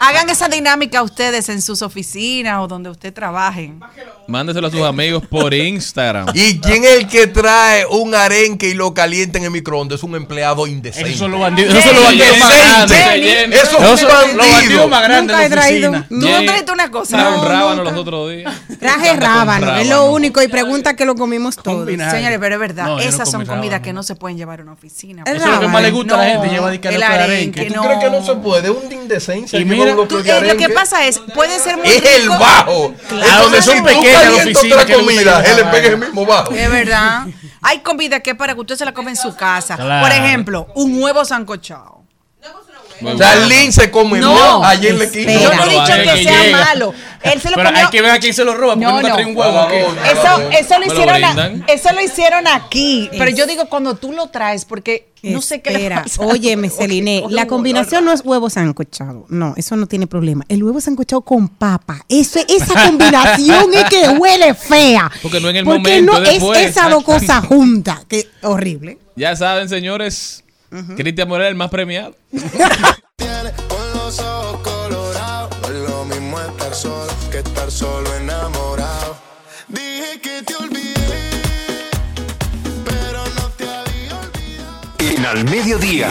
[0.00, 3.80] Hagan esa dinámica ustedes en sus oficinas o donde ustedes trabajen.
[4.26, 6.28] Mándeselo a sus amigos por Instagram.
[6.34, 9.98] ¿Y quién es el que trae un arenque y lo calienta en el microondas?
[9.98, 11.08] Es un empleado indecente.
[11.10, 12.98] Esos son los bandidos, los bandidos más grandes.
[12.98, 14.88] Eso es Esos un son los bandidos bandido.
[14.88, 15.90] más grandes Nunca de he la traído.
[15.90, 16.08] oficina.
[16.08, 17.16] ¿Tú no trajiste una cosa?
[17.16, 18.54] Trajo un rábano los otros días.
[18.80, 20.42] Traje rábano, es lo único.
[20.42, 21.86] Y pregunta que lo comimos todos.
[21.86, 23.82] Señores, pero es verdad, No, yo no esas son comidas rábano.
[23.84, 25.22] que no se pueden llevar a una oficina.
[25.26, 27.02] El Eso es lo que más le gusta a la gente, lleva a dedicarle el
[27.02, 27.66] arenque.
[27.66, 27.82] ¿Tú no.
[27.82, 28.70] crees que no se puede?
[28.70, 29.58] Un de indecencia.
[29.60, 32.94] Y mira, un de eh, lo que pasa es, puede ser muy Es el bajo.
[33.32, 36.52] A donde son pequeñas las oficinas comida, él le pega el mismo bajo.
[36.52, 37.26] Es verdad.
[37.62, 39.76] Hay comida que es para que usted se la come en su casa.
[39.76, 40.06] Claro.
[40.06, 41.99] Por ejemplo, un huevo sancochado.
[43.16, 44.34] Charlene se come No.
[44.34, 45.32] no, ayer le Espera.
[45.40, 46.58] Yo no he dicho que que sea llega.
[46.58, 46.94] malo.
[47.22, 47.84] Él se lo Pero comió.
[47.84, 49.14] hay que ver a quién se lo roba, porque No, nunca no.
[49.14, 49.68] trae un huevo.
[49.68, 49.80] ¿qué?
[49.80, 53.08] Eso, eso lo ¿Me lo hicieron, a- eso lo hicieron aquí.
[53.12, 57.46] Pero yo digo cuando tú lo traes, porque no sé qué Espera, óyeme, Celine, la
[57.46, 59.26] combinación no es huevo sancochado.
[59.28, 60.44] No, eso no tiene problema.
[60.48, 62.04] El huevo sancochado con papa.
[62.08, 65.10] Eso, esa combinación es que huele fea.
[65.20, 66.58] Porque no en el Porque momento, no es después.
[66.60, 68.00] es esas dos cosas juntas.
[68.08, 68.98] Que horrible.
[69.16, 70.42] Ya saben, señores.
[70.96, 72.14] Cristian Morel, el más premiado.
[72.30, 75.50] Tiene con los ojos colorados.
[75.62, 79.16] No es lo mismo estar solo que estar solo enamorado.
[79.68, 81.30] Dije que te olvidé,
[82.84, 84.80] pero no te había olvidado.
[84.98, 86.08] En Al Mediodía,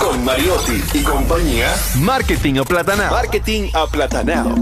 [0.00, 3.10] con Mariotti y compañía, Marketing aplatanado.
[3.14, 4.54] Marketing Aplatanado.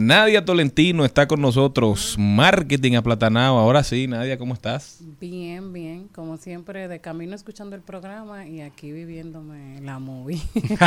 [0.00, 2.14] Nadia Tolentino está con nosotros.
[2.16, 3.58] Marketing aplatanado.
[3.58, 5.00] Ahora sí, Nadia, ¿cómo estás?
[5.20, 10.40] Bien, bien, como siempre, de camino escuchando el programa y aquí viviéndome la movie.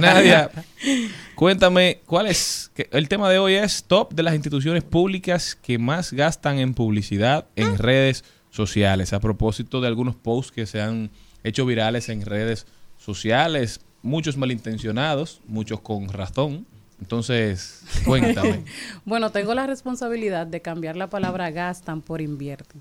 [0.00, 0.50] Nadia,
[1.34, 2.72] cuéntame, ¿cuál es?
[2.92, 7.48] El tema de hoy es top de las instituciones públicas que más gastan en publicidad
[7.56, 9.12] en redes sociales.
[9.12, 11.10] A propósito de algunos posts que se han
[11.42, 16.66] hecho virales en redes sociales, muchos malintencionados, muchos con razón.
[17.04, 18.64] Entonces, cuéntame.
[19.04, 22.80] bueno, tengo la responsabilidad de cambiar la palabra gastan por invierten,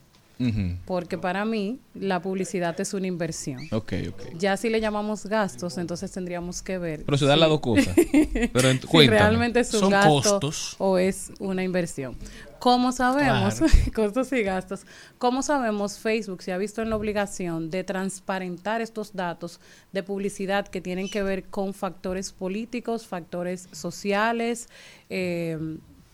[0.86, 3.60] Porque para mí la publicidad es una inversión.
[3.72, 4.22] Ok, ok.
[4.38, 7.06] Ya si le llamamos gastos, entonces tendríamos que ver.
[7.06, 7.96] Pero se dan si- las dos cosas.
[8.54, 9.20] Pero ent- si cuéntame.
[9.20, 10.76] realmente es un Son gasto costos.
[10.80, 12.18] o es una inversión.
[12.60, 13.60] ¿Cómo sabemos?
[13.96, 14.86] costos y gastos.
[15.18, 15.98] ¿Cómo sabemos?
[16.00, 19.60] Facebook se ha visto en la obligación de transparentar estos datos
[19.92, 24.68] de publicidad que tienen que ver con factores políticos, factores sociales,
[25.10, 25.58] eh,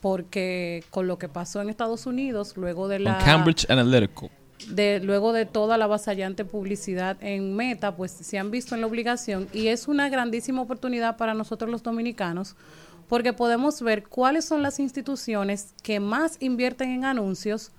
[0.01, 4.27] porque con lo que pasó en Estados Unidos, luego de Con la Cambridge Analytica.
[4.69, 8.87] de luego de toda la avasallante publicidad en Meta, pues se han visto en la
[8.87, 12.55] obligación y es una grandísima oportunidad para nosotros los dominicanos
[13.09, 17.71] porque podemos ver cuáles son las instituciones que más invierten en anuncios,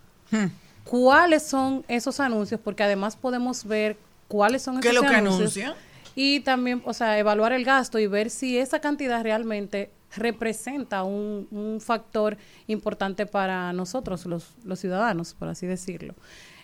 [0.85, 5.17] cuáles son esos anuncios, porque además podemos ver cuáles son ¿Qué es esos lo que
[5.17, 5.77] anuncia?
[6.17, 11.47] y también, o sea, evaluar el gasto y ver si esa cantidad realmente representa un,
[11.51, 16.15] un factor importante para nosotros, los, los ciudadanos, por así decirlo.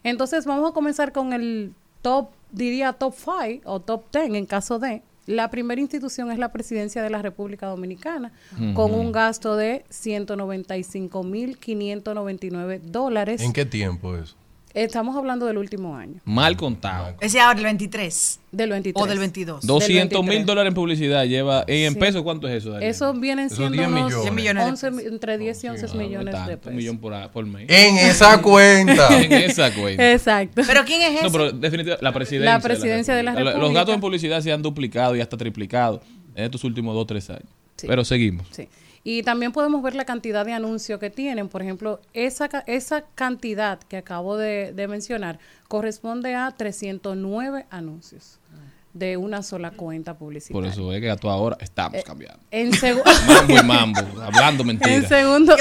[0.02, 4.78] Entonces, vamos a comenzar con el top, diría top 5 o top 10 en caso
[4.78, 5.02] de.
[5.26, 8.30] La primera institución es la Presidencia de la República Dominicana,
[8.74, 13.40] con un gasto de 195.599 dólares.
[13.40, 14.36] ¿En qué tiempo es?
[14.76, 16.20] Estamos hablando del último año.
[16.26, 17.14] Mal contado.
[17.22, 18.40] Ese ahora el 23.
[18.52, 19.02] Del 23.
[19.02, 19.66] O del 22.
[19.66, 20.46] 200 mil 23.
[20.46, 21.64] dólares en publicidad lleva.
[21.66, 21.98] ¿Y en Sí.
[21.98, 22.90] pesos cuánto es eso, Daniel?
[22.90, 24.20] Eso vienen siendo 10 unos millones.
[24.22, 26.66] 10 millones de 11 mi- entre 10 y 11 millones de Tanto, pesos.
[26.70, 27.64] Un millón por, por mes.
[27.70, 29.18] En esa cuenta.
[29.18, 30.12] en esa cuenta.
[30.12, 30.60] Exacto.
[30.66, 31.30] ¿Pero quién es No, ese?
[31.30, 32.52] pero definitivamente la presidencia.
[32.52, 33.72] La presidencia de la Los República.
[33.72, 36.02] gastos en publicidad se han duplicado y hasta triplicado
[36.34, 37.48] en estos últimos dos o tres años.
[37.76, 37.86] Sí.
[37.86, 38.46] Pero seguimos.
[38.50, 38.68] Sí.
[39.08, 41.48] Y también podemos ver la cantidad de anuncios que tienen.
[41.48, 45.38] Por ejemplo, esa, esa cantidad que acabo de, de mencionar
[45.68, 48.40] corresponde a 309 anuncios
[48.98, 50.60] de una sola cuenta publicitaria.
[50.60, 52.38] Por eso es que a toda hora estamos Eh, cambiando.
[52.50, 52.70] En,
[53.26, 55.08] Mambo y mambo, hablando en mentiras.
[55.08, 55.56] segundo,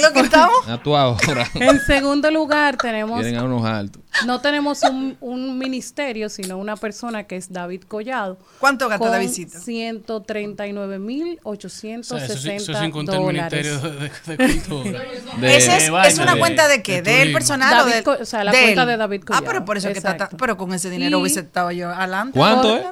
[0.68, 1.48] A toda hora.
[1.56, 4.02] en segundo lugar tenemos a unos altos.
[4.26, 8.38] no tenemos un, un ministerio, sino una persona que es David Collado.
[8.60, 9.58] ¿Cuánto gasta Davidcito?
[9.60, 13.82] 139.860 O sea, eso sí- eso sin contar el dólares.
[13.82, 15.00] Ministerio de- de- de Cultura.
[15.40, 17.02] De- ¿Ese es, de es una de- cuenta de qué?
[17.02, 18.88] de ¿De él personal o David de, Co- o sea, la de cuenta él?
[18.88, 19.46] de David Ah, Collado.
[19.46, 22.38] pero por eso que está, pero con ese dinero Y- hubiese estado yo adelante.
[22.38, 22.86] ¿Cuánto es?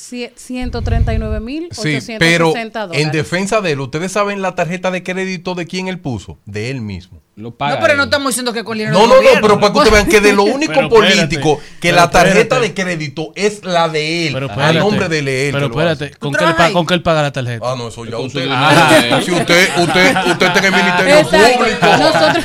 [0.00, 2.52] Cie- 139.860 Sí, pero
[2.92, 6.38] en defensa de él, ¿ustedes saben la tarjeta de crédito de quién él puso?
[6.46, 7.20] De él mismo.
[7.40, 9.78] Lo No, pero no estamos diciendo que con dinero No, no, no, pero para que
[9.78, 12.68] ustedes vean que de lo único Pero espérate, político que la tarjeta espérate.
[12.68, 15.18] de crédito es la de él, Pero a espérate, nombre de
[15.48, 15.52] él.
[15.52, 17.64] Pero espérate, ¿con qué, él ¿con qué él paga la tarjeta?
[17.66, 18.46] Ah, no, eso ya usted.
[18.50, 21.58] Ah, si usted, usted, usted está en el Ministerio Exacto.
[21.58, 21.86] Público.
[21.86, 22.44] Nosotros-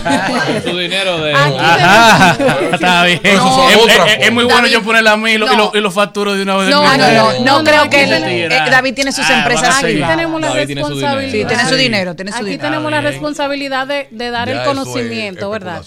[0.64, 1.34] Su dinero de.
[1.36, 2.38] Aquí Ajá,
[2.72, 3.20] está bien.
[3.24, 5.72] Es, otras es- es muy bueno yo ponerla a mí y lo, y lo- No.
[5.74, 6.70] y lo facturo de una vez.
[6.70, 9.84] No, Ah, no, no, no, No, creo que él- eh, David tiene sus Ah, empresas
[9.84, 11.08] Aquí tenemos la David tiene su dinero.
[11.16, 11.50] responsabilidad.
[11.50, 14.64] Sí, tiene su dinero, tiene su Aquí tenemos la responsabilidad de, de dar el es
[14.94, 15.84] conocimiento, ¿verdad?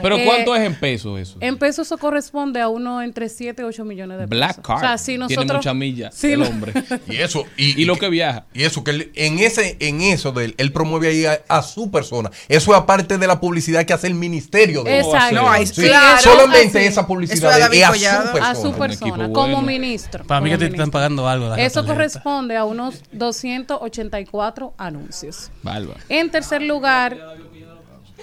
[0.00, 1.38] Pero Eh, ¿cuánto es en pesos eso?
[1.40, 4.38] En pesos eso corresponde a uno entre 7 y 8 millones de pesos.
[4.38, 4.76] Black Card.
[4.76, 5.44] O sea, si nosotros...
[5.44, 6.72] Tiene mucha milla Sí, el no- hombre.
[7.08, 8.46] Y eso, y, Y lo que viaja.
[8.54, 11.62] Y eso, que él- en ese, en eso de él, él promueve ahí a, a
[11.62, 12.30] su persona.
[12.48, 15.00] Eso es aparte de la publicidad que hace el ministerio de.
[15.00, 15.34] Exacto.
[15.34, 16.86] No, hay- Sí, claro, solamente así.
[16.86, 18.50] esa Eso publicidad es de él a su persona.
[18.50, 19.62] a su persona, como bueno.
[19.62, 20.24] ministro.
[20.28, 21.46] Para mí que te están pagando algo.
[21.56, 21.86] Eso tarjeta.
[21.86, 25.50] corresponde a unos 284 anuncios.
[25.64, 25.98] Bárbaro.
[26.08, 27.16] En tercer lugar,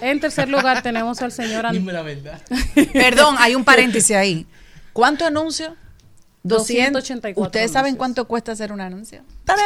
[0.00, 2.40] en tercer lugar tenemos al señor An- Dime la verdad.
[2.92, 4.46] Perdón, hay un paréntesis ahí.
[4.92, 5.74] ¿Cuánto anuncio?
[6.42, 9.22] 284 ¿Ustedes saben cuánto cuesta hacer un anuncio?
[9.44, 9.64] ¡Tarán!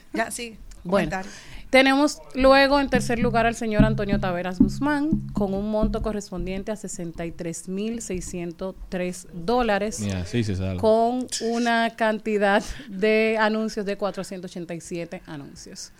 [0.12, 0.56] Ya, sí.
[0.82, 1.30] Bueno, comentario.
[1.70, 6.76] tenemos luego en tercer lugar al señor Antonio Taveras Guzmán con un monto correspondiente a
[6.76, 10.00] 63.603 dólares.
[10.00, 10.78] Mira, sí se sale.
[10.80, 15.92] con una cantidad de anuncios de 487 anuncios.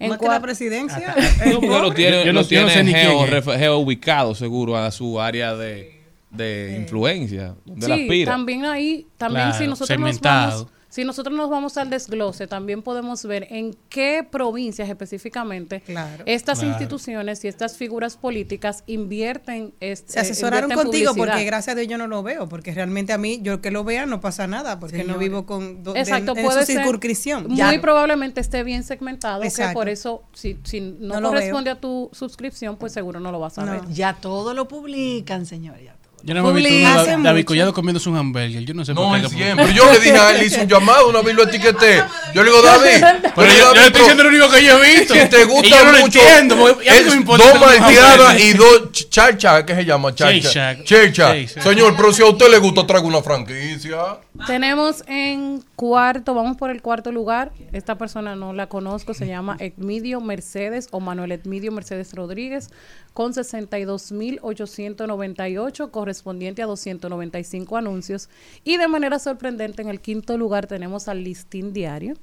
[0.00, 1.14] En Más que la presidencia.
[1.60, 4.76] No, lo tiene, Yo no- lo yo no sé tiene ni geo, ref- geoubicado seguro
[4.76, 6.00] a su área de,
[6.30, 11.76] de influencia, Sí, también ahí, también Claro, si nosotros nos vamos, si nosotros nos vamos
[11.76, 16.22] al desglose, también podemos ver en qué provincias específicamente Claro.
[16.26, 16.72] estas Claro.
[16.74, 21.32] instituciones y estas figuras políticas invierten este, Se asesoraron invierten contigo publicidad.
[21.34, 23.84] porque gracias a Dios yo no lo veo, porque realmente a mí, yo que lo
[23.84, 26.76] vea no pasa nada, porque no vivo con do- de- Exacto, en puede su ser
[26.78, 27.48] circunscripción.
[27.48, 27.78] Muy Ya.
[27.80, 29.74] probablemente esté bien segmentado, que Exacto.
[29.74, 33.38] por eso, si, si no, No lo corresponde a tu suscripción, pues seguro no lo
[33.40, 33.72] vas a No.
[33.72, 33.82] ver.
[33.92, 35.84] Ya todo lo publican, señores.
[35.84, 35.96] ya.
[36.28, 37.44] Yo no me he visto uno David.
[37.46, 38.62] Collado comiéndose un hamburger.
[38.64, 39.28] Yo no sé No, por él qué.
[39.30, 39.72] siempre.
[39.72, 42.04] Yo le dije a él, hice un llamado, una vez lo etiqueté.
[42.34, 43.04] Yo le digo, David.
[43.34, 45.14] Pero yo, le estoy diciendo lo único que yo he visto.
[45.14, 46.56] Si te Y gusta yo no lo mucho, entiendo.
[46.56, 50.14] dos malteadas y dos ch- charcha, ¿qué se llama?
[50.14, 50.76] Charcha.
[50.84, 51.34] Charcha.
[51.62, 53.98] Señor, pero si a usted le gusta, traiga una franquicia.
[54.46, 57.52] Tenemos en cuarto, vamos por el cuarto lugar.
[57.72, 62.68] Esta persona no la conozco, se llama Edmidio Mercedes o Manuel Edmidio Mercedes Rodríguez,
[63.14, 68.28] con 62.898, correspondiente a 295 anuncios.
[68.64, 72.14] Y de manera sorprendente, en el quinto lugar tenemos al Listín Diario,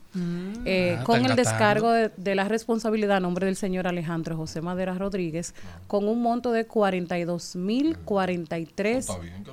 [0.66, 4.62] eh, Ah, con el descargo de, de la responsabilidad a nombre del señor Alejandro José
[4.62, 5.54] Madera Rodríguez,
[5.88, 9.08] con un monto de 42.043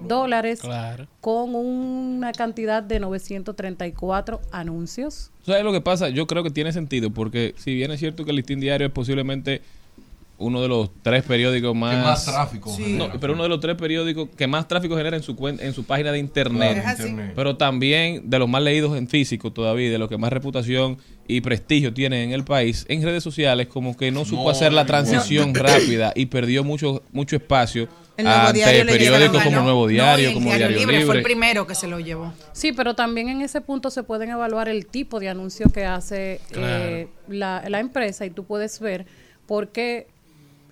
[0.06, 1.09] dólares Claro.
[1.20, 5.30] con una cantidad de 934 anuncios.
[5.44, 6.08] ¿Sabes lo que pasa?
[6.08, 8.92] Yo creo que tiene sentido, porque si bien es cierto que el Listín Diario es
[8.92, 9.62] posiblemente
[10.38, 12.04] uno de los tres periódicos más...
[12.04, 13.12] más tráfico No, genera.
[13.20, 15.84] pero uno de los tres periódicos que más tráfico genera en su, cuen- en su
[15.84, 16.82] página de internet.
[16.98, 17.32] Internet.
[17.36, 20.98] Pero también de los más leídos en físico todavía, de los que más reputación
[21.28, 24.72] y prestigio tienen en el país, en redes sociales como que no supo No, hacer
[24.72, 24.86] la no.
[24.88, 27.86] transición rápida y perdió mucho mucho espacio
[28.16, 29.62] El Nuevo ante Diario periódicos como mano.
[29.62, 31.06] Nuevo Diario, el como Diario Diario Libre Libre.
[31.06, 32.32] fue el primero que se lo llevó.
[32.52, 36.40] Sí, pero también en ese punto se pueden evaluar el tipo de anuncio que hace
[36.51, 39.06] eh, la, la empresa y tú puedes ver
[39.47, 40.06] por qué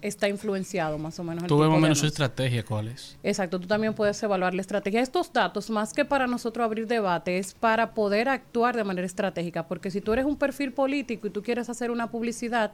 [0.03, 2.65] está influenciado más o menos el Tú tipo ves más o de menos su estrategia,
[2.65, 3.17] ¿cuál es?
[3.23, 5.01] Exacto, tú también puedes evaluar la estrategia.
[5.01, 9.67] Estos datos, más que para nosotros abrir debate, es para poder actuar de manera estratégica,
[9.67, 12.73] porque si tú eres un perfil político y tú quieres hacer una publicidad,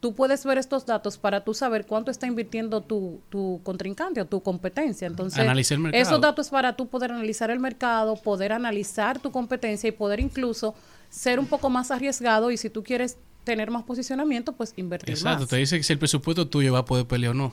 [0.00, 4.24] tú puedes ver estos datos para tú saber cuánto está invirtiendo tu, tu contrincante o
[4.24, 5.06] tu competencia.
[5.06, 5.38] Entonces,
[5.70, 6.02] el mercado.
[6.02, 10.74] esos datos para tú poder analizar el mercado, poder analizar tu competencia y poder incluso
[11.10, 15.40] ser un poco más arriesgado y si tú quieres tener más posicionamiento, pues invertir Exacto,
[15.40, 15.48] más.
[15.48, 17.52] te dice que si el presupuesto tuyo va a poder pelear o no.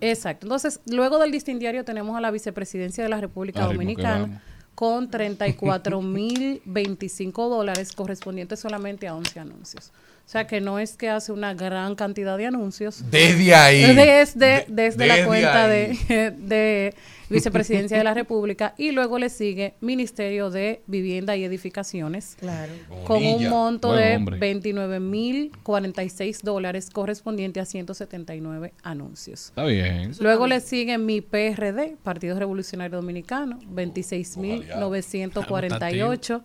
[0.00, 0.46] Exacto.
[0.46, 4.42] Entonces, luego del listín diario tenemos a la vicepresidencia de la República que Dominicana
[4.74, 9.92] con 34 mil 25 dólares correspondientes solamente a 11 anuncios.
[10.26, 13.04] O sea que no es que hace una gran cantidad de anuncios.
[13.12, 13.94] Desde ahí.
[13.94, 15.96] Desde, desde, desde la cuenta ahí.
[16.08, 16.94] de, de
[17.28, 22.36] Vicepresidencia de la República y luego le sigue Ministerio de Vivienda y Edificaciones.
[22.38, 22.72] Claro.
[23.04, 24.38] Con un monto Buen de hombre.
[24.38, 29.46] 29 mil 46 dólares correspondiente a 179 anuncios.
[29.46, 30.12] Está bien.
[30.20, 36.42] Luego le sigue mi PRD, Partido Revolucionario Dominicano, 26.948,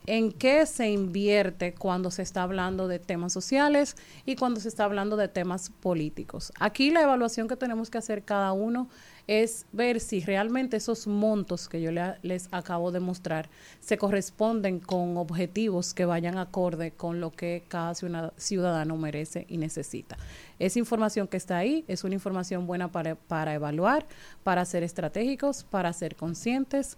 [0.06, 3.96] en qué se invierte cuando se está hablando de temas sociales
[4.26, 6.52] y cuando se está hablando de temas políticos.
[6.60, 8.90] Aquí la evaluación que tenemos que hacer cada uno
[9.28, 14.80] es ver si realmente esos montos que yo le- les acabo de mostrar se corresponden
[14.80, 20.18] con objetivos que vayan acorde con lo que cada ciudad- ciudadano merece y necesita.
[20.60, 24.06] Esa información que está ahí es una información buena para, para evaluar,
[24.44, 26.98] para ser estratégicos, para ser conscientes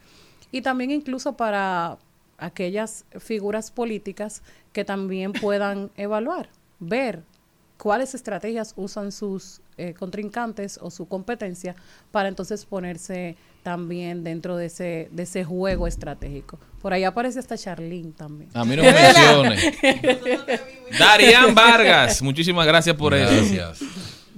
[0.51, 1.97] y también incluso para
[2.37, 4.41] aquellas figuras políticas
[4.73, 6.49] que también puedan evaluar,
[6.79, 7.23] ver
[7.77, 11.75] cuáles estrategias usan sus eh, contrincantes o su competencia
[12.11, 16.59] para entonces ponerse también dentro de ese, de ese juego estratégico.
[16.81, 18.49] Por ahí aparece hasta Charlene también.
[18.53, 19.73] A mí no me menciones.
[20.99, 23.31] Darian Vargas, muchísimas gracias por eso.
[23.31, 23.79] Gracias.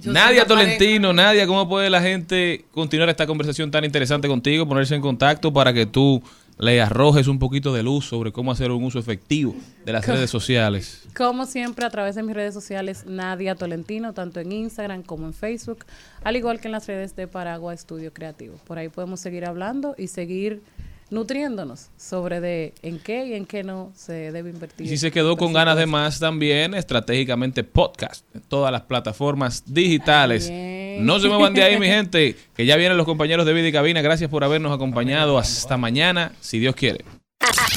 [0.04, 5.00] Nadia Tolentino, Nadia, ¿cómo puede la gente continuar esta conversación tan interesante contigo, ponerse en
[5.00, 6.22] contacto para que tú
[6.58, 9.54] le arrojes un poquito de luz sobre cómo hacer un uso efectivo
[9.84, 11.04] de las redes sociales?
[11.16, 15.34] Como siempre, a través de mis redes sociales, Nadia Tolentino, tanto en Instagram como en
[15.34, 15.84] Facebook,
[16.22, 18.56] al igual que en las redes de Paragua Estudio Creativo.
[18.66, 20.62] Por ahí podemos seguir hablando y seguir
[21.10, 24.86] nutriéndonos sobre de en qué y en qué no se debe invertir.
[24.86, 29.62] Y si se quedó con ganas de más también, estratégicamente podcast en todas las plataformas
[29.66, 30.48] digitales.
[30.48, 31.04] Bien.
[31.04, 33.72] No se muevan de ahí, mi gente, que ya vienen los compañeros de Vida y
[33.72, 34.02] Cabina.
[34.02, 35.38] Gracias por habernos acompañado.
[35.38, 37.04] Hasta mañana, si Dios quiere.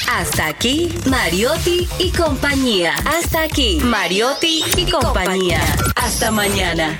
[0.10, 2.94] Hasta aquí, Mariotti y compañía.
[3.06, 5.62] Hasta aquí, Mariotti y compañía.
[5.96, 7.00] Hasta mañana.